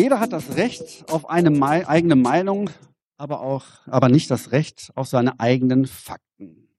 [0.00, 2.70] Jeder hat das Recht auf eine Me eigene Meinung,
[3.18, 6.70] aber auch, aber nicht das Recht auf seine eigenen Fakten.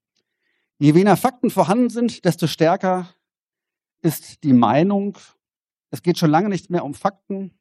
[0.79, 3.13] Je weniger Fakten vorhanden sind, desto stärker
[4.01, 5.19] ist die Meinung.
[5.91, 7.51] Es geht schon lange nicht mehr um Fakten,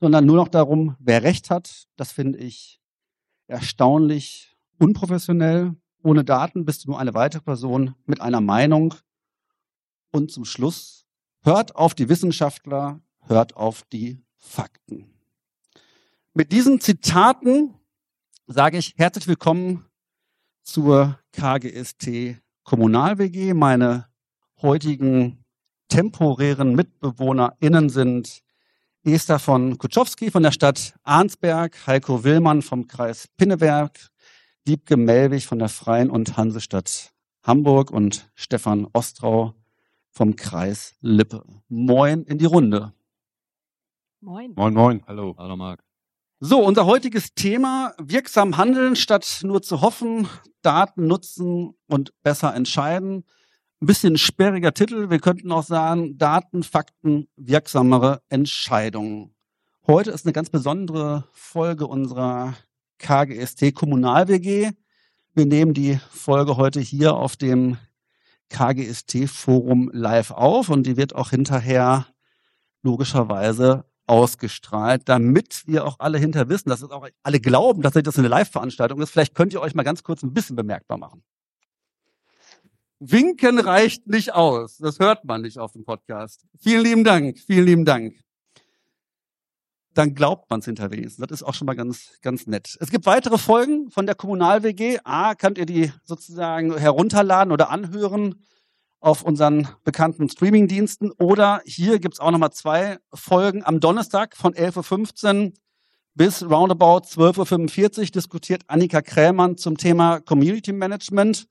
[0.00, 1.88] sondern nur noch darum, wer Recht hat.
[1.96, 2.78] Das finde ich
[3.46, 5.76] erstaunlich unprofessionell.
[6.02, 8.92] Ohne Daten bist du nur eine weitere Person mit einer Meinung.
[10.12, 11.06] Und zum Schluss,
[11.42, 15.14] hört auf die Wissenschaftler, hört auf die Fakten.
[16.32, 17.74] Mit diesen Zitaten
[18.46, 19.86] sage ich herzlich willkommen
[20.62, 23.54] zur KGST Kommunal WG.
[23.54, 24.08] Meine
[24.62, 25.44] heutigen
[25.88, 28.40] temporären MitbewohnerInnen sind
[29.04, 34.10] Esther von Kutschowski von der Stadt Arnsberg, Heiko Willmann vom Kreis Pinneberg,
[34.66, 39.54] Diebke Melwig von der Freien und Hansestadt Hamburg und Stefan Ostrau
[40.10, 41.44] vom Kreis Lippe.
[41.68, 42.94] Moin in die Runde.
[44.22, 44.52] Moin.
[44.54, 45.02] Moin, moin.
[45.06, 45.34] Hallo.
[45.38, 45.82] Hallo Marc.
[46.40, 50.28] So, unser heutiges Thema, wirksam handeln statt nur zu hoffen,
[50.60, 53.24] Daten nutzen und besser entscheiden.
[53.80, 55.08] Ein bisschen sperriger Titel.
[55.08, 59.34] Wir könnten auch sagen, Daten, Fakten, wirksamere Entscheidungen.
[59.86, 62.52] Heute ist eine ganz besondere Folge unserer
[62.98, 64.72] KGST Kommunal WG.
[65.32, 67.78] Wir nehmen die Folge heute hier auf dem
[68.50, 72.06] KGST Forum live auf und die wird auch hinterher
[72.82, 78.18] logischerweise ausgestrahlt, damit wir auch alle hinter wissen, dass es auch alle glauben, dass das
[78.18, 79.10] eine Live-Veranstaltung ist.
[79.10, 81.22] Vielleicht könnt ihr euch mal ganz kurz ein bisschen bemerkbar machen.
[82.98, 84.78] Winken reicht nicht aus.
[84.78, 86.44] Das hört man nicht auf dem Podcast.
[86.58, 87.38] Vielen lieben Dank.
[87.38, 88.18] Vielen lieben Dank.
[89.94, 90.88] Dann glaubt man es hinter.
[90.88, 92.76] Das ist auch schon mal ganz, ganz nett.
[92.80, 94.98] Es gibt weitere Folgen von der Kommunal-WG.
[95.04, 98.44] A, könnt ihr die sozusagen herunterladen oder anhören
[99.00, 101.10] auf unseren bekannten Streamingdiensten.
[101.12, 105.52] Oder hier gibt's auch nochmal zwei Folgen am Donnerstag von 11.15 Uhr
[106.14, 111.46] bis roundabout 12.45 Uhr diskutiert Annika Krämann zum Thema Community Management,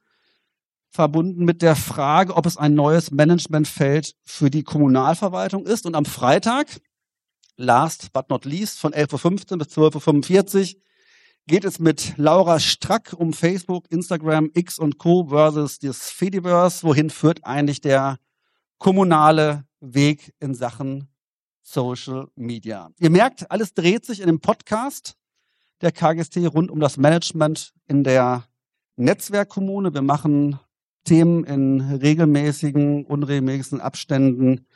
[0.91, 5.85] verbunden mit der Frage, ob es ein neues Managementfeld für die Kommunalverwaltung ist.
[5.85, 6.81] Und am Freitag,
[7.57, 10.81] last but not least, von 11.15 Uhr bis 12.45 Uhr
[11.49, 15.29] geht es mit Laura Strack um Facebook, Instagram, X und Co.
[15.29, 16.83] versus das Fediverse.
[16.83, 18.19] Wohin führt eigentlich der
[18.77, 21.07] kommunale Weg in Sachen
[21.63, 22.91] Social Media?
[22.99, 25.15] Ihr merkt, alles dreht sich in dem Podcast
[25.81, 28.43] der KGST rund um das Management in der
[28.95, 29.91] Netzwerkkommune.
[29.91, 30.59] Wir machen
[31.03, 34.67] Themen in regelmäßigen, unregelmäßigen Abständen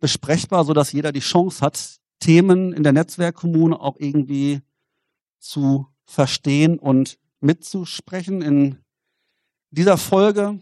[0.00, 4.62] besprechbar, so dass jeder die Chance hat, Themen in der Netzwerkkommune auch irgendwie
[5.38, 8.42] zu verstehen und mitzusprechen.
[8.42, 8.78] In
[9.70, 10.60] dieser Folge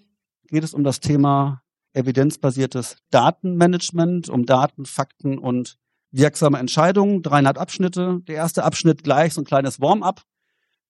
[0.48, 1.62] geht es um das Thema
[1.92, 5.76] evidenzbasiertes Datenmanagement, um Daten, Fakten und
[6.12, 7.22] wirksame Entscheidungen.
[7.22, 8.20] Dreieinhalb Abschnitte.
[8.28, 10.22] Der erste Abschnitt gleich so ein kleines Warm-up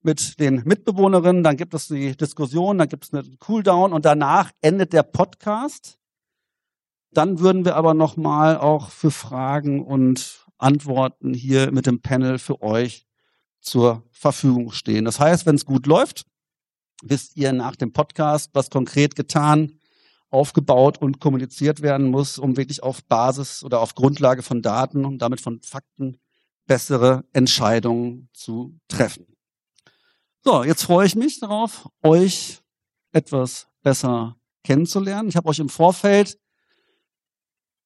[0.02, 1.42] mit den Mitbewohnerinnen.
[1.42, 5.98] Dann gibt es die Diskussion, dann gibt es eine Cooldown und danach endet der Podcast.
[7.12, 12.60] Dann würden wir aber nochmal auch für Fragen und Antworten hier mit dem Panel für
[12.60, 13.09] euch
[13.60, 15.04] zur Verfügung stehen.
[15.04, 16.24] Das heißt, wenn es gut läuft,
[17.02, 19.78] wisst ihr nach dem Podcast, was konkret getan,
[20.30, 25.18] aufgebaut und kommuniziert werden muss, um wirklich auf Basis oder auf Grundlage von Daten und
[25.18, 26.18] damit von Fakten
[26.66, 29.26] bessere Entscheidungen zu treffen.
[30.42, 32.62] So, jetzt freue ich mich darauf, euch
[33.12, 35.28] etwas besser kennenzulernen.
[35.28, 36.38] Ich habe euch im Vorfeld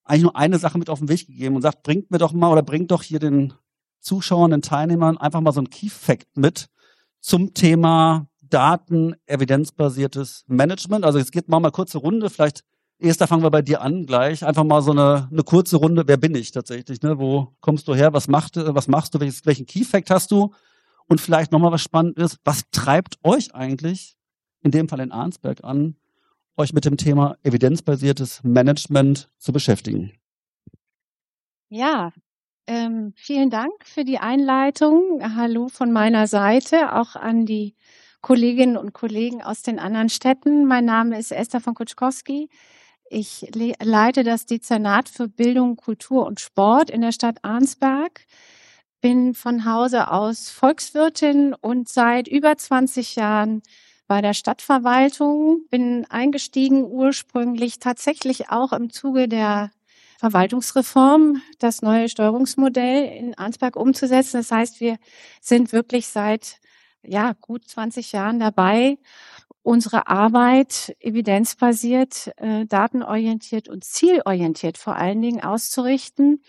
[0.05, 2.53] eigentlich nur eine Sache mit auf den Weg gegeben und sagt, bringt mir doch mal
[2.53, 3.55] oder bringt doch hier den
[4.04, 6.69] Zuschauern, den Teilnehmern einfach mal so ein Key Fact mit
[7.20, 11.04] zum Thema Daten, evidenzbasiertes Management.
[11.04, 12.62] Also jetzt geht mal mal kurze Runde, vielleicht
[13.00, 14.44] Esther, fangen wir bei dir an gleich.
[14.44, 16.04] Einfach mal so eine, eine kurze Runde.
[16.06, 17.03] Wer bin ich tatsächlich?
[17.03, 17.19] Ne?
[17.19, 18.12] Wo kommst du her?
[18.12, 19.20] Was, macht, was machst du?
[19.20, 20.54] Welches, welchen Key Fact hast du?
[21.06, 22.38] Und vielleicht nochmal was Spannendes.
[22.44, 24.16] Was treibt euch eigentlich,
[24.62, 25.97] in dem Fall in Arnsberg an,
[26.57, 30.12] euch mit dem Thema evidenzbasiertes Management zu beschäftigen?
[31.68, 32.12] Ja,
[32.66, 35.21] ähm, vielen Dank für die Einleitung.
[35.37, 37.75] Hallo von meiner Seite, auch an die
[38.21, 40.65] Kolleginnen und Kollegen aus den anderen Städten.
[40.65, 42.49] Mein Name ist Esther von Kutschkowski.
[43.11, 48.25] Ich le leite das Dezernat für Bildung, Kultur und Sport in der Stadt Arnsberg.
[49.03, 53.63] Bin von Hause aus Volkswirtin und seit über 20 Jahren
[54.07, 55.67] bei der Stadtverwaltung.
[55.69, 59.71] Bin eingestiegen ursprünglich tatsächlich auch im Zuge der
[60.24, 64.38] Verwaltungsreform, das neue Steuerungsmodell in Arnsberg umzusetzen.
[64.38, 64.97] Das heißt, wir
[65.42, 66.60] sind wirklich seit
[67.03, 68.97] ja, gut 20 Jahren dabei,
[69.62, 76.42] unsere Arbeit evidenzbasiert, äh, datenorientiert und zielorientiert vor allen Dingen auszurichten.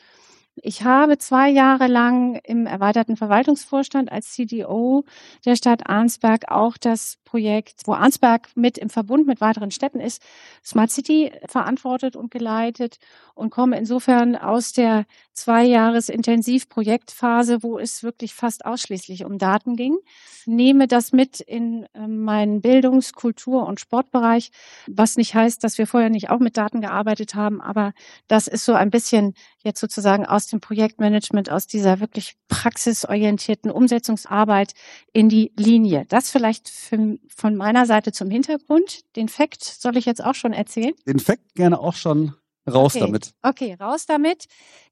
[0.62, 5.04] Ich habe zwei Jahre lang im erweiterten Verwaltungsvorstand als CDO
[5.46, 10.22] der Stadt Arnsberg auch das Projekt, wo Arnsberg mit im Verbund mit weiteren Städten ist,
[10.63, 13.00] Smart City verantwortet und geleitet
[13.34, 19.75] und komme insofern aus der zwei Jahres Intensivprojektphase, wo es wirklich fast ausschließlich um Daten
[19.75, 19.98] ging,
[20.46, 24.51] nehme das mit in ähm, meinen Bildungs-, Kultur- und Sportbereich,
[24.88, 27.94] was nicht heißt, dass wir vorher nicht auch mit Daten gearbeitet haben, aber
[28.30, 29.34] das ist so ein bisschen
[29.66, 34.74] jetzt sozusagen aus dem Projektmanagement, aus dieser wirklich praxisorientierten Umsetzungsarbeit
[35.12, 36.06] in die Linie.
[36.08, 39.02] Das vielleicht für, von meiner Seite zum Hintergrund.
[39.16, 40.94] Den Fakt soll ich jetzt auch schon erzählen?
[41.06, 42.34] Den Fakt gerne auch schon
[42.68, 43.06] Raus okay.
[43.06, 43.34] damit.
[43.44, 44.46] Okay, raus damit.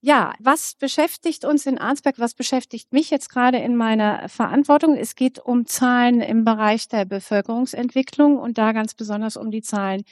[0.06, 2.20] Ja, was beschäftigt uns in Arnsberg?
[2.20, 4.98] Was beschäftigt mich jetzt gerade in meiner Verantwortung?
[4.98, 10.04] Es geht um Zahlen im Bereich der Bevölkerungsentwicklung und da ganz besonders um die Zahlen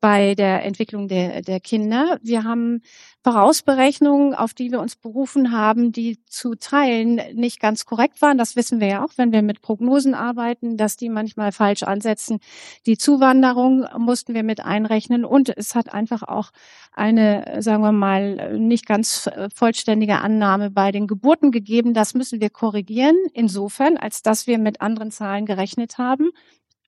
[0.00, 2.18] bei der Entwicklung der, der Kinder.
[2.22, 2.82] Wir haben
[3.22, 8.38] Vorausberechnungen, auf die wir uns berufen haben, die zu Teilen nicht ganz korrekt waren.
[8.38, 12.40] Das wissen wir ja auch, wenn wir mit Prognosen arbeiten, dass die manchmal falsch ansetzen.
[12.86, 16.50] Die Zuwanderung mussten wir mit einrechnen und es hat einfach auch
[16.92, 21.94] eine, sagen wir mal, nicht ganz vollständige Annahme bei den Geburten gegeben.
[21.94, 26.30] Das müssen wir korrigieren, insofern, als dass wir mit anderen Zahlen gerechnet haben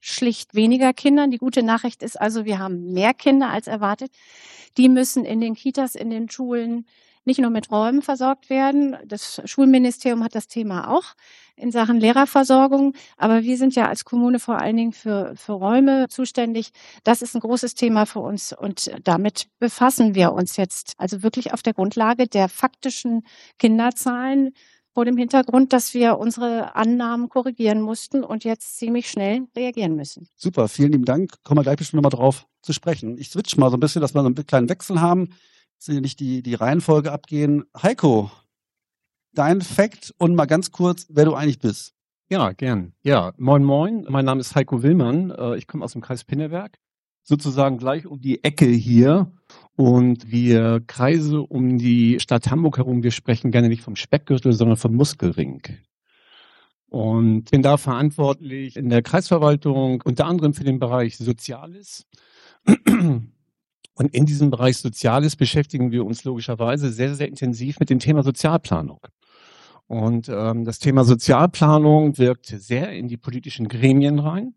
[0.03, 1.31] schlicht weniger Kindern.
[1.31, 4.11] Die gute Nachricht ist also, wir haben mehr Kinder als erwartet.
[4.77, 6.87] Die müssen in den Kitas, in den Schulen
[7.25, 8.97] nicht nur mit Räumen versorgt werden.
[9.07, 11.15] Das Schulministerium hat das Thema auch
[11.57, 12.95] in Sachen Lehrerversorgung.
[13.17, 16.71] Aber wir sind ja als Kommune vor allen Dingen für, für Räume zuständig.
[17.05, 21.53] Das ist ein großes Thema für uns und damit befassen wir uns jetzt also wirklich
[21.53, 23.23] auf der Grundlage der faktischen
[23.59, 24.53] Kinderzahlen
[24.95, 30.29] vor dem Hintergrund, dass wir unsere Annahmen korrigieren mussten und jetzt ziemlich schnell reagieren müssen.
[30.37, 31.43] Super, vielen lieben Dank.
[31.45, 33.17] Kommen wir gleich bestimmt nochmal drauf zu sprechen.
[33.19, 35.31] Ich switch mal so ein bisschen, dass wir so einen kleinen Wechsel haben.
[35.88, 37.64] Nicht die, die Reihenfolge abgehen.
[37.81, 38.31] Heiko,
[39.32, 41.94] dein Fakt und mal ganz kurz, wer du eigentlich bist.
[42.29, 42.94] Ja, gern.
[43.02, 44.06] Ja, moin moin.
[44.08, 45.31] Mein Name ist Heiko Willmann.
[45.31, 46.79] Äh, ich komme aus dem Kreis Pinneberg
[47.23, 49.32] sozusagen gleich um die Ecke hier.
[49.76, 53.02] Und wir kreise um die Stadt Hamburg herum.
[53.02, 55.62] Wir sprechen gerne nicht vom Speckgürtel, sondern vom Muskelring.
[56.88, 62.06] Und bin da verantwortlich in der Kreisverwaltung, unter anderem für den Bereich Soziales.
[63.94, 68.23] Und in diesem Bereich Soziales beschäftigen wir uns logischerweise sehr, sehr intensiv mit dem Thema
[68.23, 69.00] Sozialplanung.
[69.87, 74.55] Und ähm, das Thema Sozialplanung wirkt sehr in die politischen Gremien rein.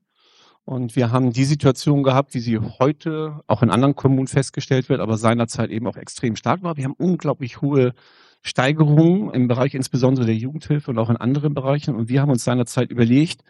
[0.64, 5.00] Und wir haben die Situation gehabt, wie sie heute auch in anderen Kommunen festgestellt wird,
[5.00, 6.78] aber seinerzeit eben auch extrem stark war.
[6.78, 7.94] Wir haben unglaublich hohe
[8.42, 11.96] Steigerungen im Bereich insbesondere der Jugendhilfe und auch in anderen Bereichen.
[11.96, 13.44] Und wir haben uns seinerzeit überlegt,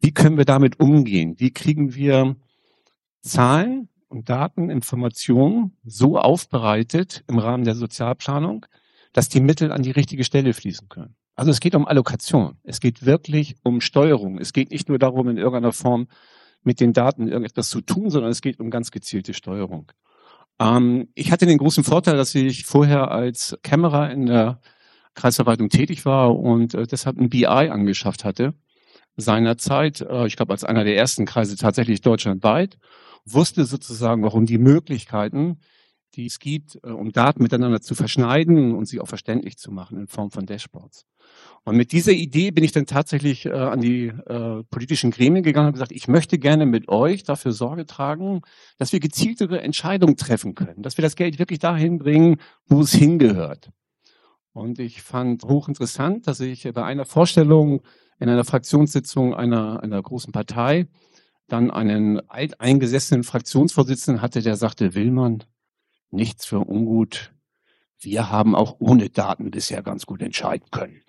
[0.00, 1.34] wie können wir damit umgehen?
[1.38, 2.36] Wie kriegen wir
[3.22, 4.80] Zahlen und Daten,
[5.84, 8.66] so aufbereitet im Rahmen der Sozialplanung,
[9.12, 11.16] dass die Mittel an die richtige Stelle fließen können?
[11.34, 12.58] Also es geht um Allokation.
[12.62, 14.38] Es geht wirklich um Steuerung.
[14.38, 16.08] Es geht nicht nur darum, in irgendeiner Form
[16.62, 19.90] mit den Daten irgendetwas zu tun, sondern es geht um ganz gezielte Steuerung.
[20.60, 24.60] Ähm, ich hatte den großen Vorteil, dass ich vorher als Kämmerer in der
[25.14, 28.54] Kreisverwaltung tätig war und äh, deshalb ein BI angeschafft hatte
[29.16, 32.78] seinerzeit, äh, ich glaube als einer der ersten Kreise tatsächlich deutschlandweit,
[33.24, 35.58] wusste sozusagen auch um die Möglichkeiten,
[36.14, 39.98] die es gibt, äh, um Daten miteinander zu verschneiden und sie auch verständlich zu machen
[39.98, 41.06] in Form von Dashboards.
[41.64, 45.68] Und mit dieser Idee bin ich dann tatsächlich äh, an die äh, politischen Gremien gegangen
[45.68, 48.42] und gesagt, ich möchte gerne mit euch dafür Sorge tragen,
[48.78, 52.36] dass wir gezieltere Entscheidungen treffen können, dass wir das Geld wirklich dahin bringen,
[52.66, 53.70] wo es hingehört.
[54.52, 57.80] Und ich fand hochinteressant, dass ich bei einer Vorstellung
[58.18, 60.88] in einer Fraktionssitzung einer, einer großen Partei
[61.52, 65.44] dann einen alteingesessenen Fraktionsvorsitzenden hatte, der sagte, Willmann,
[66.10, 67.32] nichts für ungut.
[67.98, 71.02] Wir haben auch ohne Daten bisher ganz gut entscheiden können.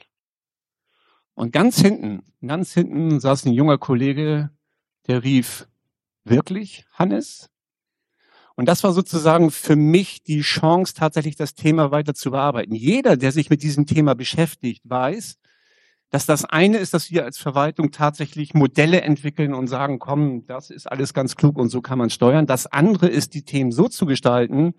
[1.33, 4.51] Und ganz hinten, ganz hinten saß ein junger Kollege,
[5.07, 5.67] der rief,
[6.25, 7.49] wirklich, Hannes?
[8.55, 12.75] Und das war sozusagen für mich die Chance, tatsächlich das Thema weiter zu bearbeiten.
[12.75, 15.37] Jeder, der sich mit diesem Thema beschäftigt, weiß,
[16.13, 20.69] dass das eine ist, dass wir als Verwaltung tatsächlich Modelle entwickeln und sagen, komm, das
[20.69, 22.45] ist alles ganz klug und so kann man steuern.
[22.45, 24.75] Das andere ist, die Themen so zu gestalten,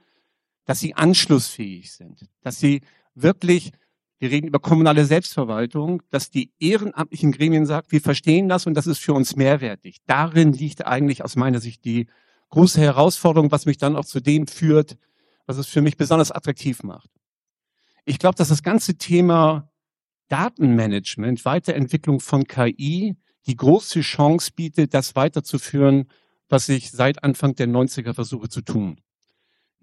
[0.65, 2.83] dass sie anschlussfähig sind, dass sie
[3.17, 3.73] wirklich,
[4.21, 8.87] wir reden über kommunale Selbstverwaltung, dass die ehrenamtlichen Gremien sagt, wir verstehen das und das
[8.87, 10.03] ist für uns mehrwertig.
[10.07, 12.07] Darin liegt eigentlich aus meiner Sicht die
[12.51, 14.97] große Herausforderung, was mich dann auch zu dem führt,
[15.47, 17.11] was es für mich besonders attraktiv macht.
[18.05, 19.69] Ich glaube, dass das ganze Thema
[20.35, 23.15] Datenmanagement, Weiterentwicklung von KI,
[23.47, 26.09] die große Chance bietet, das weiterzuführen,
[26.49, 29.01] was ich seit Anfang der 90er versuche zu tun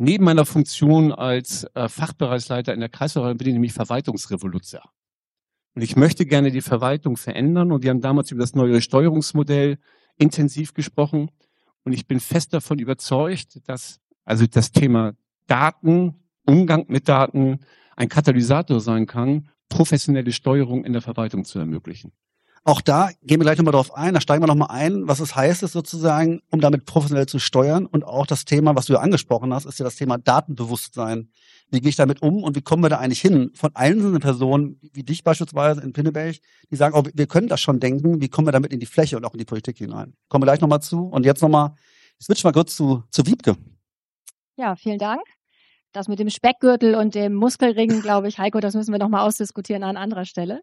[0.03, 4.81] Neben meiner Funktion als äh, Fachbereichsleiter in der Kreisverwaltung bin ich nämlich Verwaltungsrevoluzer.
[5.75, 7.71] Und ich möchte gerne die Verwaltung verändern.
[7.71, 9.77] Und wir haben damals über das neue Steuerungsmodell
[10.17, 11.29] intensiv gesprochen.
[11.83, 15.13] Und ich bin fest davon überzeugt, dass also das Thema
[15.45, 16.15] Daten,
[16.47, 17.59] Umgang mit Daten
[17.95, 22.11] ein Katalysator sein kann, professionelle Steuerung in der Verwaltung zu ermöglichen.
[22.63, 25.35] Auch da gehen wir gleich nochmal drauf ein, da steigen wir nochmal ein, was es
[25.35, 27.87] heißt, ist sozusagen, um damit professionell zu steuern.
[27.87, 31.31] Und auch das Thema, was du ja angesprochen hast, ist ja das Thema Datenbewusstsein.
[31.71, 33.49] Wie gehe ich damit um und wie kommen wir da eigentlich hin?
[33.55, 36.35] Von einzelnen Personen, wie dich beispielsweise in Pinneberg,
[36.69, 39.17] die sagen, oh, wir können das schon denken, wie kommen wir damit in die Fläche
[39.17, 40.13] und auch in die Politik hinein?
[40.29, 41.07] Kommen wir gleich nochmal zu.
[41.07, 41.73] Und jetzt nochmal,
[42.19, 43.55] ich switch mal kurz zu, zu Wiebke.
[44.55, 45.21] Ja, vielen Dank.
[45.93, 49.83] Das mit dem Speckgürtel und dem Muskelring, glaube ich, Heiko, das müssen wir nochmal ausdiskutieren
[49.83, 50.61] an anderer Stelle.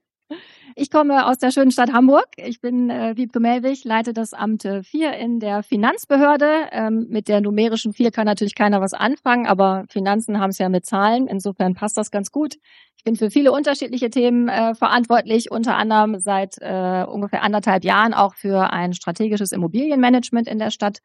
[0.76, 2.26] Ich komme aus der schönen Stadt Hamburg.
[2.36, 6.68] Ich bin äh, Wiebke Melwig, leite das Amt 4 in der Finanzbehörde.
[6.70, 10.68] Ähm, mit der numerischen 4 kann natürlich keiner was anfangen, aber Finanzen haben es ja
[10.68, 11.26] mit Zahlen.
[11.26, 12.56] Insofern passt das ganz gut.
[12.96, 18.12] Ich bin für viele unterschiedliche Themen äh, verantwortlich, unter anderem seit äh, ungefähr anderthalb Jahren
[18.12, 20.98] auch für ein strategisches Immobilienmanagement in der Stadt.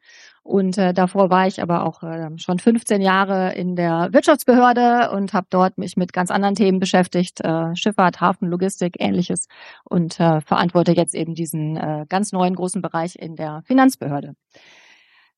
[0.44, 5.32] Und äh, davor war ich aber auch äh, schon 15 Jahre in der Wirtschaftsbehörde und
[5.32, 9.48] habe dort mich mit ganz anderen Themen beschäftigt, äh, Schifffahrt, Hafen, Logistik, ähnliches
[9.84, 14.34] und äh, verantworte jetzt eben diesen äh, ganz neuen großen Bereich in der Finanzbehörde.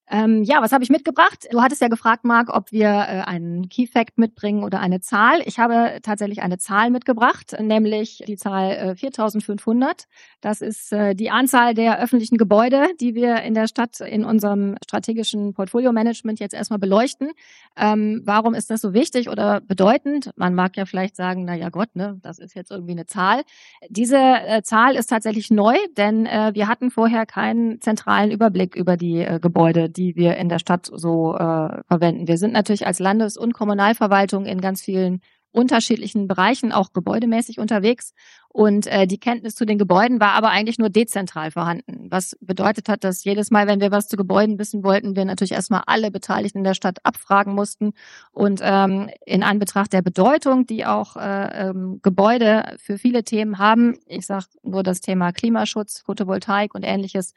[0.08, 1.46] Ähm, ja, was habe ich mitgebracht?
[1.50, 5.42] Du hattest ja gefragt, Marc, ob wir äh, einen Key Fact mitbringen oder eine Zahl.
[5.44, 10.04] Ich habe tatsächlich eine Zahl mitgebracht, nämlich die Zahl äh, 4500.
[10.40, 14.76] Das ist äh, die Anzahl der öffentlichen Gebäude, die wir in der Stadt in unserem
[14.84, 17.32] strategischen Portfolio-Management jetzt erstmal beleuchten.
[17.76, 20.30] Ähm, warum ist das so wichtig oder bedeutend?
[20.36, 23.42] Man mag ja vielleicht sagen, na ja Gott, ne, das ist jetzt irgendwie eine Zahl.
[23.88, 28.96] Diese äh, Zahl ist tatsächlich neu, denn äh, wir hatten vorher keinen zentralen Überblick über
[28.96, 32.28] die äh, Gebäude, die wir in der Stadt so äh, verwenden.
[32.28, 35.20] Wir sind natürlich als Landes- und Kommunalverwaltung in ganz vielen
[35.56, 38.12] unterschiedlichen Bereichen auch gebäudemäßig unterwegs.
[38.48, 42.08] Und äh, die Kenntnis zu den Gebäuden war aber eigentlich nur dezentral vorhanden.
[42.10, 45.52] Was bedeutet hat, dass jedes Mal, wenn wir was zu Gebäuden wissen wollten, wir natürlich
[45.52, 47.92] erstmal alle Beteiligten in der Stadt abfragen mussten.
[48.32, 53.98] Und ähm, in Anbetracht der Bedeutung, die auch äh, ähm, Gebäude für viele Themen haben,
[54.06, 57.32] ich sage nur das Thema Klimaschutz, Photovoltaik und ähnliches,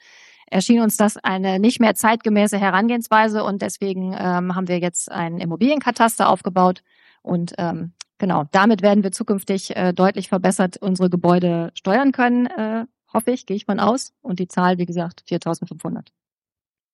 [0.51, 5.39] erschien uns das eine nicht mehr zeitgemäße Herangehensweise und deswegen ähm, haben wir jetzt einen
[5.39, 6.83] Immobilienkataster aufgebaut
[7.21, 12.85] und ähm, genau, damit werden wir zukünftig äh, deutlich verbessert unsere Gebäude steuern können, äh,
[13.13, 16.11] hoffe ich, gehe ich von aus und die Zahl, wie gesagt, 4500.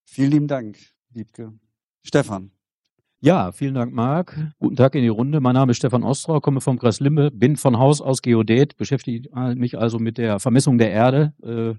[0.05, 0.77] Vielen lieben Dank,
[1.13, 1.53] Liebke.
[2.03, 2.51] Stefan.
[3.21, 4.37] Ja, vielen Dank, Marc.
[4.59, 5.39] Guten Tag in die Runde.
[5.39, 9.29] Mein Name ist Stefan Ostrau, komme vom Kreis Limbe, bin von Haus aus Geodät, beschäftige
[9.55, 11.73] mich also mit der Vermessung der Erde, äh,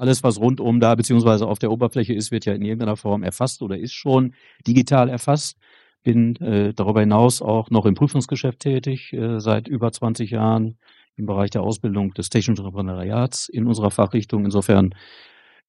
[0.00, 3.62] alles, was rundum da beziehungsweise auf der Oberfläche ist, wird ja in irgendeiner Form erfasst
[3.62, 4.34] oder ist schon
[4.66, 5.58] digital erfasst.
[6.02, 10.78] Bin äh, darüber hinaus auch noch im Prüfungsgeschäft tätig, äh, seit über 20 Jahren
[11.16, 14.46] im Bereich der Ausbildung des technischen Referendariats in unserer Fachrichtung.
[14.46, 14.94] Insofern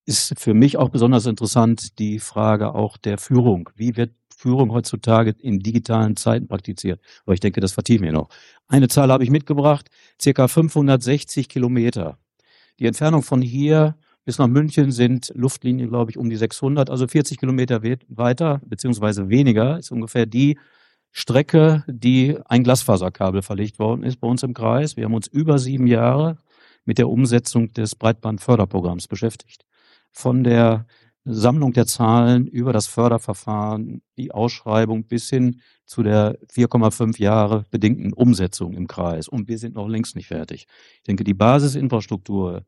[0.05, 3.69] ist für mich auch besonders interessant die Frage auch der Führung.
[3.75, 7.01] Wie wird Führung heutzutage in digitalen Zeiten praktiziert?
[7.25, 8.29] Aber ich denke, das vertiefen wir noch.
[8.69, 12.17] Eine Zahl habe ich mitgebracht, circa 560 Kilometer.
[12.79, 17.07] Die Entfernung von hier bis nach München sind Luftlinien, glaube ich, um die 600, also
[17.07, 20.57] 40 Kilometer weiter, beziehungsweise weniger, ist ungefähr die
[21.11, 24.95] Strecke, die ein Glasfaserkabel verlegt worden ist bei uns im Kreis.
[24.95, 26.37] Wir haben uns über sieben Jahre
[26.85, 29.65] mit der Umsetzung des Breitbandförderprogramms beschäftigt.
[30.11, 30.85] Von der
[31.23, 38.13] Sammlung der Zahlen über das Förderverfahren, die Ausschreibung bis hin zu der 4,5 Jahre bedingten
[38.13, 39.27] Umsetzung im Kreis.
[39.27, 40.65] Und wir sind noch längst nicht fertig.
[40.97, 42.63] Ich denke, die Basisinfrastruktur,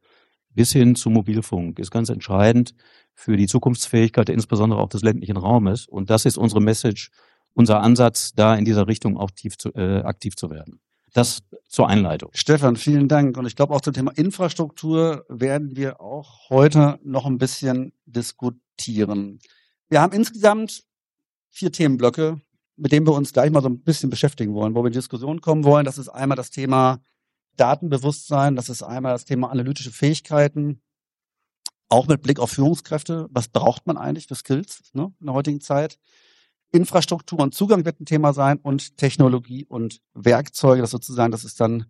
[0.53, 2.73] bis hin zu Mobilfunk ist ganz entscheidend
[3.13, 5.87] für die Zukunftsfähigkeit, insbesondere auch des ländlichen Raumes.
[5.87, 7.11] Und das ist unsere Message,
[7.53, 10.79] unser Ansatz, da in dieser Richtung auch aktiv zu, äh, aktiv zu werden.
[11.13, 12.31] Das zur Einleitung.
[12.33, 13.37] Stefan, vielen Dank.
[13.37, 19.39] Und ich glaube, auch zum Thema Infrastruktur werden wir auch heute noch ein bisschen diskutieren.
[19.89, 20.83] Wir haben insgesamt
[21.49, 22.41] vier Themenblöcke,
[22.75, 25.39] mit denen wir uns gleich mal so ein bisschen beschäftigen wollen, wo wir in Diskussion
[25.39, 25.85] kommen wollen.
[25.85, 26.99] Das ist einmal das Thema
[27.57, 30.81] Datenbewusstsein, das ist einmal das Thema analytische Fähigkeiten,
[31.89, 33.27] auch mit Blick auf Führungskräfte.
[33.31, 35.99] Was braucht man eigentlich für Skills ne, in der heutigen Zeit?
[36.71, 41.59] Infrastruktur und Zugang wird ein Thema sein und Technologie und Werkzeuge, das sozusagen, das ist
[41.59, 41.85] dann,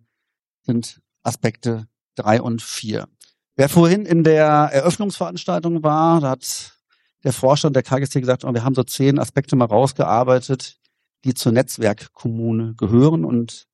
[0.62, 3.08] sind Aspekte drei und vier.
[3.56, 6.78] Wer vorhin in der Eröffnungsveranstaltung war, da hat
[7.22, 10.78] der Vorstand der KGC gesagt, oh, wir haben so zehn Aspekte mal rausgearbeitet,
[11.24, 13.66] die zur Netzwerkkommune gehören und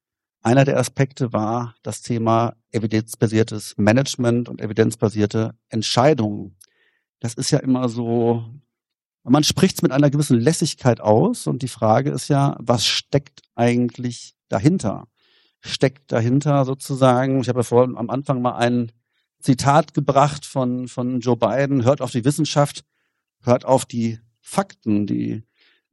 [0.42, 6.56] einer der Aspekte war das Thema evidenzbasiertes Management und evidenzbasierte Entscheidungen.
[7.20, 8.44] Das ist ja immer so,
[9.22, 13.42] man spricht es mit einer gewissen Lässigkeit aus und die Frage ist ja, was steckt
[13.54, 15.08] eigentlich dahinter?
[15.60, 18.92] Steckt dahinter sozusagen, ich habe ja vorhin am Anfang mal ein
[19.40, 22.84] Zitat gebracht von, von Joe Biden, hört auf die Wissenschaft,
[23.42, 25.06] hört auf die Fakten.
[25.06, 25.42] Die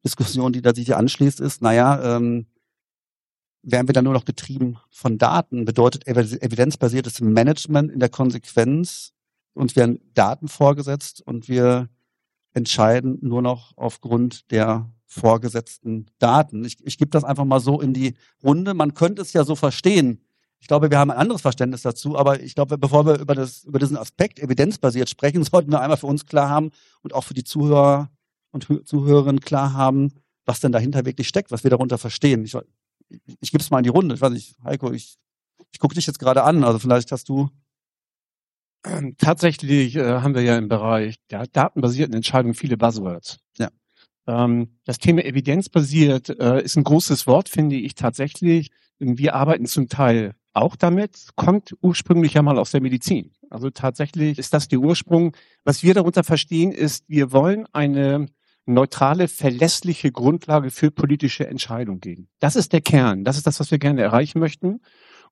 [0.05, 2.47] Diskussion, die da sich hier anschließt, ist, naja, ähm,
[3.63, 5.65] werden wir dann nur noch getrieben von Daten?
[5.65, 9.13] Bedeutet evidenzbasiertes Management in der Konsequenz,
[9.53, 11.89] uns werden Daten vorgesetzt und wir
[12.53, 16.63] entscheiden nur noch aufgrund der vorgesetzten Daten.
[16.65, 18.73] Ich, ich gebe das einfach mal so in die Runde.
[18.73, 20.21] Man könnte es ja so verstehen.
[20.59, 23.63] Ich glaube, wir haben ein anderes Verständnis dazu, aber ich glaube, bevor wir über, das,
[23.63, 26.71] über diesen Aspekt evidenzbasiert sprechen, sollten wir einmal für uns klar haben
[27.01, 28.09] und auch für die Zuhörer
[28.51, 30.13] und Zuhörerinnen klar haben,
[30.45, 32.43] was denn dahinter wirklich steckt, was wir darunter verstehen.
[32.43, 32.55] Ich,
[33.09, 34.15] ich, gebe es mal in die Runde.
[34.15, 35.17] Ich weiß nicht, Heiko, ich,
[35.71, 37.49] ich gucke dich jetzt gerade an, also vielleicht hast du
[38.85, 43.39] ähm, tatsächlich äh, haben wir ja im Bereich der datenbasierten Entscheidungen viele Buzzwords.
[43.57, 43.69] Ja.
[44.27, 48.69] Ähm, das Thema evidenzbasiert äh, ist ein großes Wort, finde ich tatsächlich.
[48.99, 53.31] Wir arbeiten zum Teil auch damit, kommt ursprünglich ja mal aus der Medizin.
[53.49, 55.35] Also tatsächlich ist das der Ursprung.
[55.63, 58.27] Was wir darunter verstehen, ist, wir wollen eine
[58.67, 62.27] neutrale, verlässliche Grundlage für politische Entscheidungen geben.
[62.39, 63.23] Das ist der Kern.
[63.23, 64.81] Das ist das, was wir gerne erreichen möchten.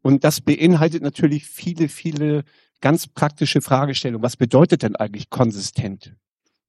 [0.01, 2.43] Und das beinhaltet natürlich viele, viele
[2.81, 4.23] ganz praktische Fragestellungen.
[4.23, 6.15] Was bedeutet denn eigentlich konsistent?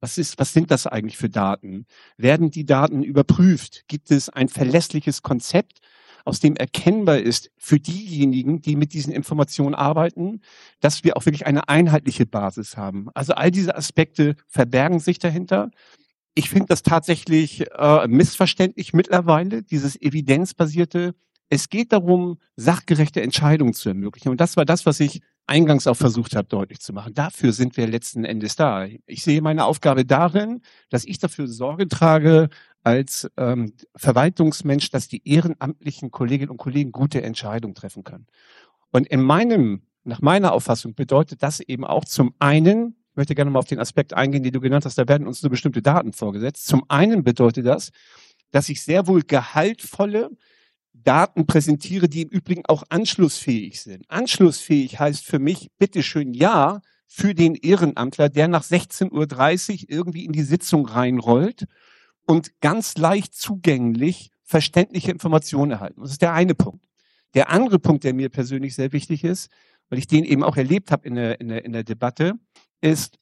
[0.01, 1.87] Was ist, was sind das eigentlich für Daten?
[2.17, 3.85] Werden die Daten überprüft?
[3.89, 5.81] Gibt es ein verlässliches Konzept,
[6.25, 10.41] aus dem erkennbar ist für diejenigen, die mit diesen Informationen arbeiten,
[10.81, 13.09] dass wir auch wirklich eine einheitliche Basis haben?
[13.15, 15.71] Also all diese Aspekte verbergen sich dahinter.
[16.39, 21.15] Ich finde das tatsächlich äh, missverständlich mittlerweile, dieses evidenzbasierte
[21.49, 24.31] es geht darum, sachgerechte Entscheidungen zu ermöglichen.
[24.31, 27.15] Und das war das, was ich eingangs auch versucht habe, deutlich zu machen.
[27.15, 28.87] Dafür sind wir letzten Endes da.
[29.07, 32.49] Ich sehe meine Aufgabe darin, dass ich dafür Sorge trage,
[32.83, 38.27] als ähm, Verwaltungsmensch, dass die ehrenamtlichen Kolleginnen und Kollegen gute Entscheidungen treffen können.
[38.91, 43.51] Und in meinem, nach meiner Auffassung bedeutet das eben auch zum einen, ich möchte gerne
[43.51, 46.13] mal auf den Aspekt eingehen, den du genannt hast, da werden uns so bestimmte Daten
[46.13, 46.67] vorgesetzt.
[46.67, 47.91] Zum einen bedeutet das,
[48.51, 50.29] dass ich sehr wohl gehaltvolle,
[50.93, 54.05] Daten präsentiere, die im Übrigen auch anschlussfähig sind.
[54.11, 60.33] Anschlussfähig heißt für mich, bitteschön, ja, für den Ehrenamtler, der nach 16.30 Uhr irgendwie in
[60.33, 61.65] die Sitzung reinrollt
[62.27, 66.03] und ganz leicht zugänglich verständliche Informationen erhalten.
[66.03, 66.85] Das ist der eine Punkt.
[67.33, 69.49] Der andere Punkt, der mir persönlich sehr wichtig ist,
[69.89, 72.35] weil ich den eben auch erlebt habe in der, in der, in der Debatte,
[72.81, 73.19] ist,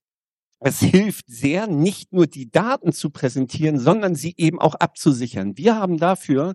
[0.61, 5.59] es hilft sehr, nicht nur die Daten zu präsentieren, sondern sie eben auch abzusichern.
[5.59, 6.55] Wir haben dafür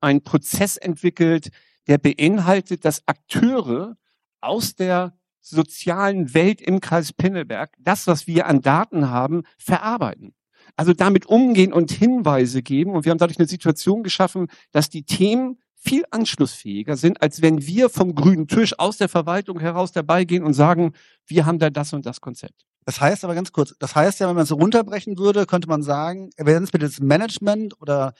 [0.00, 1.50] einen Prozess entwickelt,
[1.88, 3.96] der beinhaltet, dass Akteure
[4.40, 10.34] aus der sozialen Welt im Kreis Pinneberg das, was wir an Daten haben, verarbeiten.
[10.76, 12.92] Also damit umgehen und Hinweise geben.
[12.92, 17.66] Und wir haben dadurch eine Situation geschaffen, dass die Themen viel anschlussfähiger sind, als wenn
[17.66, 20.92] wir vom grünen Tisch aus der Verwaltung heraus dabei gehen und sagen,
[21.26, 22.66] wir haben da das und das Konzept.
[22.84, 25.82] Das heißt aber ganz kurz, das heißt ja, wenn man es runterbrechen würde, könnte man
[25.82, 28.12] sagen, evidenzbasiertes Management oder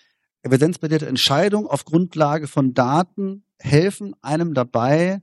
[0.43, 5.21] evidenzbasierte Entscheidungen auf Grundlage von Daten helfen einem dabei,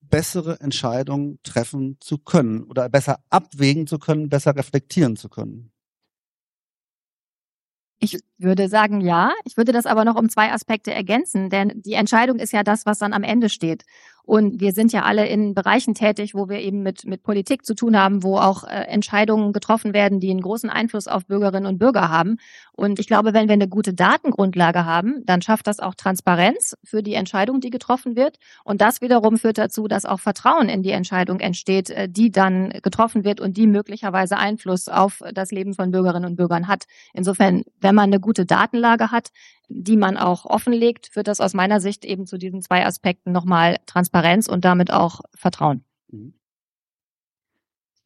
[0.00, 5.72] bessere Entscheidungen treffen zu können oder besser abwägen zu können, besser reflektieren zu können.
[8.14, 9.32] Ich würde sagen, ja.
[9.44, 12.86] Ich würde das aber noch um zwei Aspekte ergänzen, denn die Entscheidung ist ja das,
[12.86, 13.84] was dann am Ende steht.
[14.26, 17.74] Und wir sind ja alle in Bereichen tätig, wo wir eben mit, mit Politik zu
[17.74, 21.78] tun haben, wo auch äh, Entscheidungen getroffen werden, die einen großen Einfluss auf Bürgerinnen und
[21.78, 22.38] Bürger haben.
[22.72, 27.04] Und ich glaube, wenn wir eine gute Datengrundlage haben, dann schafft das auch Transparenz für
[27.04, 28.38] die Entscheidung, die getroffen wird.
[28.64, 32.70] Und das wiederum führt dazu, dass auch Vertrauen in die Entscheidung entsteht, äh, die dann
[32.82, 36.86] getroffen wird und die möglicherweise Einfluss auf das Leben von Bürgerinnen und Bürgern hat.
[37.14, 39.28] Insofern, wenn man eine gute Datenlage hat,
[39.68, 43.78] die man auch offenlegt, führt das aus meiner Sicht eben zu diesen zwei Aspekten nochmal
[43.86, 45.84] Transparenz und damit auch Vertrauen.
[46.08, 46.34] Mhm.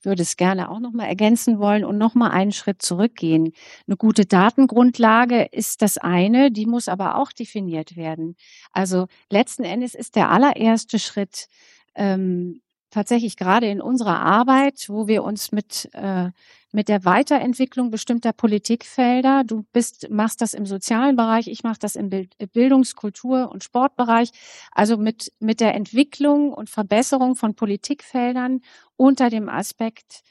[0.01, 3.53] Ich würde es gerne auch nochmal ergänzen wollen und nochmal einen Schritt zurückgehen.
[3.87, 8.35] Eine gute Datengrundlage ist das eine, die muss aber auch definiert werden.
[8.73, 11.49] Also letzten Endes ist der allererste Schritt
[11.95, 16.31] ähm, tatsächlich gerade in unserer Arbeit, wo wir uns mit, äh,
[16.73, 21.97] mit der Weiterentwicklung bestimmter Politikfelder, du bist, machst das im sozialen Bereich, ich mache das
[21.97, 24.31] im Bild, Bildungs-, Kultur- und Sportbereich,
[24.73, 28.61] also mit, mit der Entwicklung und Verbesserung von Politikfeldern
[28.97, 30.23] unter dem Aspekt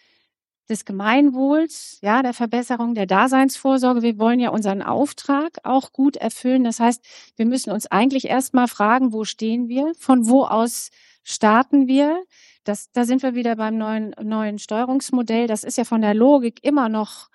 [0.70, 4.04] des Gemeinwohls, ja, der Verbesserung der Daseinsvorsorge.
[4.04, 6.64] Wir wollen ja unseren Auftrag auch gut erfüllen.
[6.64, 7.04] Das heißt,
[7.36, 9.94] wir müssen uns eigentlich erstmal fragen, wo stehen wir?
[9.98, 10.92] Von wo aus
[11.30, 12.24] starten wir?
[12.64, 15.48] Das, da sind wir wieder beim neuen, neuen Steuerungsmodell.
[15.48, 17.30] Das ist ja von der Logik immer noch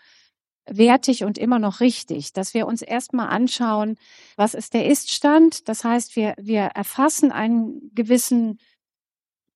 [0.66, 3.96] wertig und immer noch richtig, dass wir uns erstmal anschauen,
[4.37, 5.68] was ist der Iststand.
[5.68, 8.59] Das heißt, wir, wir erfassen einen gewissen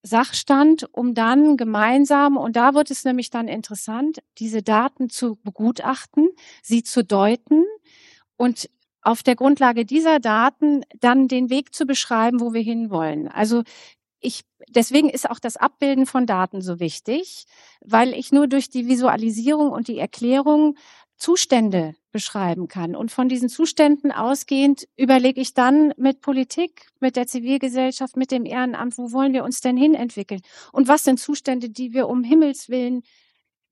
[0.02, 6.28] Sachstand, um dann gemeinsam, und da wird es nämlich dann interessant, diese Daten zu begutachten,
[6.62, 7.64] sie zu deuten
[8.36, 8.70] und
[9.02, 13.28] auf der Grundlage dieser Daten dann den Weg zu beschreiben, wo wir hinwollen.
[13.28, 13.62] Also
[14.20, 17.44] ich, deswegen ist auch das Abbilden von Daten so wichtig,
[17.80, 20.76] weil ich nur durch die Visualisierung und die Erklärung
[21.16, 22.94] Zustände beschreiben kann.
[22.94, 28.46] Und von diesen Zuständen ausgehend überlege ich dann mit Politik, mit der Zivilgesellschaft, mit dem
[28.46, 30.40] Ehrenamt, wo wollen wir uns denn hin entwickeln?
[30.72, 33.02] Und was sind Zustände, die wir um Himmels Willen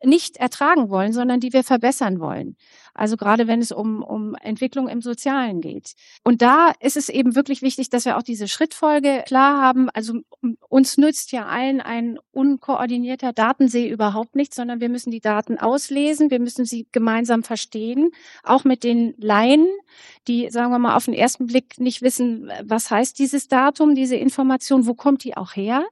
[0.04, 2.56] nicht ertragen wollen, sondern die wir verbessern wollen.
[2.94, 5.92] Also gerade wenn es um, um Entwicklung im Sozialen geht.
[6.24, 9.90] Und da ist es eben wirklich wichtig, dass wir auch diese Schrittfolge klar haben.
[9.90, 10.20] Also
[10.68, 16.30] uns nützt ja allen ein unkoordinierter Datensee überhaupt nichts, sondern wir müssen die Daten auslesen,
[16.30, 18.10] wir müssen sie gemeinsam verstehen,
[18.42, 19.66] auch mit den Laien,
[20.26, 24.16] die, sagen wir mal, auf den ersten Blick nicht wissen, was heißt dieses Datum, diese
[24.16, 25.84] Information, wo kommt die auch her?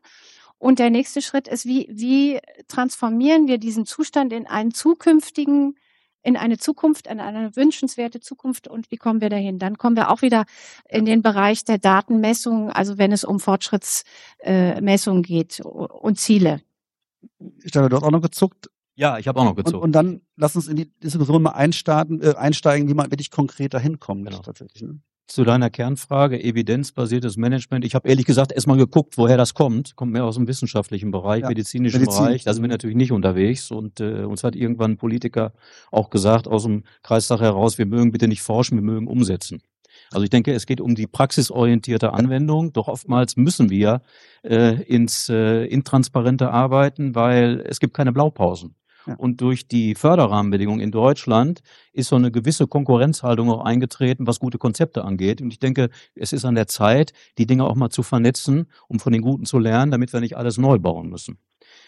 [0.64, 5.76] Und der nächste Schritt ist, wie, wie transformieren wir diesen Zustand in einen zukünftigen,
[6.22, 9.58] in eine Zukunft, in eine wünschenswerte Zukunft und wie kommen wir dahin?
[9.58, 10.46] Dann kommen wir auch wieder
[10.88, 16.62] in den Bereich der Datenmessung, also wenn es um Fortschrittsmessungen äh, geht und Ziele.
[17.62, 18.70] Ich glaube, du hast auch noch gezuckt.
[18.94, 19.74] Ja, ich habe auch noch gezuckt.
[19.74, 23.30] Und, und, dann lass uns in die Diskussion mal einstarten, äh, einsteigen, wie man wirklich
[23.30, 24.30] konkret dahin kommt.
[24.30, 24.40] Genau.
[24.40, 24.98] Tatsächlich, ne?
[25.26, 27.84] Zu deiner Kernfrage, evidenzbasiertes Management.
[27.84, 29.96] Ich habe ehrlich gesagt erstmal geguckt, woher das kommt.
[29.96, 32.24] Kommt mehr aus dem wissenschaftlichen Bereich, ja, medizinischen Medizin.
[32.24, 32.44] Bereich.
[32.44, 33.70] Da sind wir natürlich nicht unterwegs.
[33.70, 35.52] Und äh, uns hat irgendwann ein Politiker
[35.90, 39.62] auch gesagt aus dem Kreistag heraus, wir mögen bitte nicht forschen, wir mögen umsetzen.
[40.10, 42.72] Also ich denke, es geht um die praxisorientierte Anwendung.
[42.72, 44.02] Doch oftmals müssen wir
[44.42, 48.74] äh, ins äh, intransparente arbeiten, weil es gibt keine Blaupausen.
[49.18, 51.60] Und durch die Förderrahmenbedingungen in Deutschland
[51.92, 55.40] ist so eine gewisse Konkurrenzhaltung auch eingetreten, was gute Konzepte angeht.
[55.40, 58.98] Und ich denke, es ist an der Zeit, die Dinge auch mal zu vernetzen, um
[58.98, 61.38] von den Guten zu lernen, damit wir nicht alles neu bauen müssen.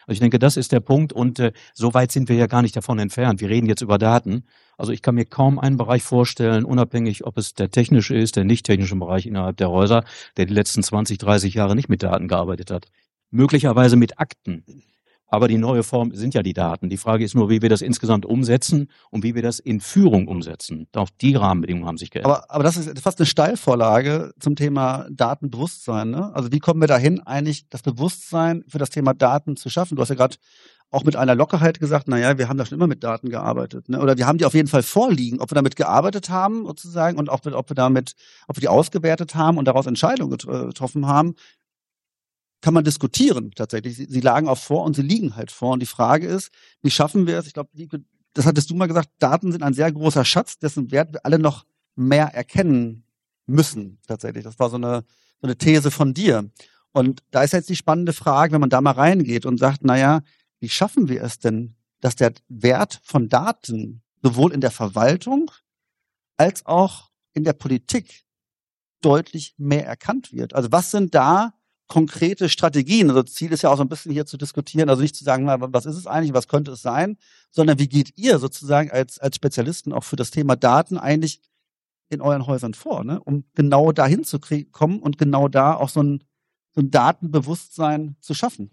[0.07, 2.63] Also ich denke, das ist der Punkt und äh, so weit sind wir ja gar
[2.63, 3.41] nicht davon entfernt.
[3.41, 4.45] Wir reden jetzt über Daten.
[4.79, 8.45] Also ich kann mir kaum einen Bereich vorstellen, unabhängig, ob es der technische ist, der
[8.45, 10.05] nicht technische Bereich innerhalb der Häuser,
[10.37, 12.87] der die letzten 20, 30 Jahre nicht mit Daten gearbeitet hat.
[13.31, 14.65] Möglicherweise mit Akten.
[15.29, 16.89] Aber die neue Form sind ja die Daten.
[16.89, 20.29] Die Frage ist nur, wie wir das insgesamt umsetzen und wie wir das in Führung
[20.29, 20.87] umsetzen.
[20.95, 22.33] Auch die Rahmenbedingungen haben sich geändert.
[22.33, 26.11] Aber, aber das ist fast eine Steilvorlage zum Thema Datenbewusstsein.
[26.11, 26.35] Ne?
[26.35, 29.97] Also wie kommen wir dahin, eigentlich das Bewusstsein für das Thema Daten zu schaffen?
[29.97, 30.37] Du hast ja gerade
[30.91, 33.89] auch mit einer Lockerheit gesagt, naja, wir haben da schon immer mit Daten gearbeitet.
[33.89, 34.01] Ne?
[34.01, 37.29] Oder wir haben die auf jeden Fall vorliegen, ob wir damit gearbeitet haben, sozusagen, und
[37.29, 38.15] auch, ob wir damit,
[38.47, 41.35] ob wir die ausgewertet haben und daraus Entscheidungen äh, getroffen haben,
[42.61, 43.97] kann man diskutieren tatsächlich.
[43.97, 45.73] Sie, sie lagen auch vor und sie liegen halt vor.
[45.73, 46.51] Und die Frage ist,
[46.83, 47.47] wie schaffen wir es?
[47.47, 47.71] Ich glaube,
[48.33, 51.39] das hattest du mal gesagt, Daten sind ein sehr großer Schatz, dessen Wert wir alle
[51.39, 51.65] noch
[51.95, 53.05] mehr erkennen
[53.47, 54.45] müssen tatsächlich.
[54.45, 55.05] Das war so eine,
[55.41, 56.51] so eine These von dir.
[56.93, 60.23] Und da ist jetzt die spannende Frage, wenn man da mal reingeht und sagt, naja,
[60.61, 65.51] wie schaffen wir es denn, dass der Wert von Daten sowohl in der Verwaltung
[66.37, 68.25] als auch in der Politik
[69.03, 70.55] deutlich mehr erkannt wird?
[70.55, 71.55] Also was sind da
[71.89, 73.11] konkrete Strategien.
[73.11, 75.47] Also Ziel ist ja auch so ein bisschen hier zu diskutieren, also nicht zu sagen,
[75.47, 77.17] was ist es eigentlich, was könnte es sein,
[77.51, 81.41] sondern wie geht ihr sozusagen als, als Spezialisten auch für das Thema Daten eigentlich
[82.09, 83.21] in euren Häusern vor, ne?
[83.23, 84.39] um genau dahin zu
[84.73, 86.25] kommen und genau da auch so ein,
[86.73, 88.71] so ein Datenbewusstsein zu schaffen.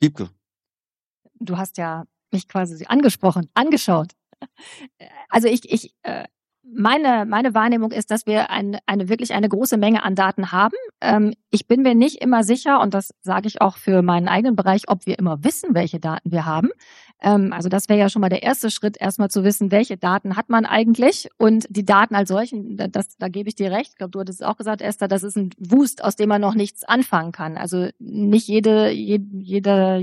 [0.00, 0.30] Liebke.
[1.38, 4.12] Du hast ja mich quasi angesprochen, angeschaut.
[5.28, 6.24] Also ich, ich äh,
[6.74, 10.76] meine, meine Wahrnehmung ist, dass wir ein, eine wirklich eine große Menge an Daten haben.
[11.00, 14.56] Ähm, ich bin mir nicht immer sicher, und das sage ich auch für meinen eigenen
[14.56, 16.70] Bereich, ob wir immer wissen, welche Daten wir haben.
[17.22, 20.36] Ähm, also das wäre ja schon mal der erste Schritt, erstmal zu wissen, welche Daten
[20.36, 23.92] hat man eigentlich und die Daten als solchen, das, da gebe ich dir recht.
[23.92, 26.40] Ich glaube, du hattest es auch gesagt, Esther, das ist ein Wust, aus dem man
[26.40, 27.56] noch nichts anfangen kann.
[27.56, 30.02] Also nicht jede, jede, jede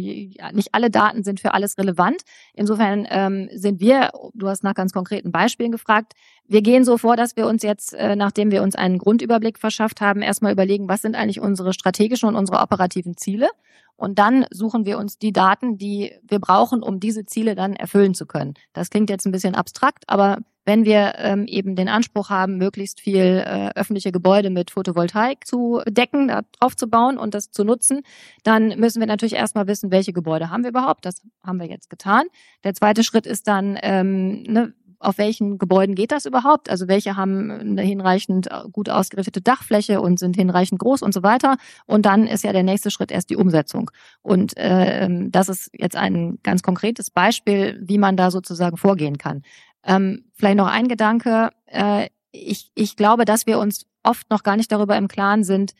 [0.53, 2.21] nicht alle Daten sind für alles relevant.
[2.53, 6.13] Insofern ähm, sind wir, du hast nach ganz konkreten Beispielen gefragt,
[6.47, 10.01] wir gehen so vor, dass wir uns jetzt, äh, nachdem wir uns einen Grundüberblick verschafft
[10.01, 13.49] haben, erstmal überlegen, was sind eigentlich unsere strategischen und unsere operativen Ziele
[13.95, 18.13] und dann suchen wir uns die Daten, die wir brauchen, um diese Ziele dann erfüllen
[18.13, 18.55] zu können.
[18.73, 23.01] Das klingt jetzt ein bisschen abstrakt, aber wenn wir ähm, eben den Anspruch haben, möglichst
[23.01, 27.65] viel äh, öffentliche Gebäude mit Photovoltaik zu decken, da drauf zu bauen und das zu
[27.65, 28.01] nutzen,
[28.43, 31.05] dann müssen wir natürlich erstmal wissen, welche Gebäude haben wir überhaupt.
[31.05, 32.23] Das haben wir jetzt getan.
[32.63, 34.73] Der zweite Schritt ist dann, ähm, ne,
[35.03, 36.69] auf welchen Gebäuden geht das überhaupt?
[36.69, 41.23] Also welche haben eine hinreichend äh, gut ausgerichtete Dachfläche und sind hinreichend groß und so
[41.23, 41.57] weiter.
[41.85, 43.91] Und dann ist ja der nächste Schritt erst die Umsetzung.
[44.21, 49.43] Und äh, das ist jetzt ein ganz konkretes Beispiel, wie man da sozusagen vorgehen kann.
[49.83, 51.49] Ähm, vielleicht noch ein Gedanke.
[51.65, 55.73] Äh, ich, ich glaube, dass wir uns oft noch gar nicht darüber im Klaren sind,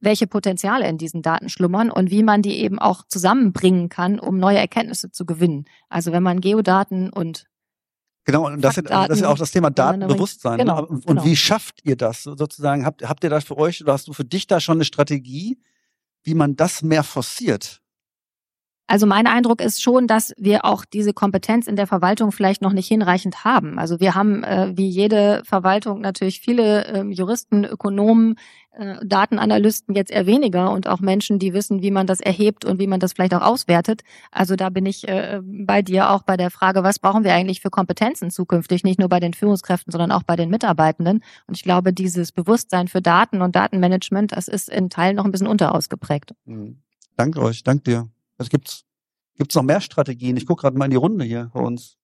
[0.00, 4.38] welche Potenziale in diesen Daten schlummern und wie man die eben auch zusammenbringen kann, um
[4.38, 5.66] neue Erkenntnisse zu gewinnen.
[5.90, 7.49] Also wenn man Geodaten und
[8.24, 10.58] Genau, und das, sind, das ist ja auch das Thema Datenbewusstsein.
[10.58, 10.64] Ne?
[10.64, 11.24] Genau, und genau.
[11.24, 12.84] wie schafft ihr das sozusagen?
[12.84, 15.58] Habt, habt ihr das für euch oder hast du für dich da schon eine Strategie,
[16.22, 17.80] wie man das mehr forciert?
[18.90, 22.72] Also mein Eindruck ist schon, dass wir auch diese Kompetenz in der Verwaltung vielleicht noch
[22.72, 23.78] nicht hinreichend haben.
[23.78, 28.34] Also wir haben äh, wie jede Verwaltung natürlich viele äh, Juristen, Ökonomen,
[29.02, 32.86] Datenanalysten jetzt eher weniger und auch Menschen, die wissen, wie man das erhebt und wie
[32.86, 34.02] man das vielleicht auch auswertet.
[34.30, 37.60] Also da bin ich äh, bei dir auch bei der Frage, was brauchen wir eigentlich
[37.60, 41.22] für Kompetenzen zukünftig, nicht nur bei den Führungskräften, sondern auch bei den Mitarbeitenden.
[41.46, 45.32] Und ich glaube, dieses Bewusstsein für Daten und Datenmanagement, das ist in Teilen noch ein
[45.32, 46.34] bisschen unterausgeprägt.
[46.44, 46.78] Mhm.
[47.16, 48.08] Danke euch, danke dir.
[48.38, 48.84] Es gibt
[49.36, 50.36] gibt's noch mehr Strategien.
[50.36, 51.98] Ich gucke gerade mal in die Runde hier bei uns.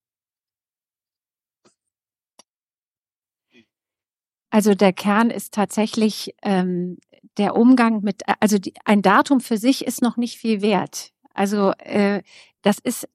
[4.57, 6.97] Also der Kern ist tatsächlich ähm,
[7.37, 11.11] der Umgang mit, also die, ein Datum für sich ist noch nicht viel wert.
[11.35, 12.23] Also äh,
[12.63, 13.07] das ist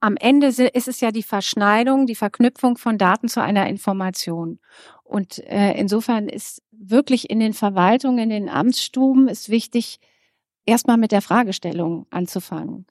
[0.00, 4.58] am Ende ist es ja die Verschneidung, die Verknüpfung von Daten zu einer Information.
[5.02, 10.00] Und äh, insofern ist wirklich in den Verwaltungen, in den Amtsstuben ist wichtig,
[10.66, 12.84] erstmal mit der Fragestellung anzufangen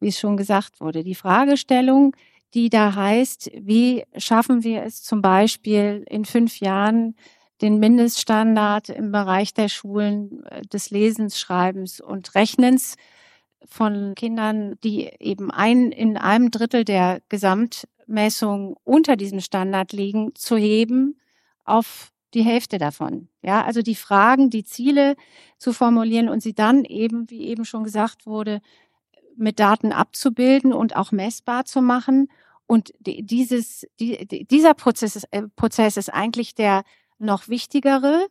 [0.00, 1.04] wie es schon gesagt wurde.
[1.04, 2.16] Die Fragestellung,
[2.54, 7.16] die da heißt, wie schaffen wir es zum Beispiel in fünf Jahren,
[7.60, 12.96] den Mindeststandard im Bereich der Schulen äh, des Lesens, Schreibens und Rechnens
[13.66, 20.56] von Kindern, die eben ein, in einem Drittel der Gesamtmessung unter diesem Standard liegen, zu
[20.56, 21.20] heben
[21.64, 23.28] auf die Hälfte davon.
[23.42, 25.16] Ja, also die Fragen, die Ziele
[25.58, 28.60] zu formulieren und sie dann eben, wie eben schon gesagt wurde,
[29.36, 32.28] mit Daten abzubilden und auch messbar zu machen.
[32.66, 36.84] Und dieses, die, dieser Prozess äh, Prozess ist eigentlich der
[37.20, 38.26] noch wichtigere,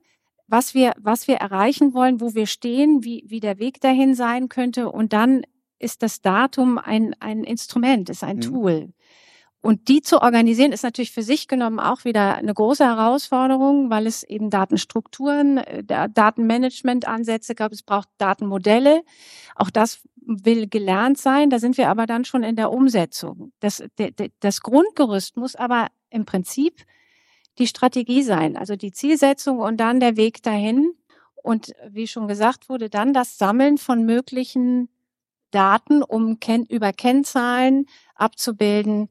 [0.47, 4.49] was wir, was wir erreichen wollen, wo wir stehen, wie, wie der Weg dahin sein
[4.49, 4.89] könnte.
[4.89, 5.43] Und dann
[5.77, 8.41] ist das Datum ein, ein Instrument, ist ein mhm.
[8.41, 8.93] Tool.
[9.61, 14.07] Und die zu organisieren, ist natürlich für sich genommen auch wieder eine große Herausforderung, weil
[14.07, 19.03] es eben Datenstrukturen, äh, Datenmanagement-Ansätze gab, es braucht Datenmodelle.
[19.55, 23.51] Auch das will gelernt sein, da sind wir aber dann schon in der Umsetzung.
[23.59, 23.83] Das,
[24.39, 26.85] das Grundgerüst muss aber im Prinzip
[27.59, 30.93] die Strategie sein, also die Zielsetzung und dann der Weg dahin.
[31.41, 34.89] Und wie schon gesagt wurde, dann das Sammeln von möglichen
[35.51, 36.37] Daten, um
[36.69, 39.09] über Kennzahlen abzubilden,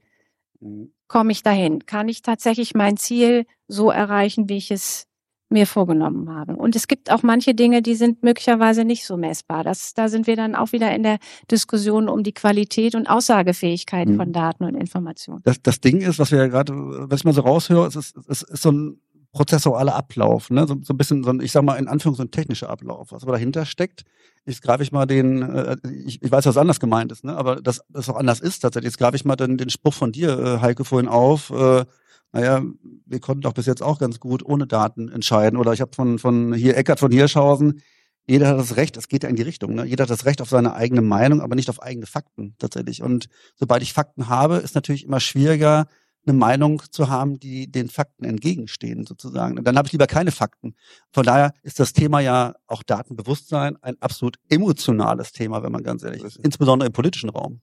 [0.61, 0.93] mhm.
[1.09, 1.87] komme ich dahin?
[1.87, 5.08] Kann ich tatsächlich mein Ziel so erreichen, wie ich es
[5.49, 6.57] mir vorgenommen habe.
[6.57, 9.65] Und es gibt auch manche Dinge, die sind möglicherweise nicht so messbar.
[9.65, 11.19] Das, da sind wir dann auch wieder in der
[11.51, 14.17] Diskussion um die Qualität und Aussagefähigkeit mhm.
[14.17, 15.41] von Daten und Informationen.
[15.45, 18.17] Das, das Ding ist, was wir ja gerade, was ich mal so raushöre, es ist,
[18.29, 19.01] es ist so ein
[19.33, 20.67] prozessualer Ablauf, ne?
[20.67, 23.13] so, so ein bisschen so ein, ich sag mal in Anführungszeichen, so technischer Ablauf.
[23.13, 24.05] Was aber dahinter steckt,
[24.45, 27.37] ich greife ich mal den, äh, ich, ich weiß, was anders gemeint ist, ne?
[27.37, 28.93] aber dass das auch anders ist tatsächlich.
[28.93, 31.85] Jetzt greife ich mal den, den Spruch von dir, äh, Heike, vorhin auf, äh,
[32.33, 32.63] naja,
[33.07, 35.59] wir konnten doch bis jetzt auch ganz gut ohne Daten entscheiden.
[35.59, 37.81] Oder ich habe von, von hier Eckert von Hirschhausen,
[38.27, 39.85] jeder hat das Recht, es geht ja in die Richtung, ne?
[39.85, 43.03] jeder hat das Recht auf seine eigene Meinung, aber nicht auf eigene Fakten tatsächlich.
[43.03, 45.87] Und sobald ich Fakten habe, ist natürlich immer schwieriger,
[46.27, 49.59] eine Meinung zu haben, die den Fakten entgegenstehen sozusagen.
[49.59, 50.75] Und dann habe ich lieber keine Fakten.
[51.11, 56.03] Von daher ist das Thema ja auch Datenbewusstsein ein absolut emotionales Thema, wenn man ganz
[56.03, 57.63] ehrlich ist, insbesondere im politischen Raum.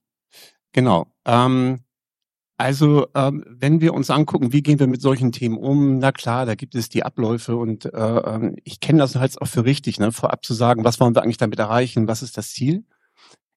[0.72, 1.06] Genau.
[1.24, 1.80] Ähm,
[2.58, 6.46] also ähm, wenn wir uns angucken, wie gehen wir mit solchen Themen um, na klar,
[6.46, 9.98] da gibt es die Abläufe und äh, ähm, ich kenne das halt auch für richtig,
[9.98, 12.84] ne, vorab zu sagen, was wollen wir eigentlich damit erreichen, was ist das Ziel.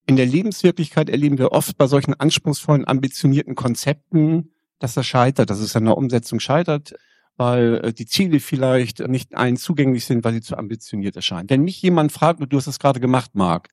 [0.05, 5.59] In der Lebenswirklichkeit erleben wir oft bei solchen anspruchsvollen, ambitionierten Konzepten, dass das scheitert, dass
[5.59, 6.93] es an der Umsetzung scheitert,
[7.37, 11.49] weil äh, die Ziele vielleicht nicht allen zugänglich sind, weil sie zu ambitioniert erscheinen.
[11.49, 13.69] Wenn mich jemand fragt, und du hast das gerade gemacht, Marc,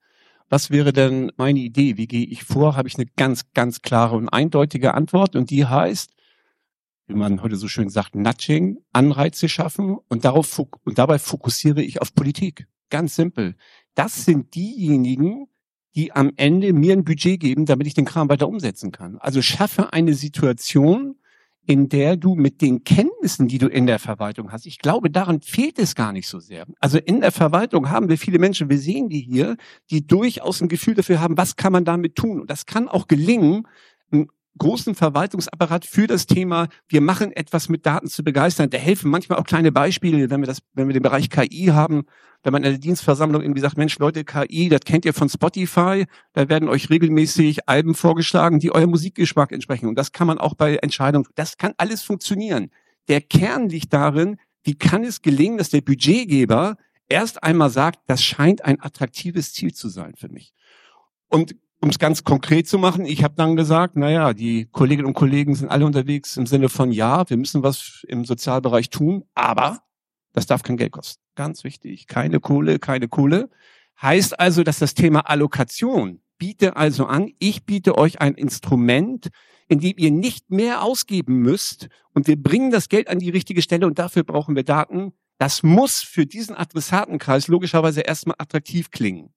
[0.49, 1.97] was wäre denn meine Idee?
[1.97, 2.77] Wie gehe ich vor?
[2.77, 6.13] Habe ich eine ganz, ganz klare und eindeutige Antwort und die heißt,
[7.09, 12.01] wie man heute so schön sagt, Nudging, Anreize schaffen und darauf und dabei fokussiere ich
[12.01, 12.67] auf Politik.
[12.91, 13.57] Ganz simpel.
[13.95, 15.47] Das sind diejenigen,
[15.95, 19.19] die am Ende mir ein Budget geben, damit ich den Kram weiter umsetzen kann.
[19.19, 21.17] Also schaffe eine Situation,
[21.67, 25.41] in der du mit den Kenntnissen, die du in der Verwaltung hast, ich glaube, daran
[25.41, 26.67] fehlt es gar nicht so sehr.
[26.81, 29.57] Also in der Verwaltung haben wir viele Menschen, wir sehen die hier,
[29.91, 32.41] die durchaus ein Gefühl dafür haben, was kann man damit tun.
[32.41, 33.67] Und das kann auch gelingen,
[34.59, 38.71] großen Verwaltungsapparat für das Thema, wir machen etwas mit Daten zu begeistern.
[38.71, 42.05] Da helfen manchmal auch kleine Beispiele, wenn wir das, wenn wir den Bereich KI haben,
[42.43, 46.07] wenn man in der Dienstversammlung irgendwie sagt, Mensch, Leute, KI, das kennt ihr von Spotify,
[46.33, 49.89] da werden euch regelmäßig Alben vorgeschlagen, die eurem Musikgeschmack entsprechen.
[49.89, 52.71] Und das kann man auch bei Entscheidungen, das kann alles funktionieren.
[53.09, 56.77] Der Kern liegt darin, wie kann es gelingen, dass der Budgetgeber
[57.09, 60.53] erst einmal sagt, das scheint ein attraktives Ziel zu sein für mich.
[61.29, 65.15] Und um es ganz konkret zu machen, ich habe dann gesagt, naja, die Kolleginnen und
[65.15, 69.81] Kollegen sind alle unterwegs im Sinne von, ja, wir müssen was im Sozialbereich tun, aber
[70.33, 71.23] das darf kein Geld kosten.
[71.35, 73.51] Ganz wichtig, keine Kohle, keine Kohle.
[74.01, 79.29] Heißt also, dass das Thema Allokation biete also an, ich biete euch ein Instrument,
[79.69, 83.63] in dem ihr nicht mehr ausgeben müsst und wir bringen das Geld an die richtige
[83.63, 85.13] Stelle und dafür brauchen wir Daten.
[85.39, 89.31] Das muss für diesen Adressatenkreis logischerweise erstmal attraktiv klingen.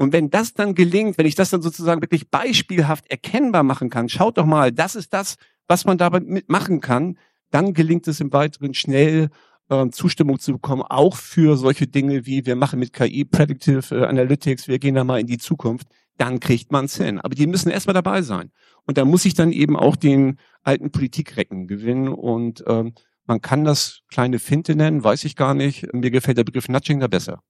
[0.00, 4.08] Und wenn das dann gelingt, wenn ich das dann sozusagen wirklich beispielhaft erkennbar machen kann,
[4.08, 5.36] schaut doch mal, das ist das,
[5.68, 7.18] was man dabei mitmachen kann,
[7.50, 9.28] dann gelingt es im Weiteren schnell
[9.68, 14.06] äh, Zustimmung zu bekommen, auch für solche Dinge wie wir machen mit KI Predictive äh,
[14.06, 15.86] Analytics, wir gehen da mal in die Zukunft,
[16.16, 17.20] dann kriegt man es hin.
[17.20, 18.52] Aber die müssen erstmal dabei sein.
[18.86, 22.94] Und da muss ich dann eben auch den alten Politikrecken gewinnen und ähm,
[23.26, 25.92] man kann das kleine Finte nennen, weiß ich gar nicht.
[25.92, 27.42] Mir gefällt der Begriff Nudging da besser.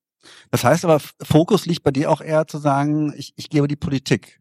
[0.50, 3.68] Das heißt aber, Fokus liegt bei dir auch eher zu sagen, ich, ich gehe über
[3.68, 4.40] die Politik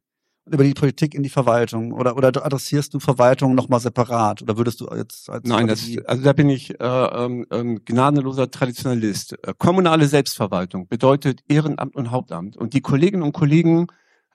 [0.54, 4.82] über die Politik in die Verwaltung oder oder adressierst du Verwaltung nochmal separat oder würdest
[4.82, 9.34] du jetzt als Nein, das, also da bin ich äh, ähm, ähm, gnadenloser Traditionalist.
[9.44, 13.88] Äh, kommunale Selbstverwaltung bedeutet Ehrenamt und Hauptamt und die Kolleginnen und Kollegen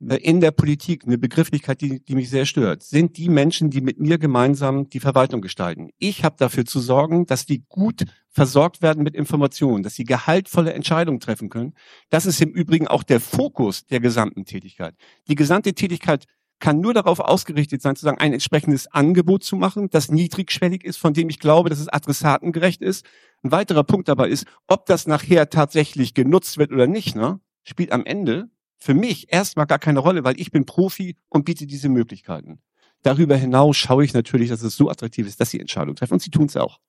[0.09, 3.81] äh, in der Politik, eine Begrifflichkeit, die, die mich sehr stört, sind die Menschen, die
[3.81, 5.91] mit mir gemeinsam die Verwaltung gestalten.
[5.99, 10.75] Ich habe dafür zu sorgen, dass die gut versorgt werden mit Informationen, dass sie gehaltvolle
[10.75, 11.75] Entscheidungen treffen können.
[12.11, 14.97] Das ist im Übrigen auch der Fokus der gesamten Tätigkeit.
[15.29, 16.27] Die gesamte Tätigkeit
[16.59, 20.97] kann nur darauf ausgerichtet sein, zu sagen, ein entsprechendes Angebot zu machen, das niedrigschwellig ist,
[20.97, 23.05] von dem ich glaube, dass es adressatengerecht ist.
[23.43, 27.93] Ein weiterer Punkt dabei ist, ob das nachher tatsächlich genutzt wird oder nicht, ne, spielt
[27.93, 31.89] am Ende für mich erstmal gar keine Rolle, weil ich bin Profi und biete diese
[31.89, 32.61] Möglichkeiten.
[33.03, 36.23] Darüber hinaus schaue ich natürlich, dass es so attraktiv ist, dass sie Entscheidungen treffen und
[36.23, 36.81] sie tun es auch.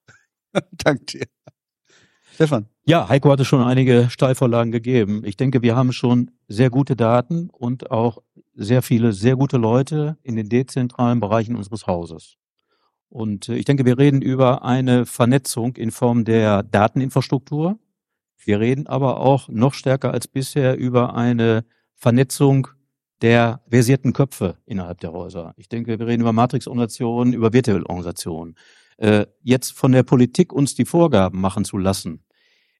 [0.71, 1.34] Danke dir.
[2.35, 2.67] Stefan.
[2.85, 5.23] Ja, Heiko hatte schon einige Steilvorlagen gegeben.
[5.23, 8.21] Ich denke, wir haben schon sehr gute Daten und auch
[8.53, 12.35] sehr viele, sehr gute Leute in den dezentralen Bereichen unseres Hauses.
[13.07, 17.79] Und äh, ich denke, wir reden über eine Vernetzung in Form der Dateninfrastruktur.
[18.43, 22.67] Wir reden aber auch noch stärker als bisher über eine Vernetzung
[23.21, 25.53] der versierten Köpfe innerhalb der Häuser.
[25.55, 28.55] Ich denke, wir reden über Matrix-Organisationen, über virtuelle Organisationen.
[28.97, 32.24] Äh, jetzt von der Politik uns die Vorgaben machen zu lassen,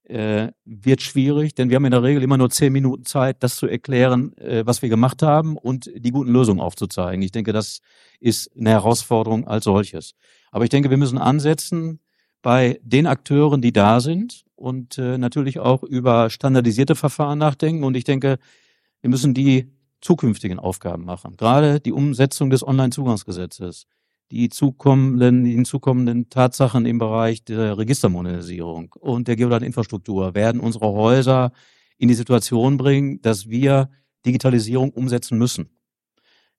[0.08, 3.56] äh, wird schwierig, denn wir haben in der Regel immer nur zehn Minuten Zeit, das
[3.56, 7.22] zu erklären, äh, was wir gemacht haben und die guten Lösungen aufzuzeigen.
[7.22, 7.80] Ich denke, das
[8.20, 10.14] ist eine Herausforderung als solches.
[10.50, 12.00] Aber ich denke, wir müssen ansetzen
[12.42, 17.84] bei den Akteuren, die da sind und äh, natürlich auch über standardisierte Verfahren nachdenken.
[17.84, 18.38] Und ich denke,
[19.00, 21.36] wir müssen die zukünftigen Aufgaben machen.
[21.36, 23.86] Gerade die Umsetzung des Onlinezugangsgesetzes,
[24.30, 31.52] die zukommenden, die hinzukommenden Tatsachen im Bereich der Registermodernisierung und der Geodateninfrastruktur werden unsere Häuser
[31.98, 33.90] in die Situation bringen, dass wir
[34.24, 35.70] Digitalisierung umsetzen müssen.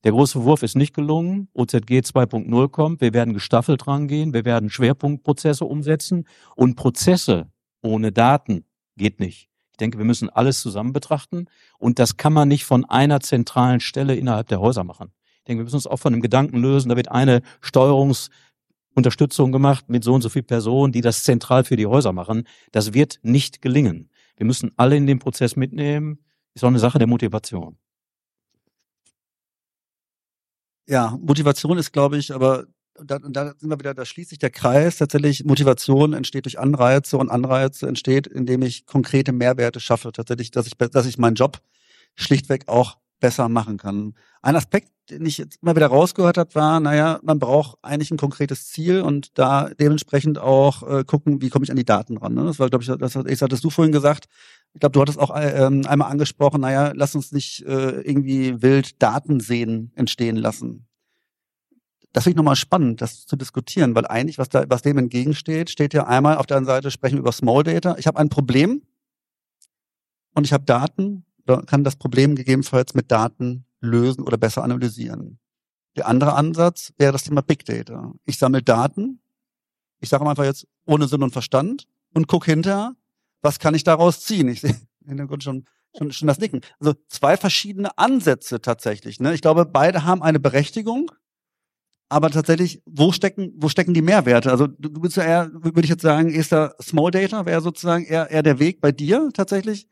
[0.04, 1.50] Der große Wurf ist nicht gelungen.
[1.54, 3.02] OZG 2.0 kommt.
[3.02, 4.34] Wir werden gestaffelt rangehen.
[4.34, 6.26] Wir werden Schwerpunktprozesse umsetzen.
[6.56, 7.52] Und Prozesse
[7.82, 9.50] ohne Daten geht nicht.
[9.72, 11.46] Ich denke, wir müssen alles zusammen betrachten
[11.78, 15.12] und das kann man nicht von einer zentralen Stelle innerhalb der Häuser machen.
[15.48, 20.04] Denke, wir müssen uns auch von dem Gedanken lösen, da wird eine Steuerungsunterstützung gemacht mit
[20.04, 22.48] so und so viel Personen, die das zentral für die Häuser machen.
[22.72, 24.10] Das wird nicht gelingen.
[24.36, 26.20] Wir müssen alle in den Prozess mitnehmen.
[26.54, 27.78] Ist auch eine Sache der Motivation.
[30.88, 32.66] Ja, Motivation ist, glaube ich, aber
[33.04, 34.98] da, da sind wir wieder, da schließt sich der Kreis.
[34.98, 40.12] Tatsächlich, Motivation entsteht durch Anreize und Anreize entsteht, indem ich konkrete Mehrwerte schaffe.
[40.12, 41.62] Tatsächlich, dass ich, dass ich meinen Job
[42.16, 44.16] schlichtweg auch besser machen kann.
[44.42, 48.18] Ein Aspekt, den ich jetzt immer wieder rausgehört habe, war, naja, man braucht eigentlich ein
[48.18, 52.34] konkretes Ziel und da dementsprechend auch äh, gucken, wie komme ich an die Daten ran.
[52.34, 52.46] Ne?
[52.46, 54.26] Das war, glaube ich, das, das hattest du vorhin gesagt.
[54.74, 58.62] Ich glaube, du hattest auch äh, ähm, einmal angesprochen, naja, lass uns nicht äh, irgendwie
[58.62, 60.88] wild Daten sehen entstehen lassen
[62.18, 65.70] das finde ich nochmal spannend, das zu diskutieren, weil eigentlich, was, da, was dem entgegensteht,
[65.70, 67.96] steht ja einmal auf der einen Seite, sprechen wir über Small Data.
[68.00, 68.82] Ich habe ein Problem
[70.34, 71.26] und ich habe Daten,
[71.68, 75.40] kann das Problem gegebenenfalls mit Daten lösen oder besser analysieren.
[75.96, 78.14] Der andere Ansatz wäre das Thema Big Data.
[78.26, 79.20] Ich sammle Daten,
[80.00, 82.96] ich sage einfach jetzt ohne Sinn und Verstand und gucke hinterher,
[83.42, 84.48] was kann ich daraus ziehen.
[84.48, 85.66] Ich sehe im Hintergrund schon,
[85.98, 86.62] schon, schon das Nicken.
[86.80, 89.20] Also zwei verschiedene Ansätze tatsächlich.
[89.20, 89.34] Ne?
[89.34, 91.12] Ich glaube, beide haben eine Berechtigung
[92.10, 94.52] Aber tatsächlich, wo stecken, wo stecken die Mehrwerte?
[94.52, 98.30] Also du, bist ja eher, würde ich jetzt sagen, erster Small Data wäre sozusagen eher,
[98.32, 99.88] eher der Weg bei dir tatsächlich.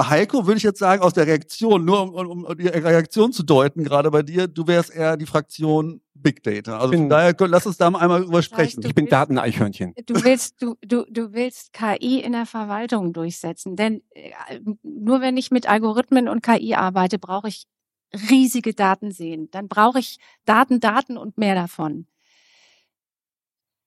[0.00, 3.32] Bei Heiko würde ich jetzt sagen, aus der Reaktion, nur um, um, um die Reaktion
[3.32, 6.78] zu deuten, gerade bei dir, du wärst eher die Fraktion Big Data.
[6.78, 8.82] Also von daher lass uns da mal einmal drüber sprechen.
[8.82, 9.92] ich bin Dateneichhörnchen.
[10.06, 13.76] Du willst, du, du, du willst KI in der Verwaltung durchsetzen.
[13.76, 17.66] Denn äh, nur wenn ich mit Algorithmen und KI arbeite, brauche ich
[18.30, 19.50] riesige Daten sehen.
[19.50, 22.06] Dann brauche ich Daten, Daten und mehr davon.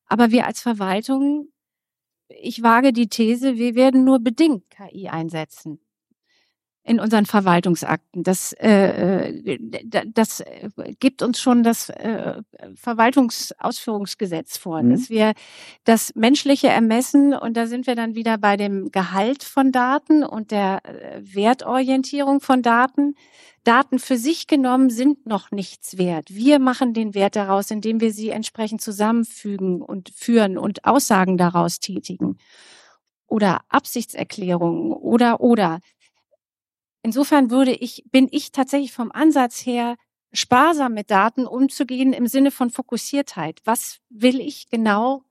[0.05, 1.47] Aber wir als Verwaltung,
[2.27, 5.79] ich wage die These, wir werden nur bedingt KI einsetzen
[6.83, 8.23] in unseren Verwaltungsakten.
[8.23, 9.69] Das, äh, äh
[10.05, 10.43] das
[10.99, 12.41] gibt uns schon das äh,
[12.75, 14.91] Verwaltungsausführungsgesetz vor, mhm.
[14.91, 15.33] dass wir
[15.85, 20.51] das menschliche Ermessen, und da sind wir dann wieder bei dem Gehalt von Daten und
[20.51, 23.15] der äh, Wertorientierung von Daten.
[23.63, 26.35] Daten für sich genommen sind noch nichts wert.
[26.35, 31.79] Wir machen den Wert daraus, indem wir sie entsprechend zusammenfügen und führen und Aussagen daraus
[31.79, 32.37] tätigen
[33.33, 35.79] oder Absichtserklärungen oder oder.
[37.03, 39.95] Insofern würde ich, bin ich tatsächlich vom Ansatz her
[40.31, 43.59] sparsam mit Daten umzugehen im Sinne von Fokussiertheit.
[43.65, 45.23] Was will ich genau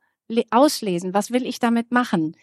[0.51, 1.12] auslesen?
[1.14, 2.37] Was will ich damit machen?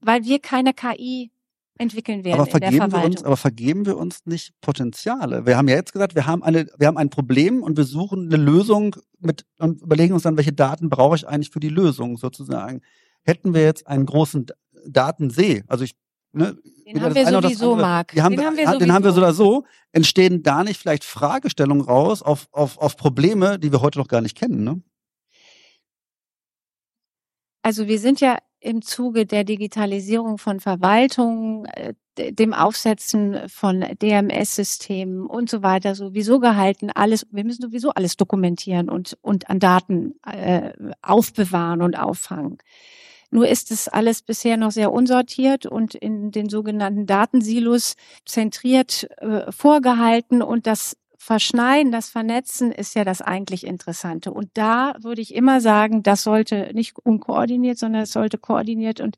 [0.00, 1.30] Weil wir keine KI
[1.78, 5.46] entwickeln werden aber vergeben Wir uns, aber vergeben wir uns nicht Potenziale?
[5.46, 8.26] Wir haben ja jetzt gesagt, wir haben eine, wir haben ein Problem und wir suchen
[8.26, 12.16] eine Lösung mit und überlegen uns dann, welche Daten brauche ich eigentlich für die Lösung
[12.16, 12.80] sozusagen.
[13.22, 14.46] Hätten wir jetzt einen großen
[14.86, 15.96] Datensee, also ich
[16.34, 16.56] Ne,
[16.86, 18.12] den haben wir sowieso, Marc.
[18.12, 18.78] Den haben, wir sowieso.
[18.78, 19.64] den haben wir so oder so.
[19.92, 24.20] Entstehen da nicht vielleicht Fragestellungen raus auf, auf, auf Probleme, die wir heute noch gar
[24.20, 24.64] nicht kennen?
[24.64, 24.82] Ne?
[27.62, 35.26] Also wir sind ja im Zuge der Digitalisierung von Verwaltung, äh, dem Aufsetzen von DMS-Systemen
[35.26, 36.90] und so weiter sowieso gehalten.
[36.90, 40.72] Alles, wir müssen sowieso alles dokumentieren und, und an Daten äh,
[41.02, 42.58] aufbewahren und auffangen.
[43.34, 49.50] Nur ist es alles bisher noch sehr unsortiert und in den sogenannten Datensilos zentriert äh,
[49.50, 54.30] vorgehalten und das Verschneiden, das Vernetzen ist ja das eigentlich Interessante.
[54.30, 59.16] Und da würde ich immer sagen, das sollte nicht unkoordiniert, sondern es sollte koordiniert und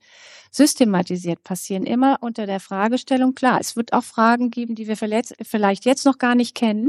[0.51, 1.85] systematisiert passieren.
[1.85, 6.17] Immer unter der Fragestellung, klar, es wird auch Fragen geben, die wir vielleicht jetzt noch
[6.17, 6.89] gar nicht kennen.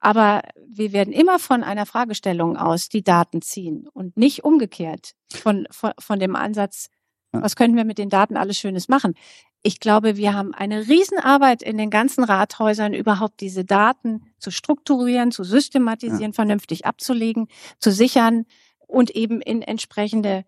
[0.00, 5.66] Aber wir werden immer von einer Fragestellung aus die Daten ziehen und nicht umgekehrt von,
[5.70, 6.88] von, von dem Ansatz,
[7.32, 9.14] was könnten wir mit den Daten alles Schönes machen.
[9.62, 15.32] Ich glaube, wir haben eine Riesenarbeit in den ganzen Rathäusern, überhaupt diese Daten zu strukturieren,
[15.32, 16.32] zu systematisieren, ja.
[16.32, 17.48] vernünftig abzulegen,
[17.80, 18.46] zu sichern
[18.86, 20.44] und eben in entsprechende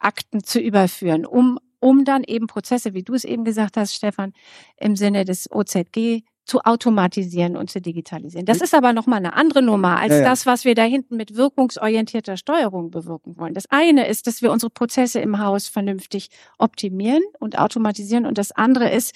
[0.00, 4.32] Akten zu überführen, um, um dann eben Prozesse, wie du es eben gesagt hast, Stefan,
[4.76, 8.46] im Sinne des OZG zu automatisieren und zu digitalisieren.
[8.46, 10.24] Das ist aber nochmal eine andere Nummer als ja, ja.
[10.24, 13.54] das, was wir da hinten mit wirkungsorientierter Steuerung bewirken wollen.
[13.54, 18.52] Das eine ist, dass wir unsere Prozesse im Haus vernünftig optimieren und automatisieren und das
[18.52, 19.14] andere ist,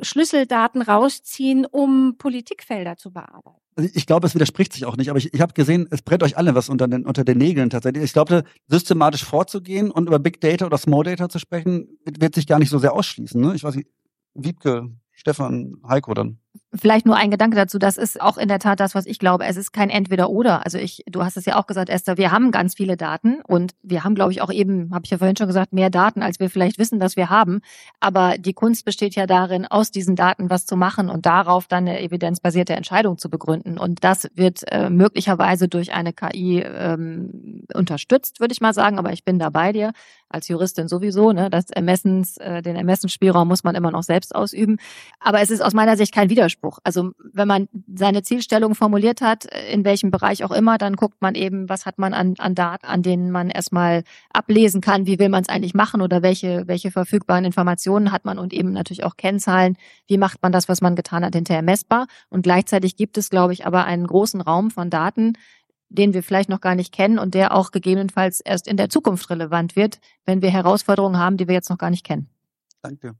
[0.00, 3.58] Schlüsseldaten rausziehen, um Politikfelder zu bearbeiten.
[3.76, 6.24] Also ich glaube, es widerspricht sich auch nicht, aber ich, ich habe gesehen, es brennt
[6.24, 8.02] euch alle was unter den, unter den Nägeln tatsächlich.
[8.02, 12.46] Ich glaube, systematisch vorzugehen und über Big Data oder Small Data zu sprechen, wird sich
[12.48, 13.40] gar nicht so sehr ausschließen.
[13.40, 13.54] Ne?
[13.54, 13.88] Ich weiß nicht,
[14.34, 16.38] Wiebke, Stefan, Heiko dann.
[16.74, 17.78] Vielleicht nur ein Gedanke dazu.
[17.78, 19.46] Das ist auch in der Tat das, was ich glaube.
[19.46, 20.66] Es ist kein Entweder-Oder.
[20.66, 23.72] Also ich, du hast es ja auch gesagt, Esther, wir haben ganz viele Daten und
[23.82, 26.40] wir haben, glaube ich, auch eben, habe ich ja vorhin schon gesagt, mehr Daten, als
[26.40, 27.60] wir vielleicht wissen, dass wir haben.
[28.00, 31.88] Aber die Kunst besteht ja darin, aus diesen Daten was zu machen und darauf dann
[31.88, 33.78] eine evidenzbasierte Entscheidung zu begründen.
[33.78, 38.98] Und das wird äh, möglicherweise durch eine KI ähm, unterstützt, würde ich mal sagen.
[38.98, 39.92] Aber ich bin da bei dir
[40.28, 41.32] als Juristin sowieso.
[41.32, 41.48] Ne?
[41.50, 44.76] Das Ermessens, äh, den Ermessensspielraum muss man immer noch selbst ausüben.
[45.18, 46.78] Aber es ist aus meiner Sicht kein Widerspruch.
[46.84, 51.34] Also wenn man seine Zielstellung formuliert hat, in welchem Bereich auch immer, dann guckt man
[51.34, 55.28] eben, was hat man an, an Daten, an denen man erstmal ablesen kann, wie will
[55.28, 59.16] man es eigentlich machen oder welche, welche verfügbaren Informationen hat man und eben natürlich auch
[59.16, 59.76] Kennzahlen,
[60.06, 62.06] wie macht man das, was man getan hat, hinterher messbar.
[62.28, 65.32] Und gleichzeitig gibt es, glaube ich, aber einen großen Raum von Daten,
[65.88, 69.28] den wir vielleicht noch gar nicht kennen und der auch gegebenenfalls erst in der Zukunft
[69.30, 72.28] relevant wird, wenn wir Herausforderungen haben, die wir jetzt noch gar nicht kennen.
[72.82, 73.16] Danke.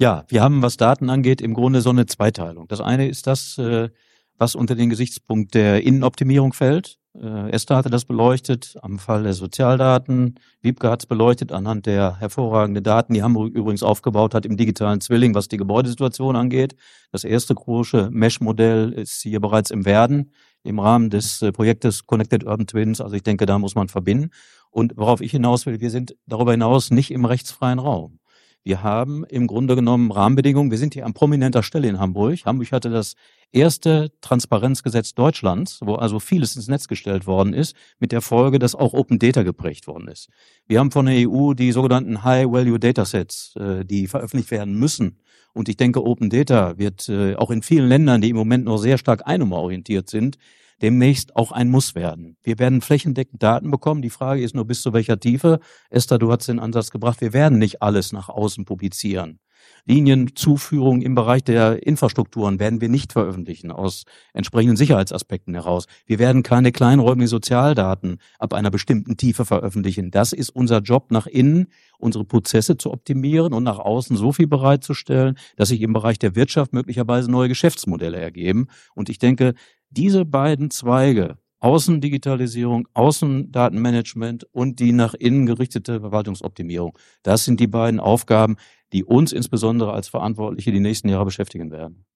[0.00, 2.66] Ja, wir haben, was Daten angeht, im Grunde so eine Zweiteilung.
[2.68, 3.90] Das eine ist das, äh,
[4.38, 6.96] was unter den Gesichtspunkt der Innenoptimierung fällt.
[7.14, 10.36] Äh, Esther hatte das beleuchtet am Fall der Sozialdaten.
[10.62, 15.02] Wiebke hat es beleuchtet anhand der hervorragenden Daten, die Hamburg übrigens aufgebaut hat im digitalen
[15.02, 16.76] Zwilling, was die Gebäudesituation angeht.
[17.12, 20.32] Das erste große Mesh-Modell ist hier bereits im Werden
[20.62, 23.02] im Rahmen des äh, Projektes Connected Urban Twins.
[23.02, 24.30] Also ich denke, da muss man verbinden.
[24.70, 28.20] Und worauf ich hinaus will, wir sind darüber hinaus nicht im rechtsfreien Raum.
[28.62, 30.70] Wir haben im Grunde genommen Rahmenbedingungen.
[30.70, 32.44] Wir sind hier an prominenter Stelle in Hamburg.
[32.44, 33.14] Hamburg hatte das
[33.52, 38.74] erste Transparenzgesetz Deutschlands, wo also vieles ins Netz gestellt worden ist, mit der Folge, dass
[38.74, 40.28] auch Open Data geprägt worden ist.
[40.66, 45.18] Wir haben von der EU die sogenannten High-Value Datasets, äh, die veröffentlicht werden müssen.
[45.52, 48.78] Und ich denke, Open Data wird äh, auch in vielen Ländern, die im Moment noch
[48.78, 50.36] sehr stark einnummerorientiert sind,
[50.82, 52.36] demnächst auch ein Muss werden.
[52.42, 54.02] Wir werden flächendeckend Daten bekommen.
[54.02, 55.60] Die Frage ist nur, bis zu welcher Tiefe.
[55.90, 59.40] Esther, du hast den Ansatz gebracht, wir werden nicht alles nach außen publizieren.
[59.86, 65.86] Linienzuführung im Bereich der Infrastrukturen werden wir nicht veröffentlichen aus entsprechenden Sicherheitsaspekten heraus.
[66.06, 70.10] Wir werden keine kleinräumigen Sozialdaten ab einer bestimmten Tiefe veröffentlichen.
[70.10, 71.68] Das ist unser Job nach innen,
[71.98, 76.36] unsere Prozesse zu optimieren und nach außen so viel bereitzustellen, dass sich im Bereich der
[76.36, 78.68] Wirtschaft möglicherweise neue Geschäftsmodelle ergeben.
[78.94, 79.54] Und ich denke,
[79.90, 86.98] diese beiden Zweige, Außendigitalisierung, Außendatenmanagement und die nach innen gerichtete Verwaltungsoptimierung.
[87.22, 88.56] Das sind die beiden Aufgaben,
[88.92, 92.06] die uns insbesondere als Verantwortliche die nächsten Jahre beschäftigen werden.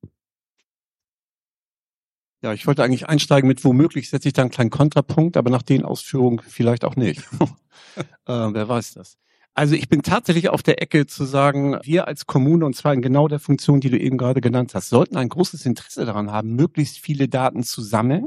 [2.43, 5.63] Ja, ich wollte eigentlich einsteigen mit womöglich setze ich da einen kleinen Kontrapunkt, aber nach
[5.63, 7.23] den Ausführungen vielleicht auch nicht.
[7.97, 9.19] äh, wer weiß das.
[9.57, 13.03] Also ich bin tatsächlich auf der Ecke zu sagen, wir als Kommune, und zwar in
[13.03, 16.57] genau der Funktion, die du eben gerade genannt hast, sollten ein großes Interesse daran haben,
[16.57, 18.27] möglichst viele Daten zu sammeln.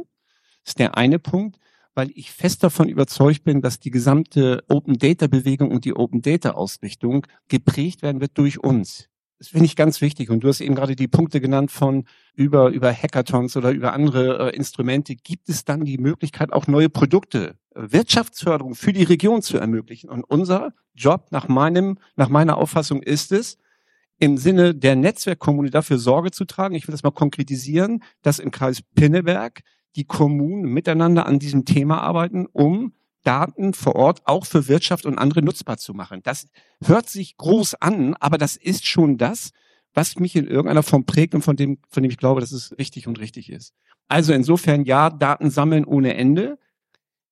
[0.64, 1.60] Das ist der eine Punkt,
[1.96, 6.22] weil ich fest davon überzeugt bin, dass die gesamte Open Data Bewegung und die Open
[6.22, 9.10] Data Ausrichtung geprägt werden wird durch uns.
[9.40, 10.30] Das finde ich ganz wichtig.
[10.32, 14.52] Und du hast eben gerade die Punkte genannt von über, über Hackathons oder über andere
[14.52, 15.16] äh, Instrumente.
[15.16, 20.10] Gibt es dann die Möglichkeit, auch neue Produkte, äh, Wirtschaftsförderung für die Region zu ermöglichen?
[20.10, 23.58] Und unser Job nach meinem, nach meiner Auffassung ist es,
[24.20, 26.74] im Sinne der Netzwerkkommune dafür Sorge zu tragen.
[26.74, 29.62] Ich will das mal konkretisieren, dass im Kreis Pinneberg
[29.96, 32.94] die Kommunen miteinander an diesem Thema arbeiten, um
[33.24, 36.22] Daten vor Ort auch für Wirtschaft und andere nutzbar zu machen.
[36.24, 36.48] Das
[36.84, 39.52] hört sich groß an, aber das ist schon das,
[39.94, 42.78] was mich in irgendeiner Form prägt und von dem, von dem ich glaube, dass es
[42.78, 43.74] richtig und richtig ist.
[44.08, 46.58] Also insofern ja, Daten sammeln ohne Ende.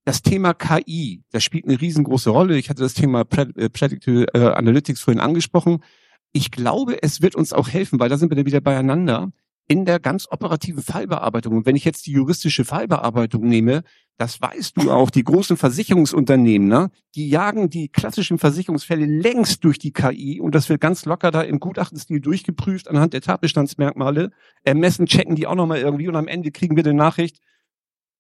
[0.04, 2.58] Das Thema KI, das spielt eine riesengroße Rolle.
[2.58, 5.84] Ich hatte das Thema äh, Predictive äh, Analytics vorhin angesprochen.
[6.32, 9.32] Ich glaube, es wird uns auch helfen, weil da sind wir dann wieder beieinander,
[9.68, 11.58] in der ganz operativen Fallbearbeitung.
[11.58, 13.84] Und wenn ich jetzt die juristische Fallbearbeitung nehme,
[14.18, 19.78] das weißt du auch, die großen Versicherungsunternehmen, ne, die jagen die klassischen Versicherungsfälle längst durch
[19.80, 24.32] die KI und das wird ganz locker da im Gutachtenstil durchgeprüft anhand der Tatbestandsmerkmale.
[24.64, 27.40] Ermessen, checken die auch nochmal irgendwie und am Ende kriegen wir eine Nachricht,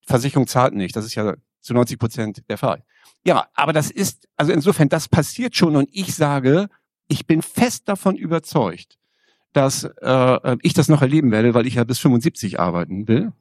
[0.05, 0.95] Versicherung zahlt nicht.
[0.95, 2.83] Das ist ja zu 90 Prozent der Fall.
[3.25, 6.67] Ja, aber das ist, also insofern, das passiert schon und ich sage,
[7.07, 8.97] ich bin fest davon überzeugt,
[9.55, 13.31] dass äh, ich das noch erleben werde, weil ich ja bis 75 arbeiten will.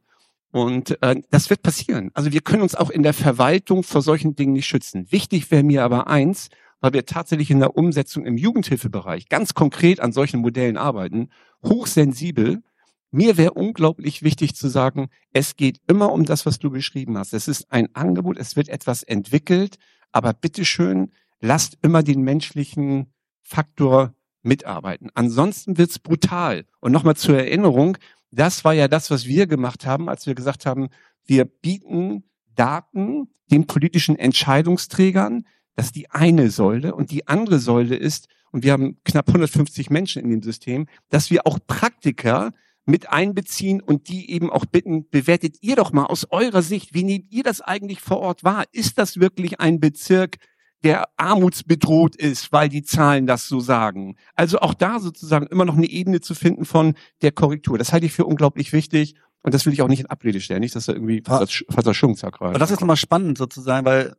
[0.52, 2.12] Und äh, das wird passieren.
[2.14, 5.10] Also wir können uns auch in der Verwaltung vor solchen Dingen nicht schützen.
[5.10, 6.50] Wichtig wäre mir aber eins,
[6.80, 11.30] weil wir tatsächlich in der Umsetzung im Jugendhilfebereich ganz konkret an solchen Modellen arbeiten,
[11.64, 12.62] hochsensibel.
[13.10, 17.34] Mir wäre unglaublich wichtig zu sagen, es geht immer um das, was du beschrieben hast.
[17.34, 19.78] Es ist ein Angebot, es wird etwas entwickelt,
[20.12, 21.10] aber bitteschön,
[21.40, 23.12] lasst immer den menschlichen
[23.42, 25.10] Faktor mitarbeiten.
[25.14, 26.64] Ansonsten wird's brutal.
[26.80, 27.96] Und nochmal zur Erinnerung,
[28.30, 30.88] das war ja das, was wir gemacht haben, als wir gesagt haben,
[31.24, 32.24] wir bieten
[32.54, 35.44] Daten den politischen Entscheidungsträgern.
[35.76, 36.94] Das ist die eine Säule.
[36.94, 41.30] Und die andere Säule ist, und wir haben knapp 150 Menschen in dem System, dass
[41.30, 42.52] wir auch Praktiker
[42.86, 47.02] mit einbeziehen und die eben auch bitten, bewertet ihr doch mal aus eurer Sicht, wie
[47.02, 48.64] nehmt ihr das eigentlich vor Ort wahr?
[48.72, 50.36] Ist das wirklich ein Bezirk,
[50.84, 54.16] der armutsbedroht ist, weil die Zahlen das so sagen.
[54.34, 57.78] Also auch da sozusagen immer noch eine Ebene zu finden von der Korrektur.
[57.78, 59.14] Das halte ich für unglaublich wichtig.
[59.42, 61.96] Und das will ich auch nicht in Abrede stellen, nicht, dass er irgendwie fast das
[61.96, 62.50] Schwungzack rein.
[62.50, 64.14] Aber das ist nochmal spannend sozusagen, weil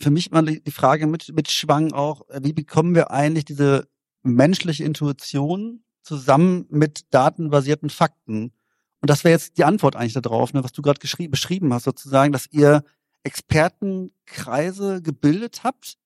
[0.00, 3.88] für mich mal die Frage mit, mit schwang auch, wie bekommen wir eigentlich diese
[4.22, 8.52] menschliche Intuition zusammen mit datenbasierten Fakten?
[9.00, 12.32] Und das wäre jetzt die Antwort eigentlich darauf, ne, was du gerade beschrieben hast, sozusagen,
[12.32, 12.84] dass ihr
[13.24, 15.96] Expertenkreise gebildet habt.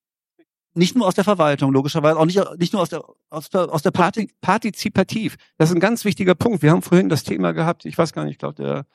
[0.75, 3.83] Nicht nur aus der Verwaltung, logischerweise, auch nicht, nicht nur aus der, aus der, aus
[3.83, 5.37] der Parti Partizipativ.
[5.57, 6.63] Das ist ein ganz wichtiger Punkt.
[6.63, 8.87] Wir haben vorhin das Thema gehabt, ich weiß gar nicht, ich glaube, der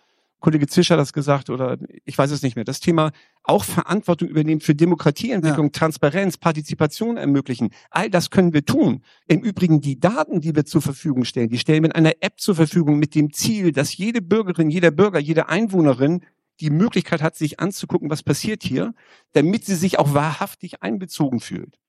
[0.42, 2.66] Kollege Zischer das gesagt oder ich weiß es nicht mehr.
[2.66, 3.12] Das Thema
[3.44, 5.72] auch Verantwortung übernehmen für Demokratieentwicklung, ja.
[5.72, 7.70] Transparenz, Partizipation ermöglichen.
[7.92, 9.04] All das können wir tun.
[9.28, 12.40] Im Übrigen die Daten, die wir zur Verfügung stellen, die stellen wir in einer App
[12.40, 16.22] zur Verfügung mit dem Ziel, dass jede Bürgerin, jeder Bürger, jede Einwohnerin
[16.62, 18.94] die Möglichkeit hat, sich anzugucken, was passiert hier,
[19.34, 21.80] damit sie sich auch wahrhaftig einbezogen fühlt.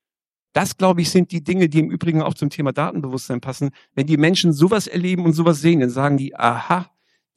[0.51, 3.71] Das, glaube ich, sind die Dinge, die im Übrigen auch zum Thema Datenbewusstsein passen.
[3.95, 6.89] Wenn die Menschen sowas erleben und sowas sehen, dann sagen die, aha,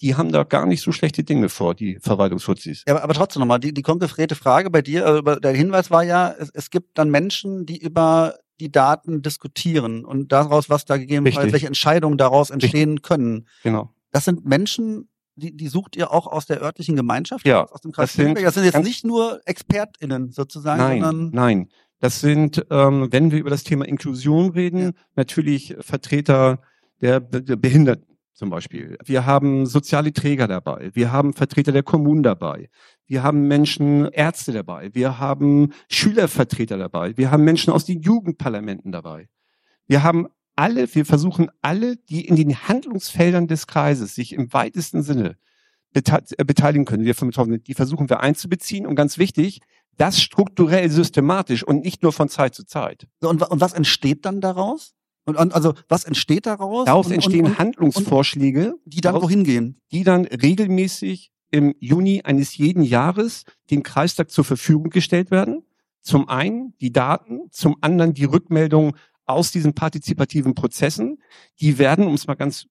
[0.03, 2.85] die haben da gar nicht so schlechte Dinge vor, die Verwaltungsfuzis.
[2.87, 6.35] Ja, aber, trotzdem nochmal, die, die konkrete Frage bei dir, also der Hinweis war ja,
[6.39, 11.47] es, es gibt dann Menschen, die über die Daten diskutieren und daraus, was da gegebenenfalls,
[11.47, 11.53] Richtig.
[11.53, 13.47] welche Entscheidungen daraus entstehen können.
[13.63, 13.93] Genau.
[14.13, 17.93] Das sind Menschen, die, die sucht ihr auch aus der örtlichen Gemeinschaft, Ja, aus dem
[17.93, 18.43] Kreis das sind.
[18.43, 21.69] Das sind jetzt nicht nur ExpertInnen sozusagen, Nein, sondern nein.
[22.01, 26.61] Das sind, ähm, wenn wir über das Thema Inklusion reden, natürlich Vertreter
[27.01, 28.99] der, der Behinderten zum Beispiel.
[29.03, 30.91] Wir haben soziale Träger dabei.
[30.93, 32.69] Wir haben Vertreter der Kommunen dabei.
[33.07, 34.91] Wir haben Menschen, Ärzte dabei.
[34.93, 37.17] Wir haben Schülervertreter dabei.
[37.17, 39.29] Wir haben Menschen aus den Jugendparlamenten dabei.
[39.87, 40.27] Wir haben
[40.57, 45.37] alle, wir versuchen alle, die in den Handlungsfeldern des Kreises sich im weitesten Sinne
[45.95, 48.87] äh, beteiligen können, die davon betroffen sind, die versuchen wir einzubeziehen.
[48.87, 49.61] Und ganz wichtig,
[49.97, 53.07] das strukturell systematisch und nicht nur von Zeit zu Zeit.
[53.21, 54.95] Und, und was entsteht dann daraus?
[55.25, 56.85] Und, und also was entsteht daraus?
[56.87, 59.81] Daraus und, entstehen Handlungsvorschläge, die dann daraus- wohin gehen?
[59.91, 65.63] die dann regelmäßig im Juni eines jeden Jahres dem Kreistag zur Verfügung gestellt werden.
[66.03, 68.93] Zum einen die Daten, zum anderen die Rückmeldungen
[69.27, 71.19] aus diesen partizipativen Prozessen.
[71.61, 72.67] Die werden, um es mal ganz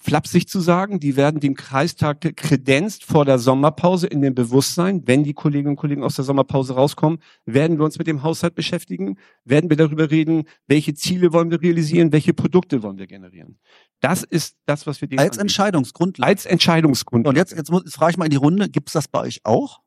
[0.00, 5.24] flapsig zu sagen, die werden dem Kreistag kredenzt vor der Sommerpause in dem Bewusstsein, wenn
[5.24, 9.18] die Kolleginnen und Kollegen aus der Sommerpause rauskommen, werden wir uns mit dem Haushalt beschäftigen,
[9.44, 13.58] werden wir darüber reden, welche Ziele wollen wir realisieren, welche Produkte wollen wir generieren.
[14.00, 15.42] Das ist das, was wir denen Als anbieten.
[15.42, 16.30] Entscheidungsgrundlage.
[16.30, 17.26] als Entscheidungsgrund.
[17.26, 19.40] Und jetzt, jetzt, muss, jetzt frage ich mal in die Runde, gibt's das bei euch
[19.44, 19.80] auch?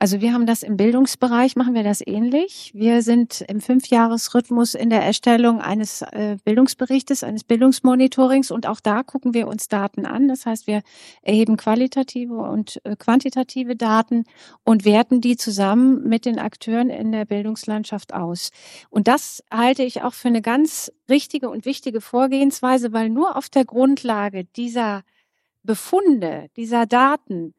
[0.00, 2.70] Also wir haben das im Bildungsbereich, machen wir das ähnlich.
[2.72, 9.02] Wir sind im Fünfjahresrhythmus in der Erstellung eines äh, Bildungsberichtes, eines Bildungsmonitorings und auch da
[9.02, 10.28] gucken wir uns Daten an.
[10.28, 10.82] Das heißt, wir
[11.22, 14.22] erheben qualitative und äh, quantitative Daten
[14.62, 18.50] und werten die zusammen mit den Akteuren in der Bildungslandschaft aus.
[18.90, 23.48] Und das halte ich auch für eine ganz richtige und wichtige Vorgehensweise, weil nur auf
[23.48, 25.02] der Grundlage dieser
[25.64, 27.52] Befunde, dieser Daten,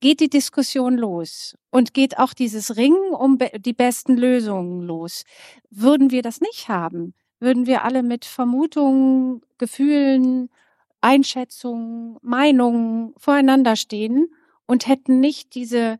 [0.00, 5.24] geht die Diskussion los und geht auch dieses Ringen um die besten Lösungen los.
[5.70, 10.50] Würden wir das nicht haben, würden wir alle mit Vermutungen, Gefühlen,
[11.00, 14.28] Einschätzungen, Meinungen voreinander stehen
[14.66, 15.98] und hätten nicht diese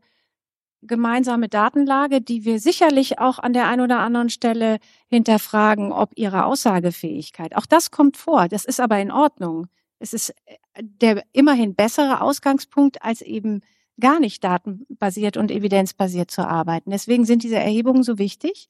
[0.83, 6.45] gemeinsame Datenlage, die wir sicherlich auch an der einen oder anderen Stelle hinterfragen, ob ihre
[6.45, 7.55] Aussagefähigkeit.
[7.55, 8.47] Auch das kommt vor.
[8.47, 9.67] Das ist aber in Ordnung.
[9.99, 13.61] Es ist äh, der immerhin bessere Ausgangspunkt als eben
[13.99, 16.91] gar nicht datenbasiert und evidenzbasiert zu arbeiten.
[16.91, 18.67] Deswegen sind diese Erhebungen so wichtig.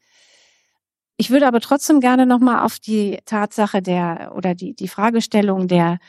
[1.18, 6.00] Ich würde aber trotzdem gerne nochmal auf die Tatsache der oder die, die Fragestellung der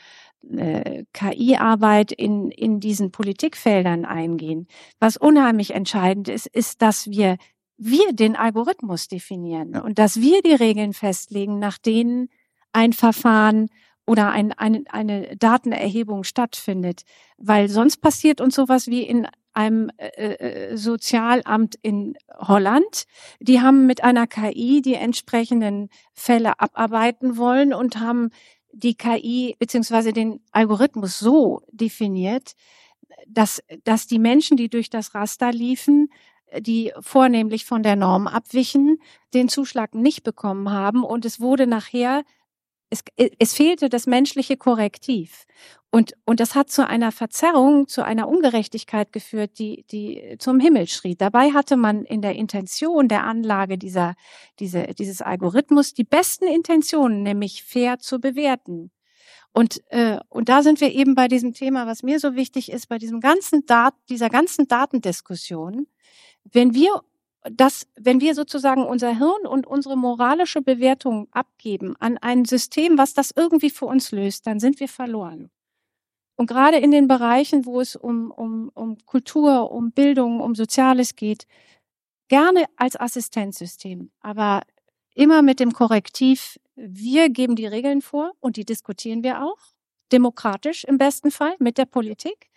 [0.49, 4.67] äh, KI-Arbeit in, in diesen Politikfeldern eingehen.
[4.99, 7.37] Was unheimlich entscheidend ist, ist, dass wir,
[7.77, 9.81] wir den Algorithmus definieren Ja.
[9.81, 12.29] und dass wir die Regeln festlegen, nach denen
[12.73, 13.69] ein Verfahren
[14.05, 17.03] oder ein, eine, eine Datenerhebung stattfindet.
[17.37, 23.05] Weil sonst passiert uns sowas wie in einem äh, äh, Sozialamt in Holland.
[23.39, 28.29] Die haben mit einer KI die entsprechenden Fälle abarbeiten wollen und haben
[28.71, 32.53] die KI beziehungsweise den Algorithmus so definiert,
[33.27, 36.09] dass, dass die Menschen, die durch das Raster liefen,
[36.59, 38.99] die vornehmlich von der Norm abwichen,
[39.33, 42.23] den Zuschlag nicht bekommen haben und es wurde nachher
[42.93, 43.03] es,
[43.39, 45.45] es fehlte das menschliche Korrektiv.
[45.91, 50.87] Und, und das hat zu einer Verzerrung, zu einer Ungerechtigkeit geführt, die, die zum Himmel
[50.87, 51.15] schrie.
[51.15, 54.15] Dabei hatte man in der Intention der Anlage dieser,
[54.59, 58.91] diese, dieses Algorithmus die besten Intentionen, nämlich fair zu bewerten.
[59.51, 62.89] Und, äh, und da sind wir eben bei diesem Thema, was mir so wichtig ist,
[62.89, 65.85] bei diesem ganzen Dat dieser ganzen Datendiskussion.
[66.43, 67.01] Wenn wir
[67.51, 73.13] dass, wenn wir sozusagen unser Hirn und unsere moralische Bewertung abgeben an ein System, was
[73.13, 75.49] das irgendwie für uns löst, dann sind wir verloren.
[76.35, 81.15] Und gerade in den Bereichen, wo es um, um, um Kultur, um Bildung, um Soziales
[81.15, 81.45] geht,
[82.27, 84.61] gerne als Assistenzsystem, aber
[85.13, 89.59] immer mit dem Korrektiv, wir geben die Regeln vor und die diskutieren wir auch,
[90.11, 92.49] demokratisch im besten Fall mit der Politik.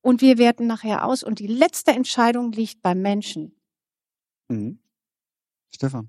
[0.00, 3.57] Und wir werten nachher aus und die letzte Entscheidung liegt beim Menschen.
[4.48, 4.78] Mhm.
[5.70, 6.08] Stefan.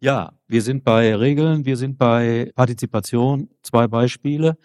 [0.00, 3.50] Ja, wir sind bei Regeln, wir sind bei Partizipation.
[3.62, 4.56] Zwei Beispiele.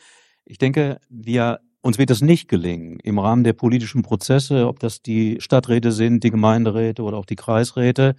[0.45, 5.01] Ich denke, wir, uns wird es nicht gelingen, im Rahmen der politischen Prozesse, ob das
[5.01, 8.15] die Stadträte sind, die Gemeinderäte oder auch die Kreisräte,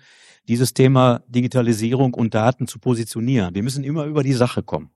[0.46, 3.54] dieses Thema Digitalisierung und Daten zu positionieren.
[3.54, 4.90] Wir müssen immer über die Sache kommen.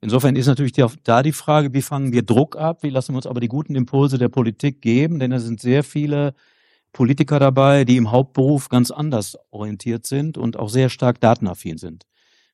[0.00, 3.26] Insofern ist natürlich da die Frage, wie fangen wir Druck ab, wie lassen wir uns
[3.26, 6.34] aber die guten Impulse der Politik geben, denn es sind sehr viele
[6.92, 12.06] Politiker dabei, die im Hauptberuf ganz anders orientiert sind und auch sehr stark datenaffin sind.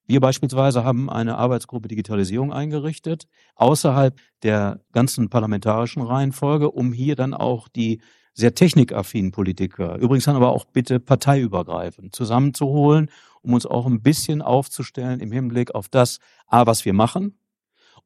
[0.07, 3.27] Wir beispielsweise haben eine Arbeitsgruppe Digitalisierung eingerichtet,
[3.57, 8.01] außerhalb der ganzen parlamentarischen Reihenfolge, um hier dann auch die
[8.33, 13.11] sehr technikaffinen Politiker, übrigens dann aber auch bitte parteiübergreifend, zusammenzuholen,
[13.43, 17.37] um uns auch ein bisschen aufzustellen im Hinblick auf das, A, was wir machen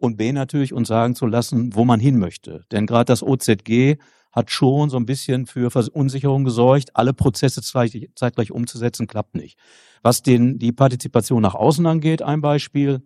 [0.03, 2.65] und B, natürlich uns sagen zu lassen, wo man hin möchte.
[2.73, 3.99] Denn gerade das OZG
[4.33, 6.97] hat schon so ein bisschen für Verunsicherung gesorgt.
[6.97, 9.59] Alle Prozesse zeitgleich, umzusetzen, klappt nicht.
[10.03, 13.03] Was den, die Partizipation nach außen angeht, ein Beispiel,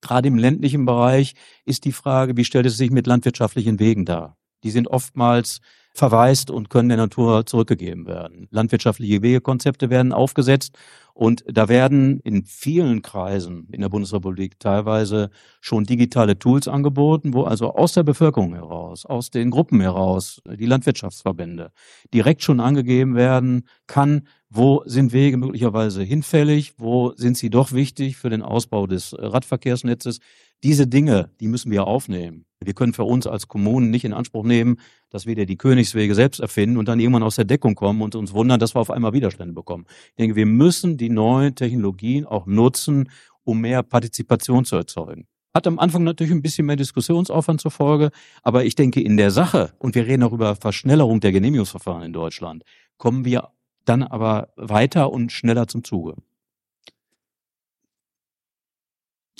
[0.00, 4.36] gerade im ländlichen Bereich ist die Frage, wie stellt es sich mit landwirtschaftlichen Wegen dar?
[4.62, 5.60] Die sind oftmals
[5.94, 8.48] verwaist und können der Natur zurückgegeben werden.
[8.50, 10.76] Landwirtschaftliche Wegekonzepte werden aufgesetzt
[11.14, 15.30] und da werden in vielen Kreisen in der Bundesrepublik teilweise
[15.60, 20.66] schon digitale Tools angeboten, wo also aus der Bevölkerung heraus, aus den Gruppen heraus, die
[20.66, 21.72] Landwirtschaftsverbände
[22.14, 28.16] direkt schon angegeben werden kann, wo sind Wege möglicherweise hinfällig, wo sind sie doch wichtig
[28.16, 30.20] für den Ausbau des Radverkehrsnetzes.
[30.62, 32.46] Diese Dinge, die müssen wir aufnehmen.
[32.62, 34.76] Wir können für uns als Kommunen nicht in Anspruch nehmen,
[35.08, 38.34] dass wir die Königswege selbst erfinden und dann irgendwann aus der Deckung kommen und uns
[38.34, 39.86] wundern, dass wir auf einmal Widerstände bekommen.
[40.10, 43.10] Ich denke, wir müssen die neuen Technologien auch nutzen,
[43.44, 45.26] um mehr Partizipation zu erzeugen.
[45.54, 48.10] Hat am Anfang natürlich ein bisschen mehr Diskussionsaufwand zur Folge,
[48.42, 52.12] aber ich denke, in der Sache, und wir reden auch über Verschnellerung der Genehmigungsverfahren in
[52.12, 52.62] Deutschland,
[52.98, 53.48] kommen wir
[53.86, 56.14] dann aber weiter und schneller zum Zuge.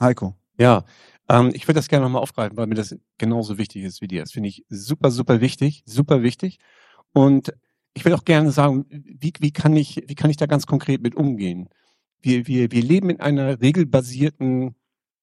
[0.00, 0.34] Heiko.
[0.58, 0.84] Ja,
[1.30, 4.22] ähm, ich würde das gerne nochmal aufgreifen, weil mir das genauso wichtig ist wie dir.
[4.22, 6.58] Das finde ich super, super wichtig, super wichtig.
[7.12, 7.54] Und
[7.94, 11.02] ich will auch gerne sagen, wie, wie, kann ich, wie kann ich da ganz konkret
[11.02, 11.68] mit umgehen?
[12.20, 14.74] Wir, wir, wir leben in einer regelbasierten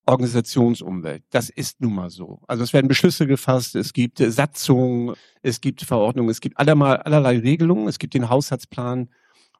[0.05, 1.23] Organisationsumwelt.
[1.29, 2.39] Das ist nun mal so.
[2.47, 7.37] Also es werden Beschlüsse gefasst, es gibt Satzungen, es gibt Verordnungen, es gibt allerlei, allerlei
[7.39, 9.09] Regelungen, es gibt den Haushaltsplan.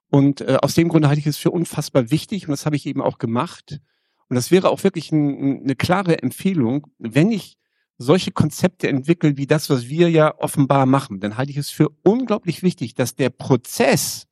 [0.09, 2.85] Und äh, aus dem Grunde halte ich es für unfassbar wichtig und das habe ich
[2.85, 3.81] eben auch gemacht,
[4.29, 7.57] und das wäre auch wirklich ein, eine klare Empfehlung, wenn ich
[7.97, 11.89] solche Konzepte entwickle, wie das, was wir ja offenbar machen, dann halte ich es für
[12.03, 14.27] unglaublich wichtig, dass der Prozess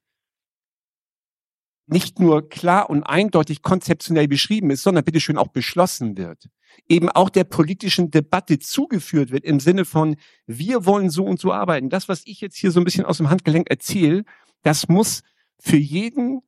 [1.88, 6.50] nicht nur klar und eindeutig konzeptionell beschrieben ist, sondern bitteschön auch beschlossen wird.
[6.90, 10.16] Eben auch der politischen Debatte zugeführt wird im Sinne von,
[10.46, 11.90] wir wollen so und so arbeiten.
[11.90, 14.26] Das, was ich jetzt hier so ein bisschen aus dem Handgelenk erzähle,
[14.64, 15.22] das muss
[15.60, 16.42] für jeden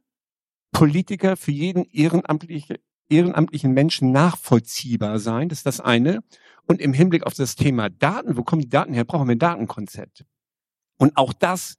[0.71, 2.79] Politiker, für jeden ehrenamtliche,
[3.09, 5.49] ehrenamtlichen Menschen nachvollziehbar sein.
[5.49, 6.23] Das ist das eine.
[6.67, 9.39] Und im Hinblick auf das Thema Daten, wo kommen die Daten her, brauchen wir ein
[9.39, 10.25] Datenkonzept.
[10.97, 11.77] Und auch das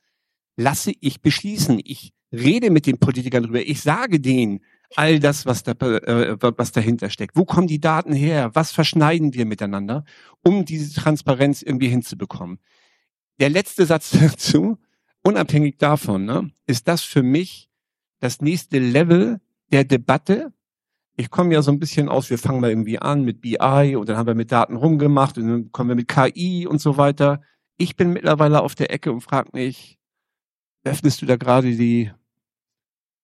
[0.56, 1.80] lasse ich beschließen.
[1.84, 3.60] Ich rede mit den Politikern drüber.
[3.60, 4.60] Ich sage denen
[4.96, 7.36] all das, was, da, äh, was dahinter steckt.
[7.36, 8.50] Wo kommen die Daten her?
[8.54, 10.04] Was verschneiden wir miteinander,
[10.42, 12.58] um diese Transparenz irgendwie hinzubekommen?
[13.38, 14.78] Der letzte Satz dazu,
[15.22, 17.68] unabhängig davon, ne, ist das für mich
[18.20, 20.52] das nächste Level der Debatte,
[21.18, 24.08] ich komme ja so ein bisschen aus, wir fangen mal irgendwie an mit BI und
[24.08, 27.40] dann haben wir mit Daten rumgemacht und dann kommen wir mit KI und so weiter.
[27.76, 29.98] Ich bin mittlerweile auf der Ecke und frage mich,
[30.84, 32.12] öffnest du da gerade die,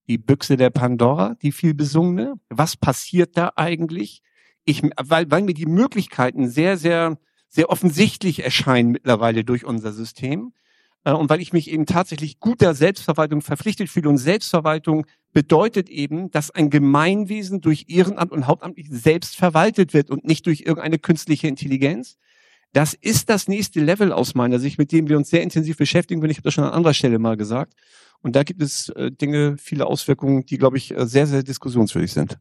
[0.09, 2.35] die Büchse der Pandora, die viel besungene?
[2.51, 4.23] Was passiert da eigentlich?
[4.65, 7.17] Ich, weil, weil mir die Möglichkeiten sehr, sehr,
[7.49, 10.53] sehr offensichtlich erscheinen mittlerweile durch unser System.
[11.05, 16.31] Äh, und weil ich mich eben tatsächlich guter Selbstverwaltung verpflichtet fühle und Selbstverwaltung bedeutet eben,
[16.31, 21.49] dass ein Gemeinwesen durch Ehrenamt und Hauptamtlich selbst verwaltet wird und nicht durch irgendeine künstliche
[21.49, 22.17] Intelligenz.
[22.73, 26.23] Das ist das nächste Level aus meiner Sicht, mit dem wir uns sehr intensiv beschäftigen.
[26.23, 27.75] Wenn ich habe das schon an anderer Stelle mal gesagt.
[28.23, 32.13] Und da gibt es äh, Dinge, viele Auswirkungen, die, glaube ich, äh, sehr, sehr diskussionswürdig
[32.13, 32.39] sind.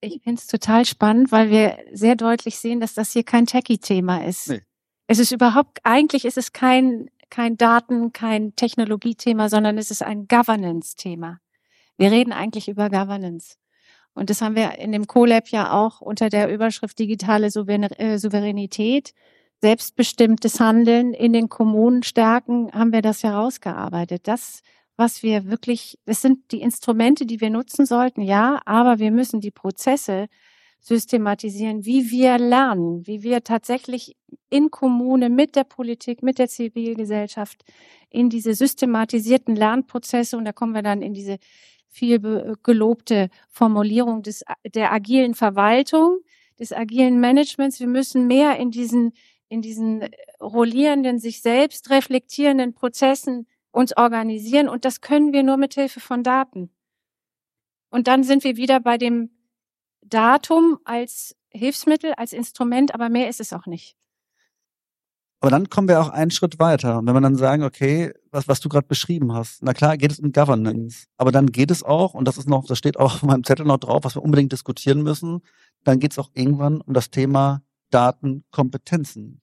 [0.00, 4.24] Ich finde es total spannend, weil wir sehr deutlich sehen, dass das hier kein Techie-Thema
[4.24, 4.48] ist.
[4.48, 4.62] Nee.
[5.06, 10.26] Es ist überhaupt, eigentlich ist es kein, kein Daten, kein Technologiethema, sondern es ist ein
[10.26, 11.38] Governance-Thema.
[11.96, 13.56] Wir reden eigentlich über Governance.
[14.14, 19.14] Und das haben wir in dem CoLab ja auch unter der Überschrift digitale äh, Souveränität,
[19.60, 24.26] selbstbestimmtes Handeln in den Kommunen stärken, haben wir das herausgearbeitet.
[24.26, 24.60] Das,
[24.96, 29.40] was wir wirklich, das sind die Instrumente, die wir nutzen sollten, ja, aber wir müssen
[29.40, 30.26] die Prozesse
[30.80, 34.16] systematisieren, wie wir lernen, wie wir tatsächlich
[34.50, 37.64] in Kommune mit der Politik, mit der Zivilgesellschaft
[38.10, 41.38] in diese systematisierten Lernprozesse und da kommen wir dann in diese
[41.92, 46.20] viel gelobte Formulierung des, der agilen Verwaltung,
[46.58, 47.80] des agilen Managements.
[47.80, 49.12] Wir müssen mehr in diesen,
[49.48, 50.08] in diesen
[50.40, 56.22] rollierenden, sich selbst reflektierenden Prozessen uns organisieren und das können wir nur mit Hilfe von
[56.22, 56.70] Daten.
[57.90, 59.30] Und dann sind wir wieder bei dem
[60.00, 63.96] Datum als Hilfsmittel, als Instrument, aber mehr ist es auch nicht.
[65.42, 66.98] Aber dann kommen wir auch einen Schritt weiter.
[66.98, 70.12] Und wenn wir dann sagen, okay, was, was du gerade beschrieben hast, na klar, geht
[70.12, 71.06] es um Governance.
[71.16, 73.66] Aber dann geht es auch, und das ist noch, das steht auch auf meinem Zettel
[73.66, 75.40] noch drauf, was wir unbedingt diskutieren müssen,
[75.82, 79.40] dann geht es auch irgendwann um das Thema Datenkompetenzen.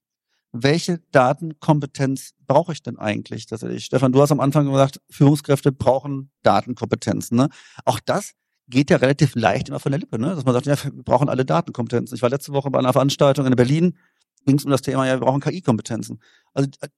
[0.52, 3.44] welche Datenkompetenz brauche ich denn eigentlich?
[3.44, 3.84] Tatsächlich.
[3.84, 7.36] Stefan, du hast am Anfang gesagt, Führungskräfte brauchen Datenkompetenzen.
[7.36, 7.50] Ne?
[7.84, 8.32] Auch das
[8.68, 10.34] geht ja relativ leicht immer von der Lippe, ne?
[10.34, 12.16] dass man sagt, ja, wir brauchen alle Datenkompetenzen.
[12.16, 13.98] Ich war letzte Woche bei einer Veranstaltung in Berlin,
[14.46, 16.20] ging es um das Thema, ja, wir brauchen KI-Kompetenzen.
[16.54, 16.88] Also äh,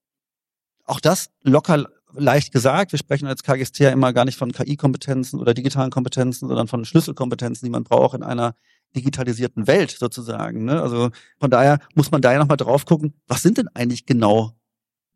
[0.85, 2.93] auch das locker leicht gesagt.
[2.93, 6.85] Wir sprechen als KGST ja immer gar nicht von KI-Kompetenzen oder digitalen Kompetenzen, sondern von
[6.85, 8.55] Schlüsselkompetenzen, die man braucht in einer
[8.95, 10.65] digitalisierten Welt sozusagen.
[10.65, 10.81] Ne?
[10.81, 14.53] Also von daher muss man da ja nochmal drauf gucken, was sind denn eigentlich genau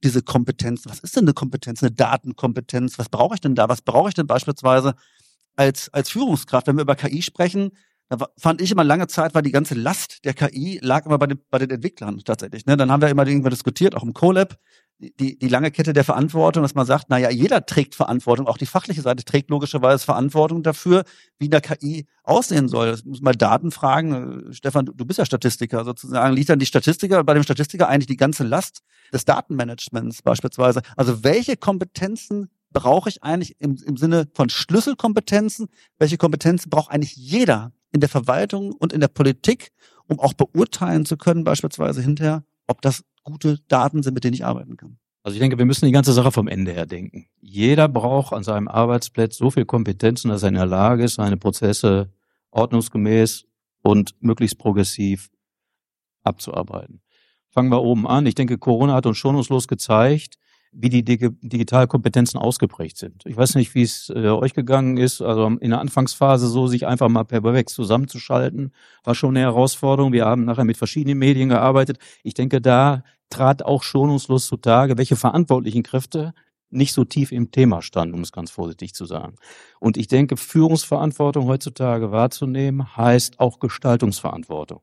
[0.03, 0.91] diese Kompetenzen?
[0.91, 2.99] Was ist denn eine Kompetenz, eine Datenkompetenz?
[2.99, 3.68] Was brauche ich denn da?
[3.68, 4.95] Was brauche ich denn beispielsweise
[5.57, 6.66] als, als Führungskraft?
[6.66, 7.72] Wenn wir über KI sprechen,
[8.09, 11.27] da fand ich immer lange Zeit, war die ganze Last der KI lag immer bei
[11.27, 12.65] den, bei den Entwicklern tatsächlich.
[12.67, 12.77] Ne?
[12.77, 14.57] Dann haben wir immer irgendwann diskutiert, auch im CoLab,
[14.99, 18.67] die, die lange Kette der Verantwortung, dass man sagt, naja, jeder trägt Verantwortung, auch die
[18.67, 21.05] fachliche Seite trägt logischerweise Verantwortung dafür,
[21.39, 22.93] wie eine KI aussehen soll.
[22.93, 24.53] Das muss mal Daten fragen.
[24.53, 26.35] Stefan, du bist ja Statistiker sozusagen.
[26.35, 28.83] Liegt dann die Statistiker, bei dem Statistiker eigentlich die ganze Last
[29.13, 30.81] des Datenmanagements beispielsweise?
[30.97, 35.69] Also welche Kompetenzen brauche ich eigentlich im, im Sinne von Schlüsselkompetenzen?
[35.99, 39.73] Welche Kompetenzen braucht eigentlich jeder in der Verwaltung und in der Politik,
[40.07, 44.45] um auch beurteilen zu können, beispielsweise hinterher, ob das gute Daten sind, mit denen ich
[44.45, 44.99] arbeiten kann.
[45.23, 47.27] Also ich denke, wir müssen die ganze Sache vom Ende her denken.
[47.41, 51.37] Jeder braucht an seinem Arbeitsplatz so viel Kompetenzen, dass er in der Lage ist, seine
[51.37, 52.13] Prozesse
[52.53, 53.47] ordnungsgemäß
[53.83, 55.31] und möglichst progressiv
[56.23, 57.01] abzuarbeiten.
[57.49, 58.27] Fangen wir oben an.
[58.27, 60.37] Ich denke, Corona hat uns schonungslos gezeigt,
[60.79, 63.22] wie die Dig Digitalkompetenzen ausgeprägt sind.
[63.24, 65.22] Ich weiß nicht, wie es äh, euch gegangen ist.
[65.22, 68.72] Also in der Anfangsphase so, sich einfach mal per Webex zusammenzuschalten,
[69.03, 70.12] war schon eine Herausforderung.
[70.12, 71.99] Wir haben nachher mit verschiedenen Medien gearbeitet.
[72.22, 76.35] Ich denke, da trat auch schonungslos zutage, welche verantwortlichen Kräfte
[76.68, 79.37] nicht so tief im Thema standen, um es ganz vorsichtig zu sagen.
[79.81, 84.81] Und ich denke, Führungsverantwortung heutzutage wahrzunehmen, heißt auch Gestaltungsverantwortung.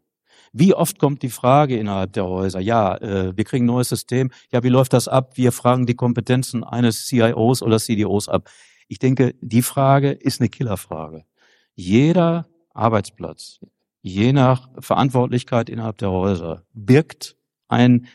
[0.55, 4.29] Wie oft kommt die Frage innerhalb der Häuser, ja, äh, wir kriegen ein neues System,
[4.51, 5.31] ja, wie läuft das ab?
[5.35, 8.47] Wir fragen die Kompetenzen eines CIOs oder CDOs ab.
[8.87, 11.25] Ich denke, die Frage ist eine Killerfrage.
[11.73, 13.61] Jeder Arbeitsplatz,
[14.03, 17.35] je nach Verantwortlichkeit innerhalb der Häuser, birgt
[17.67, 18.05] einen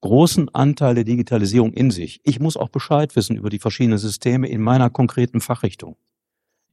[0.00, 2.20] großen Anteil der Digitalisierung in sich.
[2.22, 5.96] Ich muss auch Bescheid wissen über die verschiedenen Systeme in meiner konkreten Fachrichtung.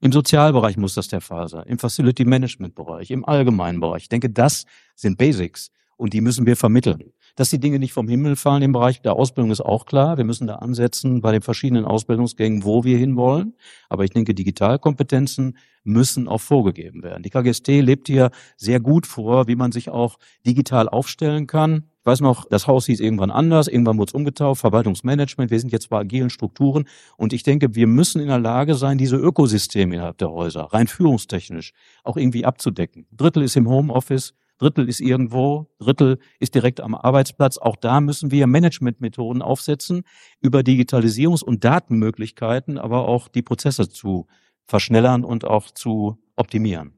[0.02, 4.04] Im Sozialbereich muss das der Fall sein, im Facility Management Bereich, im allgemeinen Bereich.
[4.04, 4.66] Ich denke, das
[4.96, 7.14] sind Basics und die müssen wir vermitteln.
[7.36, 10.18] Dass die Dinge nicht vom Himmel fallen im Bereich der Ausbildung ist auch klar.
[10.18, 13.56] Wir müssen da ansetzen bei den verschiedenen Ausbildungsgängen, wo wir hinwollen.
[13.90, 17.24] Aber ich denke, Digitalkompetenzen müssen auch vorgegeben werden.
[17.24, 21.86] Die KGST lebt hier sehr gut vor, wie man sich auch digital aufstellen kann.
[22.00, 25.72] Ich weiß noch, das Haus hieß irgendwann anders, irgendwann wurde es umgetauft, Verwaltungsmanagement, wir sind
[25.72, 26.86] jetzt bei agilen Strukturen
[27.18, 30.86] und ich denke, wir müssen in der Lage sein, diese Ökosysteme innerhalb der Häuser, rein
[30.86, 31.74] führungstechnisch,
[32.04, 33.08] auch irgendwie abzudecken.
[33.12, 37.58] Drittel ist im Homeoffice, Drittel ist irgendwo, Drittel ist direkt am Arbeitsplatz.
[37.58, 40.04] Auch da müssen wir Managementmethoden aufsetzen,
[40.40, 44.28] über Digitalisierungs- und Datenmöglichkeiten, aber auch die Prozesse zu
[44.66, 46.96] verschnellern und auch zu optimieren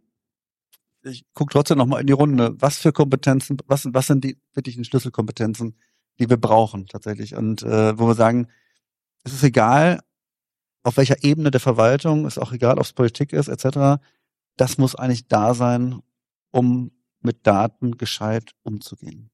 [1.08, 2.56] ich gucke trotzdem nochmal in die Runde.
[2.60, 5.76] Was für Kompetenzen, was, was sind die wirklichen Schlüsselkompetenzen,
[6.20, 7.36] die wir brauchen tatsächlich?
[7.36, 8.48] Und äh, wo wir sagen,
[9.24, 10.00] es ist egal,
[10.84, 14.02] auf welcher Ebene der Verwaltung, ist auch egal, ob es Politik ist, etc.
[14.56, 16.00] Das muss eigentlich da sein,
[16.52, 16.92] um
[17.28, 19.30] mit Daten gescheit umzugehen.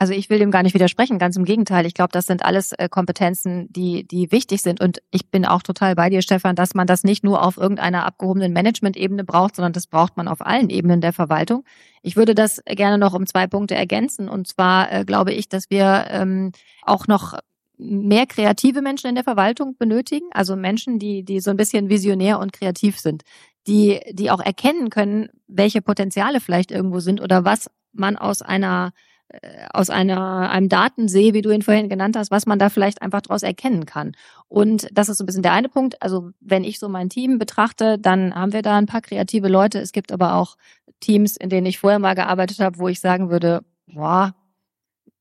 [0.00, 1.84] Also ich will dem gar nicht widersprechen, ganz im Gegenteil.
[1.84, 4.80] Ich glaube, das sind alles äh, Kompetenzen, die, die wichtig sind.
[4.80, 8.06] Und ich bin auch total bei dir, Stefan, dass man das nicht nur auf irgendeiner
[8.06, 11.64] abgehobenen Management-Ebene braucht, sondern das braucht man auf allen Ebenen der Verwaltung.
[12.00, 14.30] Ich würde das gerne noch um zwei Punkte ergänzen.
[14.30, 16.52] Und zwar äh, glaube ich, dass wir ähm,
[16.86, 17.34] auch noch
[17.76, 22.38] mehr kreative Menschen in der Verwaltung benötigen, also Menschen, die, die so ein bisschen visionär
[22.38, 23.22] und kreativ sind,
[23.70, 28.92] die, die auch erkennen können, welche Potenziale vielleicht irgendwo sind oder was man aus einer
[29.28, 33.00] äh, aus einer, einem Datensee, wie du ihn vorhin genannt hast, was man da vielleicht
[33.00, 34.12] einfach daraus erkennen kann.
[34.48, 36.02] Und das ist so ein bisschen der eine Punkt.
[36.02, 39.78] Also wenn ich so mein Team betrachte, dann haben wir da ein paar kreative Leute.
[39.78, 40.56] Es gibt aber auch
[40.98, 44.34] Teams, in denen ich vorher mal gearbeitet habe, wo ich sagen würde, boah,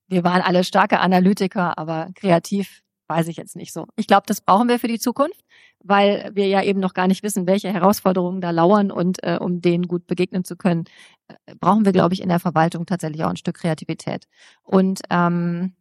[0.07, 3.85] wir waren alle starke Analytiker, aber kreativ weiß ich jetzt nicht so.
[3.95, 5.43] Ich glaube, das brauchen wir für die Zukunft
[5.83, 9.61] weil wir ja eben noch gar nicht wissen, welche Herausforderungen da lauern und äh, um
[9.61, 10.85] denen gut begegnen zu können,
[11.27, 14.27] äh, brauchen wir, glaube ich, in der Verwaltung tatsächlich auch ein Stück Kreativität.
[14.63, 15.73] Und ähm,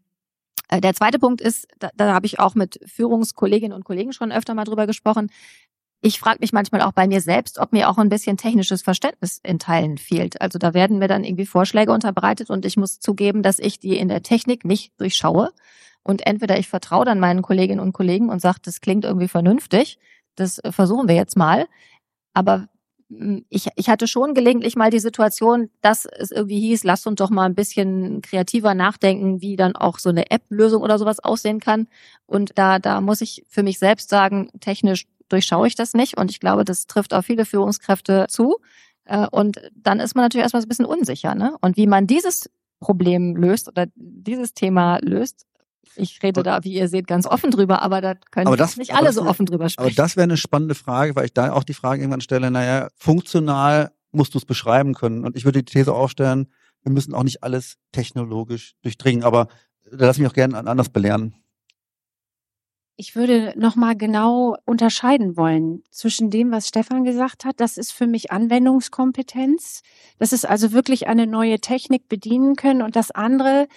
[0.68, 4.32] äh, der zweite Punkt ist, da, da habe ich auch mit Führungskolleginnen und Kollegen schon
[4.32, 5.30] öfter mal drüber gesprochen.
[6.01, 9.40] Ich frage mich manchmal auch bei mir selbst, ob mir auch ein bisschen technisches Verständnis
[9.42, 10.40] in Teilen fehlt.
[10.40, 13.99] Also da werden mir dann irgendwie Vorschläge unterbreitet und ich muss zugeben, dass ich die
[13.99, 15.51] in der Technik nicht durchschaue.
[16.09, 19.98] Und entweder ich vertraue dann meinen Kolleginnen und Kollegen und sage, das klingt irgendwie vernünftig,
[20.36, 21.66] das äh, versuchen wir jetzt mal.
[22.32, 22.68] Aber
[23.50, 27.28] ich, ich hatte schon gelegentlich mal die Situation, dass es irgendwie hieß, lass uns doch
[27.28, 31.88] mal ein bisschen kreativer nachdenken, wie dann auch so eine App-Lösung oder sowas aussehen kann.
[32.24, 36.16] Und da, da muss ich für mich selbst sagen, technisch durchschaue ich das nicht.
[36.16, 38.56] Und ich glaube, das trifft auf viele Führungskräfte zu.
[39.04, 41.34] Äh, und dann ist man natürlich erstmal ein bisschen unsicher.
[41.34, 41.54] Ne?
[41.61, 42.48] Und wie man dieses
[42.80, 45.44] Problem löst oder dieses Thema löst,
[45.97, 48.95] ich rede da, wie ihr seht, ganz offen drüber, aber da können aber das, nicht
[48.95, 49.86] alle so offen drüber sprechen.
[49.86, 52.89] Aber das wäre eine spannende Frage, weil ich da auch die Frage irgendwann stelle, naja,
[52.97, 55.24] funktional musst du es beschreiben können.
[55.24, 56.49] Und ich würde die These aufstellen,
[56.82, 59.49] wir müssen auch nicht alles technologisch durchdringen, aber
[59.91, 61.34] da lass mich auch gerne anders belehren.
[63.01, 67.61] Ich würde nochmal genau unterscheiden wollen zwischen dem, was Stefan gesagt hat.
[67.61, 69.82] Das ist für mich Anwendungskompetenz.
[70.18, 72.82] Das ist also wirklich eine neue Technik bedienen können.
[72.82, 73.68] Und das andere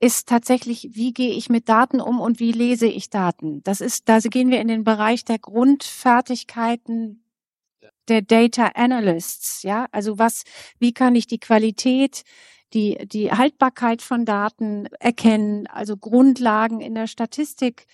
[0.00, 3.62] ist tatsächlich, wie gehe ich mit Daten um und wie lese ich Daten?
[3.64, 7.24] Das ist, da gehen wir in den Bereich der Grundfertigkeiten
[8.08, 9.86] der Data Analysts, ja?
[9.92, 10.44] Also was,
[10.78, 12.22] wie kann ich die Qualität,
[12.72, 17.86] die, die Haltbarkeit von Daten erkennen, also Grundlagen in der Statistik.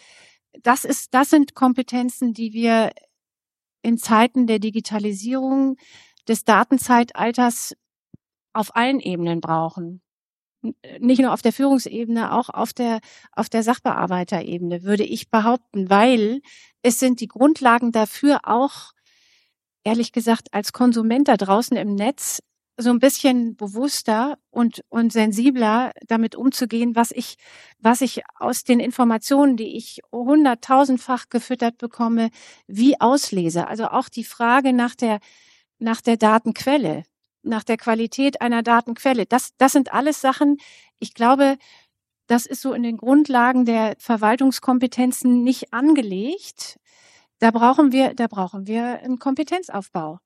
[0.62, 2.92] Das ist, das sind Kompetenzen, die wir
[3.82, 5.76] in Zeiten der Digitalisierung
[6.28, 7.74] des Datenzeitalters
[8.52, 10.03] auf allen Ebenen brauchen
[10.98, 13.00] nicht nur auf der Führungsebene, auch auf der,
[13.32, 16.40] auf der Sachbearbeiterebene, würde ich behaupten, weil
[16.82, 18.92] es sind die Grundlagen dafür auch,
[19.84, 22.40] ehrlich gesagt, als Konsument da draußen im Netz
[22.76, 27.36] so ein bisschen bewusster und, und sensibler damit umzugehen, was ich,
[27.78, 32.30] was ich aus den Informationen, die ich hunderttausendfach gefüttert bekomme,
[32.66, 33.68] wie auslese.
[33.68, 35.20] Also auch die Frage nach der,
[35.78, 37.04] nach der Datenquelle
[37.44, 39.26] nach der Qualität einer Datenquelle.
[39.26, 40.58] Das, das sind alles Sachen,
[40.98, 41.56] ich glaube,
[42.26, 46.78] das ist so in den Grundlagen der Verwaltungskompetenzen nicht angelegt.
[47.38, 50.20] Da brauchen wir, da brauchen wir einen Kompetenzaufbau.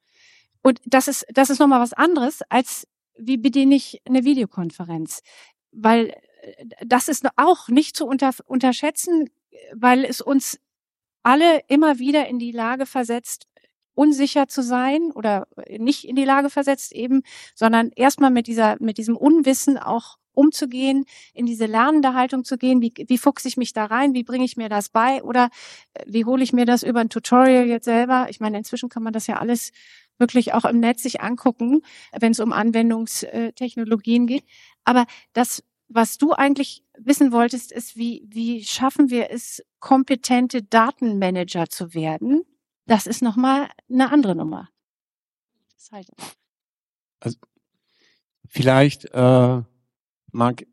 [0.63, 2.87] Und das ist, das ist nochmal was anderes als
[3.19, 5.21] wie bediene ich eine Videokonferenz?
[5.73, 6.11] Weil
[6.43, 9.29] äh, das ist auch nicht zu unter, unterschätzen,
[9.75, 10.59] weil es uns
[11.23, 13.48] alle immer wieder in die Lage versetzt,
[13.99, 17.23] unsicher zu sein oder nicht in die Lage versetzt eben,
[17.55, 22.81] sondern erstmal mit dieser, mit diesem Unwissen auch umzugehen, in diese lernende Haltung zu gehen,
[22.81, 25.51] wie, wie fuchse ich mich da rein, wie bringe ich mir das bei oder
[25.95, 28.29] äh, wie hole ich mir das über ein Tutorial jetzt selber.
[28.31, 29.73] Ich meine, inzwischen kann man das ja alles
[30.17, 31.83] wirklich auch im Netz sich angucken,
[32.17, 34.45] wenn es um Anwendungstechnologien geht.
[34.85, 41.69] Aber das, was du eigentlich wissen wolltest, ist, wie, wie schaffen wir es, kompetente Datenmanager
[41.69, 42.45] zu werden?
[42.89, 44.69] Das ist nochmal eine andere Nummer.
[45.93, 46.09] Halt
[47.21, 47.39] also,
[48.47, 49.63] vielleicht, äh,
[50.33, 50.67] Marc,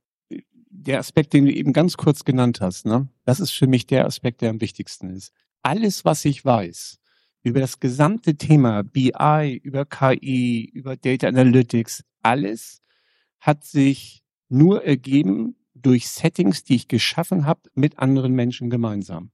[0.70, 4.05] der Aspekt, den du eben ganz kurz genannt hast, ne, das ist für mich der
[4.05, 5.32] Aspekt, der am wichtigsten ist.
[5.61, 6.99] Alles, was ich weiß
[7.43, 12.82] über das gesamte Thema BI, über KI, über Data Analytics, alles
[13.39, 19.32] hat sich nur ergeben durch Settings, die ich geschaffen habe mit anderen Menschen gemeinsam.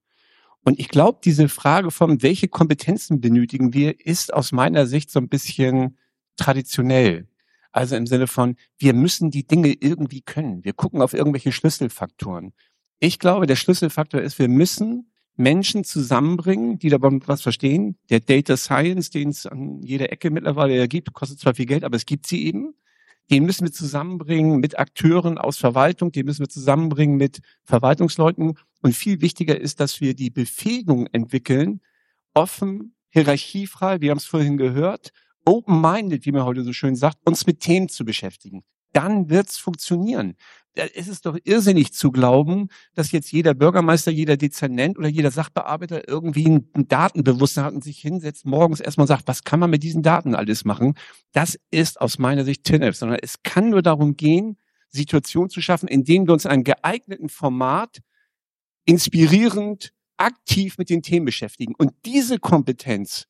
[0.64, 5.20] Und ich glaube, diese Frage von, welche Kompetenzen benötigen wir, ist aus meiner Sicht so
[5.20, 5.97] ein bisschen
[6.38, 7.28] traditionell.
[7.72, 10.64] Also im Sinne von, wir müssen die Dinge irgendwie können.
[10.64, 12.53] Wir gucken auf irgendwelche Schlüsselfaktoren.
[12.99, 17.97] Ich glaube, der Schlüsselfaktor ist, wir müssen Menschen zusammenbringen, die davon was verstehen.
[18.09, 21.95] Der Data Science, den es an jeder Ecke mittlerweile gibt, kostet zwar viel Geld, aber
[21.95, 22.76] es gibt sie eben.
[23.30, 28.96] Den müssen wir zusammenbringen mit Akteuren aus Verwaltung, den müssen wir zusammenbringen mit Verwaltungsleuten und
[28.96, 31.82] viel wichtiger ist, dass wir die Befähigung entwickeln,
[32.34, 35.12] offen, hierarchiefrei, wir haben es vorhin gehört,
[35.46, 38.64] open-minded, wie man heute so schön sagt, uns mit Themen zu beschäftigen.
[38.94, 40.36] Dann wird's funktionieren.
[40.74, 46.08] Es ist doch irrsinnig zu glauben, dass jetzt jeder Bürgermeister, jeder Dezernent oder jeder Sachbearbeiter
[46.08, 50.02] irgendwie ein Datenbewusstsein hat und sich hinsetzt morgens erstmal sagt, was kann man mit diesen
[50.02, 50.94] Daten alles machen?
[51.34, 54.58] Das ist aus meiner Sicht TINF, sondern es kann nur darum gehen,
[54.92, 58.00] Situationen zu schaffen, in denen wir uns in einem geeigneten Format
[58.86, 61.74] inspirierend, aktiv mit den Themen beschäftigen.
[61.78, 63.28] Und diese Kompetenz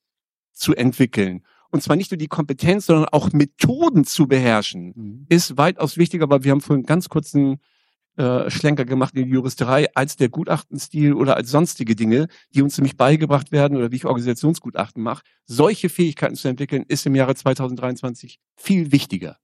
[0.51, 5.25] zu entwickeln, und zwar nicht nur die Kompetenz, sondern auch Methoden zu beherrschen, mhm.
[5.29, 7.59] ist weitaus wichtiger, weil wir haben vorhin ganz kurzen
[8.17, 12.77] äh, Schlenker gemacht in die Juristerei als der Gutachtenstil oder als sonstige Dinge, die uns
[12.77, 15.23] nämlich beigebracht werden oder wie ich Organisationsgutachten mache.
[15.45, 19.37] Solche Fähigkeiten zu entwickeln, ist im Jahre 2023 viel wichtiger.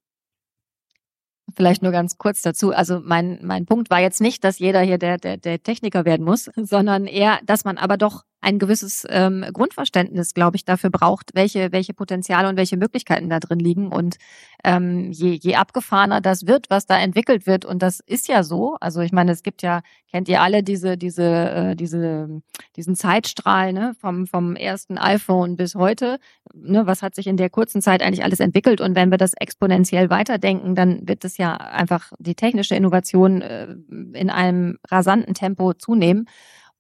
[1.55, 2.73] Vielleicht nur ganz kurz dazu.
[2.73, 6.25] Also mein, mein Punkt war jetzt nicht, dass jeder hier der, der, der Techniker werden
[6.25, 11.31] muss, sondern eher, dass man aber doch ein gewisses ähm, Grundverständnis, glaube ich, dafür braucht,
[11.33, 13.87] welche, welche Potenziale und welche Möglichkeiten da drin liegen.
[13.91, 14.17] Und
[14.63, 18.77] ähm, je, je abgefahrener das wird, was da entwickelt wird, und das ist ja so,
[18.79, 19.81] also ich meine, es gibt ja,
[20.11, 22.41] kennt ihr alle diese, diese, äh, diese,
[22.75, 26.19] diesen Zeitstrahl ne, vom, vom ersten iPhone bis heute.
[26.53, 28.81] Ne, was hat sich in der kurzen Zeit eigentlich alles entwickelt?
[28.81, 33.75] Und wenn wir das exponentiell weiterdenken, dann wird es ja einfach die technische Innovation äh,
[34.13, 36.27] in einem rasanten Tempo zunehmen.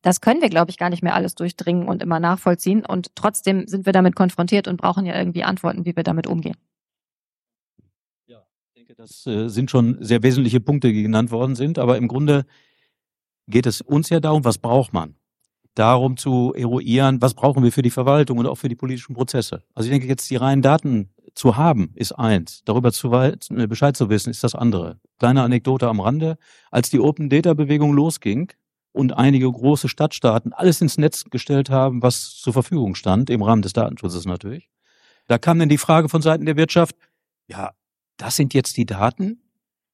[0.01, 2.85] Das können wir, glaube ich, gar nicht mehr alles durchdringen und immer nachvollziehen.
[2.85, 6.55] Und trotzdem sind wir damit konfrontiert und brauchen ja irgendwie Antworten, wie wir damit umgehen.
[8.27, 11.79] Ja, ich denke, das äh, sind schon sehr wesentliche Punkte, die genannt worden sind.
[11.79, 12.45] Aber im Grunde
[13.47, 15.15] geht es uns ja darum, was braucht man?
[15.73, 19.63] Darum zu eruieren, was brauchen wir für die Verwaltung und auch für die politischen Prozesse.
[19.75, 22.63] Also ich denke, jetzt die reinen Daten zu haben, ist eins.
[22.65, 24.99] Darüber zu Bescheid zu wissen, ist das andere.
[25.19, 26.37] Kleine Anekdote am Rande.
[26.71, 28.51] Als die Open Data Bewegung losging,
[28.97, 33.61] und einige große Stadtstaaten alles ins Netz gestellt haben, was zur Verfügung stand, im Rahmen
[33.61, 34.69] des Datenschutzes natürlich.
[35.27, 36.95] Da kam dann die Frage von Seiten der Wirtschaft,
[37.47, 37.71] ja,
[38.17, 39.41] das sind jetzt die Daten,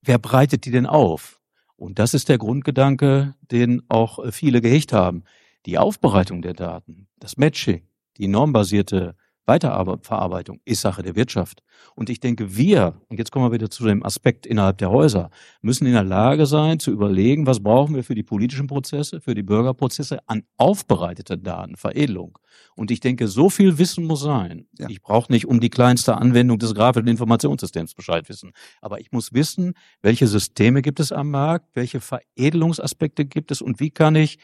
[0.02, 1.42] wer breitet die denn auf?
[1.76, 5.24] Und das ist der Grundgedanke, den auch äh, viele gehegt haben.
[5.66, 7.88] Die Aufbereitung der Daten, das Matching,
[8.18, 9.16] die normbasierte
[9.46, 11.64] Weiterverarbeitung ist Sache der Wirtschaft.
[11.96, 15.30] Und ich denke, wir, und jetzt kommen wir wieder zu dem Aspekt innerhalb der Häuser,
[15.62, 19.36] müssen in der Lage sein zu überlegen, was brauchen wir für die politischen Prozesse, für
[19.36, 22.40] die Bürgerprozesse an aufbereiteten Daten, Veredelung.
[22.76, 24.68] Und ich denke, so viel Wissen muss sein.
[24.80, 24.88] Ja.
[24.90, 28.52] Ich brauche nicht um die kleinste Anwendung des grafischen Informationssystems Bescheid wissen.
[28.82, 33.80] Aber ich muss wissen, welche Systeme gibt es am Markt, welche Veredelungsaspekte gibt es und
[33.80, 34.40] wie kann ich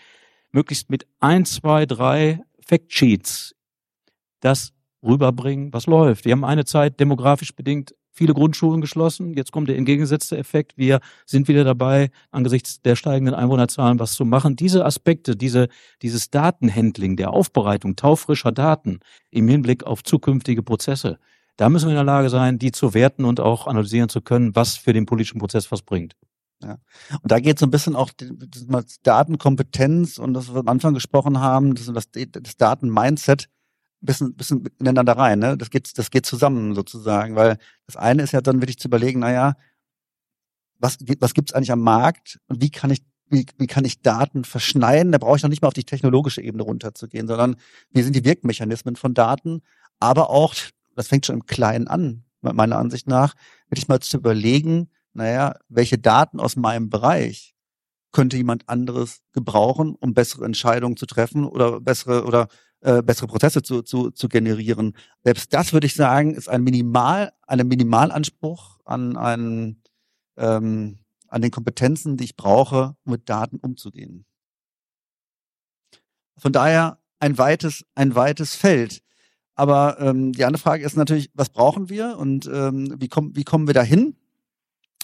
[0.52, 3.56] möglichst mit ein, zwei, drei Factsheets
[4.42, 4.74] das
[5.04, 6.26] rüberbringen, was läuft.
[6.26, 9.34] Wir haben eine Zeit demografisch bedingt viele Grundschulen geschlossen.
[9.34, 10.78] Jetzt kommt der entgegengesetzte Effekt.
[10.78, 14.58] Wir sind wieder dabei, angesichts der steigenden Einwohnerzahlen was zu machen.
[14.58, 15.70] Diese Aspekte, diese,
[16.02, 19.00] dieses Datenhandling, der Aufbereitung taufrischer Daten
[19.32, 21.18] im Hinblick auf zukünftige Prozesse,
[21.56, 24.56] da müssen wir in der Lage sein, die zu werten und auch analysieren zu können,
[24.56, 26.16] was für den politischen Prozess was bringt.
[26.62, 26.78] Ja.
[27.22, 30.94] Und da geht so ein bisschen auch das Datenkompetenz und das, was wir am Anfang
[30.94, 33.50] gesprochen haben, das, das, das Datenmindset
[34.02, 35.40] bisschen, bisschen ineinander rein.
[35.40, 35.58] Ne?
[35.58, 39.20] Das geht, das geht zusammen sozusagen, weil das eine ist ja dann wirklich zu überlegen,
[39.20, 39.56] naja,
[40.78, 44.44] was, was gibt's eigentlich am Markt und wie kann ich wie, wie kann ich Daten
[44.44, 45.12] verschneiden?
[45.12, 47.58] Da brauche ich noch nicht mal auf die technologische Ebene runterzugehen, sondern
[47.92, 49.62] wie sind die Wirkmechanismen von Daten,
[50.00, 50.56] aber auch,
[50.96, 53.36] das fängt schon im Kleinen an, meiner Ansicht nach,
[53.70, 57.54] wirklich mal zu überlegen, naja, welche Daten aus meinem Bereich
[58.12, 62.48] könnte jemand anderes gebrauchen, um bessere Entscheidungen zu treffen oder bessere oder
[62.82, 64.96] äh, bessere Prozesse zu, zu, zu generieren.
[65.24, 69.82] Selbst das würde ich sagen, ist ein Minimal, ein Minimalanspruch an einen,
[70.38, 74.26] ähm, an den Kompetenzen, die ich brauche, um mit Daten umzugehen.
[76.38, 79.02] Von daher ein weites, ein weites Feld.
[79.56, 83.44] Aber ähm, die andere Frage ist natürlich, was brauchen wir und ähm, wie, komm, wie
[83.44, 84.16] kommen wir dahin?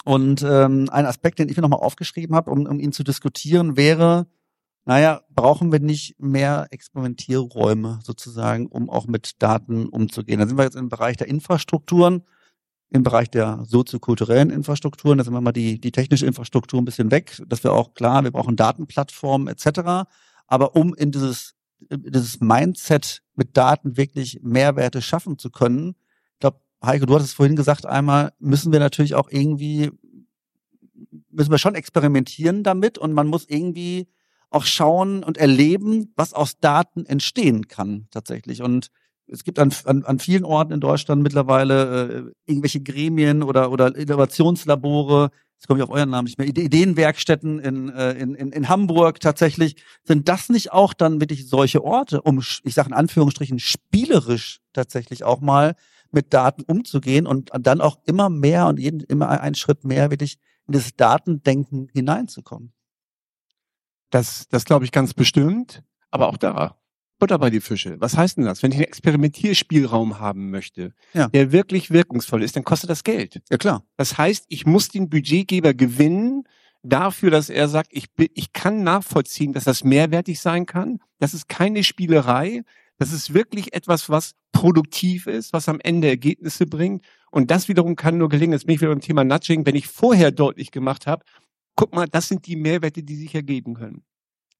[0.02, 3.76] Und ähm, ein Aspekt, den ich mir nochmal aufgeschrieben habe, um, um ihn zu diskutieren,
[3.76, 4.26] wäre,
[4.86, 10.38] naja, brauchen wir nicht mehr Experimentierräume sozusagen, um auch mit Daten umzugehen.
[10.38, 12.22] Da sind wir jetzt im Bereich der Infrastrukturen,
[12.90, 17.10] im Bereich der soziokulturellen Infrastrukturen, da sind wir mal die, die technische Infrastruktur ein bisschen
[17.10, 20.08] weg, dass wir auch klar, wir brauchen Datenplattformen etc.
[20.46, 21.56] Aber um in dieses,
[21.90, 25.96] dieses Mindset mit Daten wirklich Mehrwerte schaffen zu können,
[26.34, 29.90] ich glaube, Heike, du hattest es vorhin gesagt, einmal müssen wir natürlich auch irgendwie,
[31.32, 34.06] müssen wir schon experimentieren damit und man muss irgendwie
[34.56, 38.62] auch schauen und erleben, was aus Daten entstehen kann tatsächlich.
[38.62, 38.88] Und
[39.28, 43.94] es gibt an, an, an vielen Orten in Deutschland mittlerweile äh, irgendwelche Gremien oder, oder
[43.94, 48.68] Innovationslabore, jetzt komme ich auf euren Namen nicht mehr, Ideenwerkstätten in, äh, in, in, in
[48.68, 49.76] Hamburg tatsächlich.
[50.04, 55.24] Sind das nicht auch dann wirklich solche Orte, um, ich sage in Anführungsstrichen, spielerisch tatsächlich
[55.24, 55.74] auch mal
[56.12, 60.38] mit Daten umzugehen und dann auch immer mehr und jeden, immer einen Schritt mehr wirklich
[60.66, 62.72] in das Datendenken hineinzukommen?
[64.16, 65.82] Das, das glaube ich ganz bestimmt.
[66.10, 66.78] Aber auch da,
[67.18, 68.00] Butter bei die Fische.
[68.00, 68.62] Was heißt denn das?
[68.62, 71.28] Wenn ich einen Experimentierspielraum haben möchte, ja.
[71.28, 73.42] der wirklich wirkungsvoll ist, dann kostet das Geld.
[73.50, 73.84] Ja, klar.
[73.98, 76.44] Das heißt, ich muss den Budgetgeber gewinnen
[76.82, 80.98] dafür, dass er sagt, ich, ich kann nachvollziehen, dass das mehrwertig sein kann.
[81.18, 82.62] Das ist keine Spielerei.
[82.96, 87.04] Das ist wirklich etwas, was produktiv ist, was am Ende Ergebnisse bringt.
[87.30, 88.52] Und das wiederum kann nur gelingen.
[88.52, 89.66] Jetzt bin ich wieder beim Thema Nudging.
[89.66, 91.22] Wenn ich vorher deutlich gemacht habe,
[91.76, 94.02] guck mal, das sind die Mehrwerte, die sich ergeben können.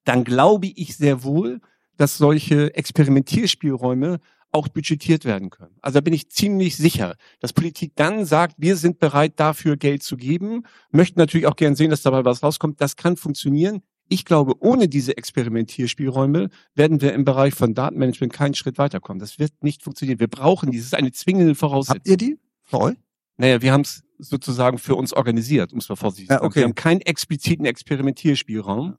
[0.05, 1.60] Dann glaube ich sehr wohl,
[1.97, 4.20] dass solche Experimentierspielräume
[4.52, 5.76] auch budgetiert werden können.
[5.82, 10.02] Also da bin ich ziemlich sicher, dass Politik dann sagt, wir sind bereit dafür Geld
[10.02, 12.80] zu geben, möchten natürlich auch gern sehen, dass dabei was rauskommt.
[12.80, 13.82] Das kann funktionieren.
[14.09, 19.18] Ich glaube, ohne diese Experimentierspielräume werden wir im Bereich von Datenmanagement keinen Schritt weiterkommen.
[19.18, 20.20] Das wird nicht funktionieren.
[20.20, 20.78] Wir brauchen die.
[20.78, 21.98] Das ist eine zwingende Voraussetzung.
[21.98, 22.38] Habt ihr die
[22.72, 22.94] euch?
[23.36, 26.46] Naja, wir haben es sozusagen für uns organisiert, um es mal vorsichtig zu Ja, sagen.
[26.46, 26.60] okay.
[26.60, 28.96] Wir haben keinen expliziten Experimentierspielraum.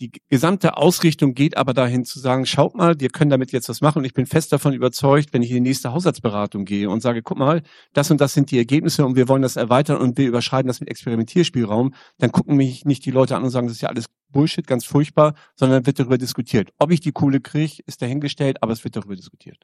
[0.00, 3.80] Die gesamte Ausrichtung geht aber dahin zu sagen, schaut mal, wir können damit jetzt was
[3.80, 3.98] machen.
[3.98, 7.22] Und ich bin fest davon überzeugt, wenn ich in die nächste Haushaltsberatung gehe und sage,
[7.22, 7.62] guck mal,
[7.92, 10.80] das und das sind die Ergebnisse und wir wollen das erweitern und wir überschreiten das
[10.80, 14.06] mit Experimentierspielraum, dann gucken mich nicht die Leute an und sagen, das ist ja alles
[14.30, 16.72] Bullshit, ganz furchtbar, sondern wird darüber diskutiert.
[16.78, 19.58] Ob ich die Kohle kriege, ist dahingestellt, aber es wird darüber diskutiert.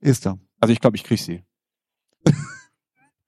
[0.00, 0.38] Ist da.
[0.58, 1.44] Also ich glaube, ich kriege sie.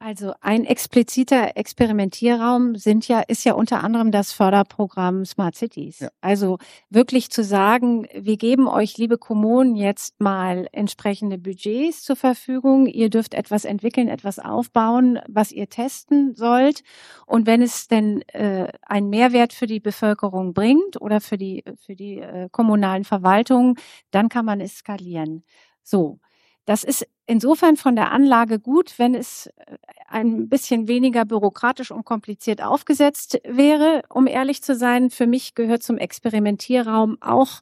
[0.02, 5.98] Also ein expliziter Experimentierraum sind ja, ist ja unter anderem das Förderprogramm Smart Cities.
[5.98, 6.09] Ja.
[6.22, 6.56] Also
[6.89, 12.86] wirklich zu sagen, wir geben euch, liebe Kommunen, jetzt mal entsprechende Budgets zur Verfügung.
[12.86, 16.82] Ihr dürft etwas entwickeln, etwas aufbauen, was ihr testen sollt.
[17.27, 21.94] Und wenn es denn äh, einen Mehrwert für die Bevölkerung bringt oder für die, für
[21.94, 23.74] die äh, kommunalen Verwaltungen,
[24.12, 25.44] dann kann man es skalieren.
[25.82, 26.20] So.
[26.64, 29.77] Das ist insofern von der Anlage gut, wenn es äh,
[30.09, 34.02] ein bisschen weniger bürokratisch und kompliziert aufgesetzt wäre.
[34.09, 37.61] Um ehrlich zu sein, für mich gehört zum Experimentierraum auch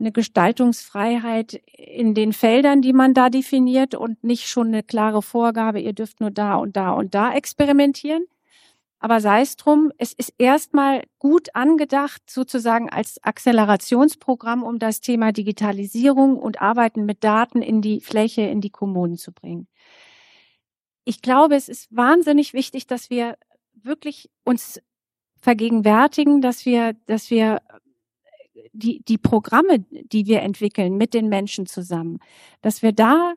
[0.00, 5.80] eine Gestaltungsfreiheit in den Feldern, die man da definiert und nicht schon eine klare Vorgabe,
[5.80, 8.24] ihr dürft nur da und da und da experimentieren.
[9.04, 15.30] Aber sei es drum, es ist erstmal gut angedacht, sozusagen als Akzelerationsprogramm, um das Thema
[15.30, 19.68] Digitalisierung und Arbeiten mit Daten in die Fläche, in die Kommunen zu bringen.
[21.04, 23.36] Ich glaube, es ist wahnsinnig wichtig, dass wir
[23.74, 24.80] wirklich uns
[25.38, 27.60] vergegenwärtigen, dass wir, dass wir
[28.72, 32.20] die, die Programme, die wir entwickeln mit den Menschen zusammen,
[32.62, 33.34] dass wir da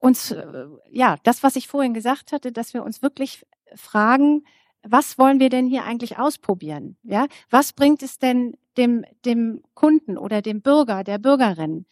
[0.00, 3.46] uns, äh, ja, das, was ich vorhin gesagt hatte, dass wir uns wirklich
[3.76, 4.42] fragen,
[4.82, 6.96] was wollen wir denn hier eigentlich ausprobieren?
[7.02, 11.86] Ja, was bringt es denn dem, dem Kunden oder dem Bürger, der Bürgerin?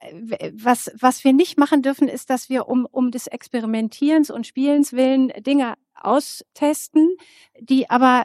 [0.00, 4.46] Äh, Was, was wir nicht machen dürfen, ist, dass wir um, um des Experimentierens und
[4.46, 7.16] Spielens willen Dinge austesten,
[7.60, 8.24] die aber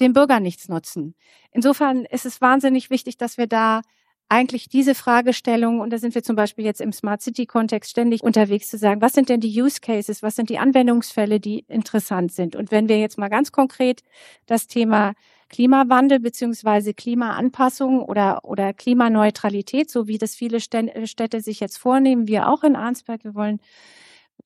[0.00, 1.14] dem Bürger nichts nutzen.
[1.52, 3.82] Insofern ist es wahnsinnig wichtig, dass wir da
[4.30, 8.70] eigentlich diese Fragestellung, und da sind wir zum Beispiel jetzt im Smart City-Kontext ständig unterwegs
[8.70, 12.54] zu sagen, was sind denn die Use Cases, was sind die Anwendungsfälle, die interessant sind?
[12.54, 14.02] Und wenn wir jetzt mal ganz konkret
[14.46, 15.14] das Thema
[15.48, 22.48] Klimawandel beziehungsweise Klimaanpassung oder, oder Klimaneutralität, so wie das viele Städte sich jetzt vornehmen, wir
[22.48, 23.58] auch in Arnsberg, wir wollen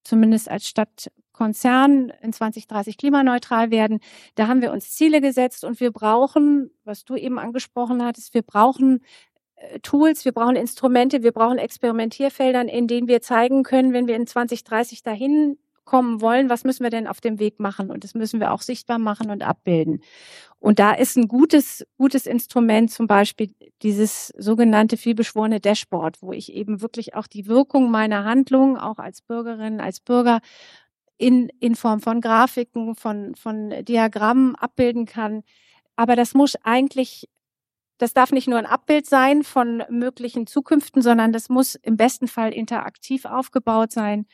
[0.03, 4.01] zumindest als Stadtkonzern in 2030 klimaneutral werden.
[4.35, 8.43] Da haben wir uns Ziele gesetzt und wir brauchen, was du eben angesprochen hattest, wir
[8.43, 9.34] brauchen äh,
[9.83, 14.27] Tools, wir brauchen Instrumente, wir brauchen Experimentierfeldern, in denen wir zeigen können, wenn wir in
[14.27, 17.91] 2030 dahin kommen wollen, was müssen wir denn auf dem Weg machen?
[17.91, 20.03] Und das müssen wir auch sichtbar machen und abbilden.
[20.59, 26.53] Und da ist ein gutes, gutes Instrument zum Beispiel dieses sogenannte vielbeschworene Dashboard, wo ich
[26.53, 30.41] eben wirklich auch die Wirkung meiner Handlung, auch als Bürgerin, als Bürger,
[31.19, 35.43] in, in Form von Grafiken, von, von Diagrammen abbilden kann.
[35.97, 37.29] Aber das muss eigentlich
[37.99, 42.29] das darf nicht nur ein Abbild sein von möglichen Zukünften, sondern das muss im besten
[42.29, 44.27] Fall interaktiv aufgebaut sein.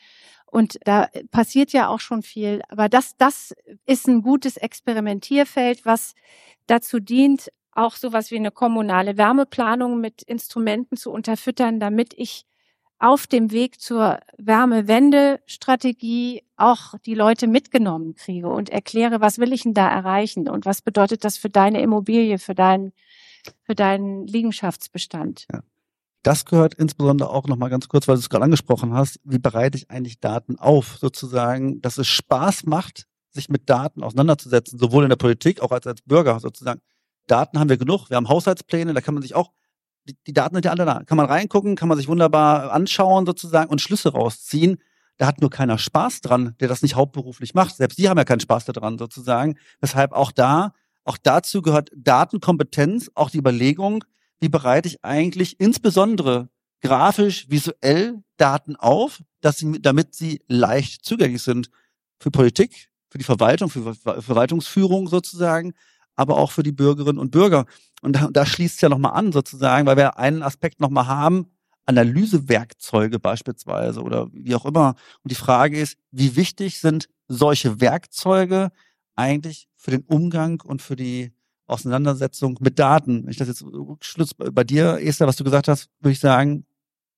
[0.47, 2.63] Und da passiert ja auch schon viel.
[2.69, 3.55] Aber das, das
[3.87, 6.15] ist ein gutes Experimentierfeld, was
[6.67, 12.47] dazu dient, auch sowas wie eine kommunale Wärmeplanung mit Instrumenten zu unterfüttern, damit ich
[13.01, 19.63] auf dem Weg zur Wärmewende-Strategie auch die Leute mitgenommen kriege und erkläre, was will ich
[19.63, 22.93] denn da erreichen und was bedeutet das für deine Immobilie, für deinen,
[23.63, 25.47] für deinen Liegenschaftsbestand.
[25.53, 25.61] Ja.
[26.23, 29.79] Das gehört insbesondere auch nochmal ganz kurz, weil du es gerade angesprochen hast, wie bereite
[29.79, 35.09] ich eigentlich Daten auf, sozusagen, dass es Spaß macht, sich mit Daten auseinanderzusetzen, sowohl in
[35.09, 36.81] der Politik, auch als, als Bürger sozusagen.
[37.27, 39.53] Daten haben wir genug, wir haben Haushaltspläne, da kann man sich auch,
[40.05, 43.25] die, die Daten sind ja alle da, kann man reingucken, kann man sich wunderbar anschauen
[43.25, 44.79] sozusagen und Schlüsse rausziehen.
[45.17, 47.77] Da hat nur keiner Spaß dran, der das nicht hauptberuflich macht.
[47.77, 49.57] Selbst die haben ja keinen Spaß daran sozusagen.
[49.81, 50.73] Weshalb auch da,
[51.05, 54.05] auch dazu gehört Datenkompetenz, auch die Überlegung,
[54.41, 56.49] wie bereite ich eigentlich insbesondere
[56.81, 61.71] grafisch, visuell Daten auf, dass sie, damit sie leicht zugänglich sind
[62.19, 65.75] für Politik, für die Verwaltung, für Ver Verwaltungsführung sozusagen,
[66.17, 67.67] aber auch für die Bürgerinnen und Bürger.
[68.03, 71.47] Und da, da schließt es ja nochmal an sozusagen, weil wir einen Aspekt nochmal haben,
[71.87, 74.95] Analysewerkzeuge beispielsweise oder wie auch immer.
[75.23, 78.71] Und die Frage ist, wie wichtig sind solche Werkzeuge
[79.17, 81.33] eigentlich für den Umgang und für die
[81.67, 83.25] Auseinandersetzung mit Daten.
[83.25, 83.65] Wenn ich das jetzt
[84.03, 86.67] Schluss bei dir, Esther, was du gesagt hast, würde ich sagen,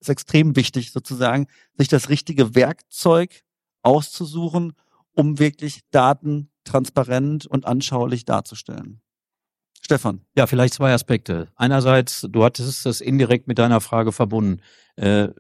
[0.01, 3.43] ist extrem wichtig sozusagen, sich das richtige Werkzeug
[3.83, 4.75] auszusuchen,
[5.15, 9.01] um wirklich Daten transparent und anschaulich darzustellen.
[9.81, 10.21] Stefan.
[10.37, 11.49] Ja, vielleicht zwei Aspekte.
[11.57, 14.61] Einerseits, du hattest es indirekt mit deiner Frage verbunden.
[14.95, 15.31] Äh,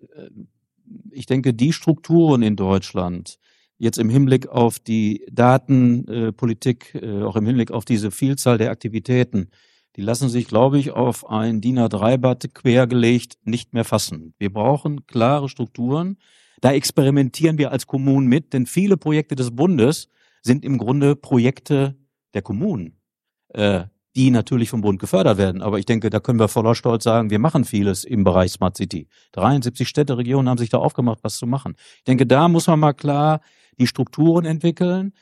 [1.12, 3.38] ich denke, die Strukturen in Deutschland,
[3.82, 9.50] jetzt im Hinblick auf die Datenpolitik, äh, auch im Hinblick auf diese Vielzahl der Aktivitäten,
[9.96, 14.34] die lassen sich, glaube ich, auf ein DIN A3-Blatt quergelegt nicht mehr fassen.
[14.38, 16.16] Wir brauchen klare Strukturen.
[16.60, 20.08] Da experimentieren wir als Kommunen mit, denn viele Projekte des Bundes
[20.42, 21.96] sind im Grunde Projekte
[22.34, 23.00] der Kommunen.
[23.48, 25.62] Äh, die natürlich vom Bund gefördert werden.
[25.62, 28.76] Aber ich denke, da können wir voller Stolz sagen, wir machen vieles im Bereich Smart
[28.76, 29.08] City.
[29.32, 31.74] 73 Städte, Regionen haben sich da aufgemacht, was zu machen.
[31.98, 33.40] Ich denke, da muss man mal klar
[33.78, 35.12] die Strukturen entwickeln.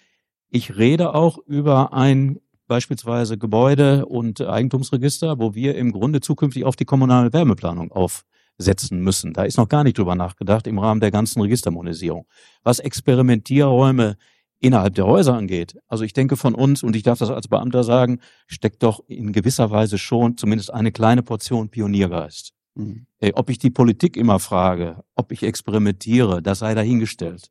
[0.50, 6.76] Ich rede auch über ein beispielsweise Gebäude- und Eigentumsregister, wo wir im Grunde zukünftig auf
[6.76, 9.32] die kommunale Wärmeplanung aufsetzen müssen.
[9.32, 12.26] Da ist noch gar nicht drüber nachgedacht im Rahmen der ganzen Registermonisierung.
[12.62, 14.16] Was Experimentierräume
[14.60, 15.78] innerhalb der Häuser angeht.
[15.88, 19.32] Also ich denke von uns, und ich darf das als Beamter sagen, steckt doch in
[19.32, 22.52] gewisser Weise schon zumindest eine kleine Portion Pioniergeist.
[22.74, 23.06] Mhm.
[23.34, 27.50] Ob ich die Politik immer frage, ob ich experimentiere, das sei dahingestellt.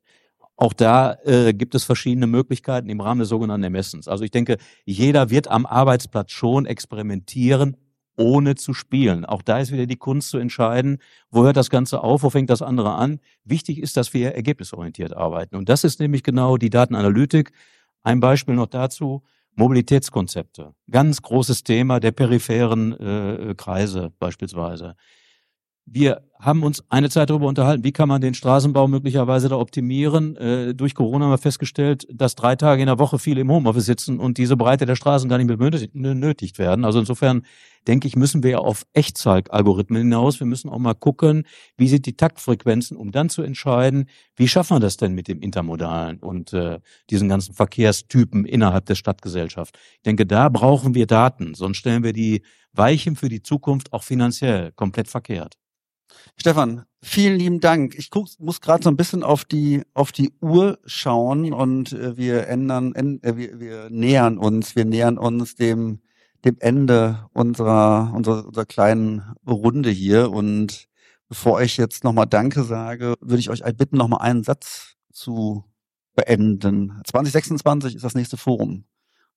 [0.56, 4.08] Auch da äh, gibt es verschiedene Möglichkeiten im Rahmen des sogenannten Ermessens.
[4.08, 7.76] Also ich denke, jeder wird am Arbeitsplatz schon experimentieren,
[8.20, 9.24] ohne zu spielen.
[9.24, 10.98] Auch da ist wieder die Kunst zu entscheiden,
[11.30, 13.18] wo hört das Ganze auf, wo fängt das andere an.
[13.44, 15.56] Wichtig ist, dass wir ergebnisorientiert arbeiten.
[15.56, 17.52] Und das ist nämlich genau die Datenanalytik.
[18.02, 19.22] Ein Beispiel noch dazu.
[19.56, 20.74] Mobilitätskonzepte.
[20.90, 24.96] Ganz großes Thema der peripheren äh, Kreise beispielsweise.
[25.86, 30.36] Wir haben uns eine Zeit darüber unterhalten, wie kann man den Straßenbau möglicherweise da optimieren.
[30.36, 33.86] Äh, durch Corona haben wir festgestellt, dass drei Tage in der Woche viele im Homeoffice
[33.86, 36.84] sitzen und diese Breite der Straßen gar nicht mehr benötigt werden.
[36.84, 37.42] Also insofern
[37.86, 40.40] denke ich, müssen wir auf Echtzeitalgorithmen hinaus.
[40.40, 41.44] Wir müssen auch mal gucken,
[41.76, 45.40] wie sind die Taktfrequenzen, um dann zu entscheiden, wie schaffen wir das denn mit dem
[45.40, 46.80] Intermodalen und äh,
[47.10, 49.78] diesen ganzen Verkehrstypen innerhalb der Stadtgesellschaft.
[49.94, 52.42] Ich denke, da brauchen wir Daten, sonst stellen wir die
[52.72, 55.56] Weichen für die Zukunft auch finanziell komplett verkehrt.
[56.36, 57.94] Stefan, vielen lieben Dank.
[57.96, 62.16] Ich guck, muss gerade so ein bisschen auf die auf die Uhr schauen und äh,
[62.16, 66.00] wir ändern, äh, wir, wir nähern uns, wir nähern uns dem
[66.44, 70.88] dem Ende unserer unserer, unserer kleinen Runde hier und
[71.28, 75.64] bevor ich jetzt nochmal Danke sage, würde ich euch bitten, nochmal einen Satz zu
[76.14, 77.00] beenden.
[77.06, 78.84] 2026 ist das nächste Forum.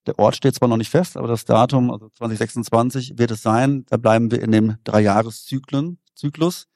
[0.06, 3.86] Der Ort steht zwar noch nicht fest, aber das Datum, also 2026, wird es sein.
[3.88, 6.66] Da bleiben wir in dem Dreijahreszyklus.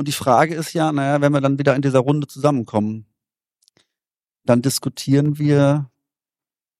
[0.00, 3.04] Und die Frage ist ja, naja, wenn wir dann wieder in dieser Runde zusammenkommen,
[4.46, 5.90] dann diskutieren wir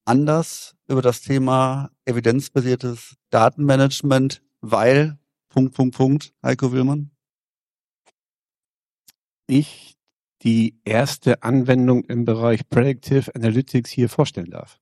[0.06, 5.18] anders über das Thema evidenzbasiertes Datenmanagement, weil,
[5.50, 7.10] Punkt, Punkt, Punkt, Heiko Willmann.
[9.46, 9.98] Ich
[10.40, 14.80] die erste Anwendung im Bereich Predictive Analytics hier vorstellen darf.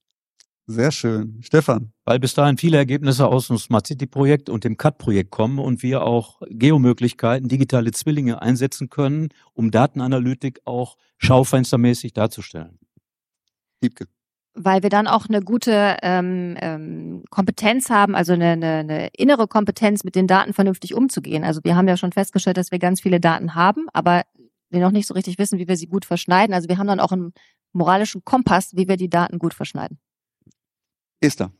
[0.71, 1.39] Sehr schön.
[1.41, 1.93] Stefan.
[2.05, 5.83] Weil bis dahin viele Ergebnisse aus dem Smart City Projekt und dem CAT-Projekt kommen und
[5.83, 12.79] wir auch Geomöglichkeiten, digitale Zwillinge einsetzen können, um Datenanalytik auch schaufenstermäßig darzustellen.
[13.81, 14.09] Liebke.
[14.53, 19.49] Weil wir dann auch eine gute ähm, ähm, Kompetenz haben, also eine, eine, eine innere
[19.49, 21.45] Kompetenz, mit den Daten vernünftig umzugehen.
[21.45, 24.25] Also wir haben ja schon festgestellt, dass wir ganz viele Daten haben, aber
[24.69, 26.53] wir noch nicht so richtig wissen, wie wir sie gut verschneiden.
[26.55, 27.33] Also wir haben dann auch einen
[27.73, 29.99] moralischen Kompass, wie wir die Daten gut verschneiden.
[31.21, 31.53] Esther.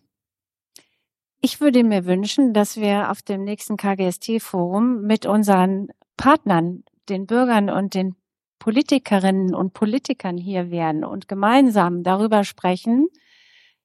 [1.41, 7.71] Ich würde mir wünschen, dass wir auf dem nächsten KGST-Forum mit unseren Partnern, den Bürgern
[7.71, 8.17] und den
[8.59, 13.09] Politikerinnen und Politikern hier wären und gemeinsam darüber sprechen,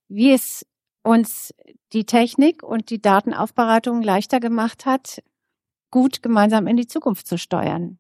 [0.08, 0.66] wie es
[1.04, 1.54] uns
[1.94, 5.22] die Technik und die Datenaufbereitung leichter gemacht hat,
[5.92, 8.00] gut gemeinsam in die Zukunft zu steuern.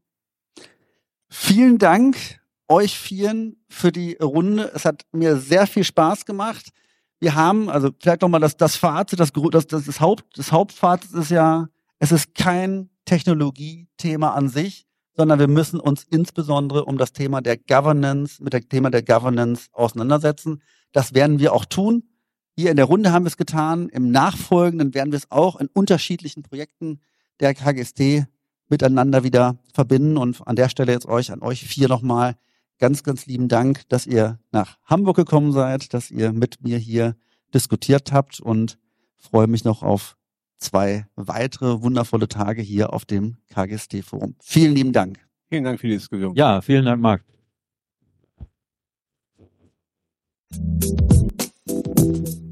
[1.30, 2.18] Vielen Dank
[2.68, 4.72] euch vieren für die Runde.
[4.74, 6.72] Es hat mir sehr viel Spaß gemacht
[7.24, 11.32] wir haben, also vielleicht nochmal das, das Fazit, das, das, das, Haupt, das Hauptfazit ist
[11.32, 11.70] ja,
[12.00, 14.86] es ist kein Technologiethema an sich,
[15.16, 19.70] sondern wir müssen uns insbesondere um das Thema der Governance, mit dem Thema der Governance
[19.72, 20.62] auseinandersetzen.
[20.92, 22.04] Das werden wir auch tun.
[22.58, 23.88] Hier in der Runde haben wir es getan.
[23.88, 27.00] Im Nachfolgenden werden wir es auch in unterschiedlichen Projekten
[27.40, 28.26] der KGST
[28.68, 30.18] miteinander wieder verbinden.
[30.18, 32.36] Und an der Stelle jetzt euch, an euch vier nochmal
[32.84, 37.16] ganz, ganz lieben Dank, dass ihr nach Hamburg gekommen seid, dass ihr mit mir hier
[37.54, 38.78] diskutiert habt und
[39.16, 40.18] freue mich noch auf
[40.58, 44.36] zwei weitere wundervolle Tage hier auf dem KGST-Forum.
[44.42, 45.18] Vielen lieben Dank.
[45.48, 46.36] Vielen Dank für die Diskussion.
[46.36, 47.24] Ja, vielen Dank, Marc.
[51.66, 52.43] Thank you.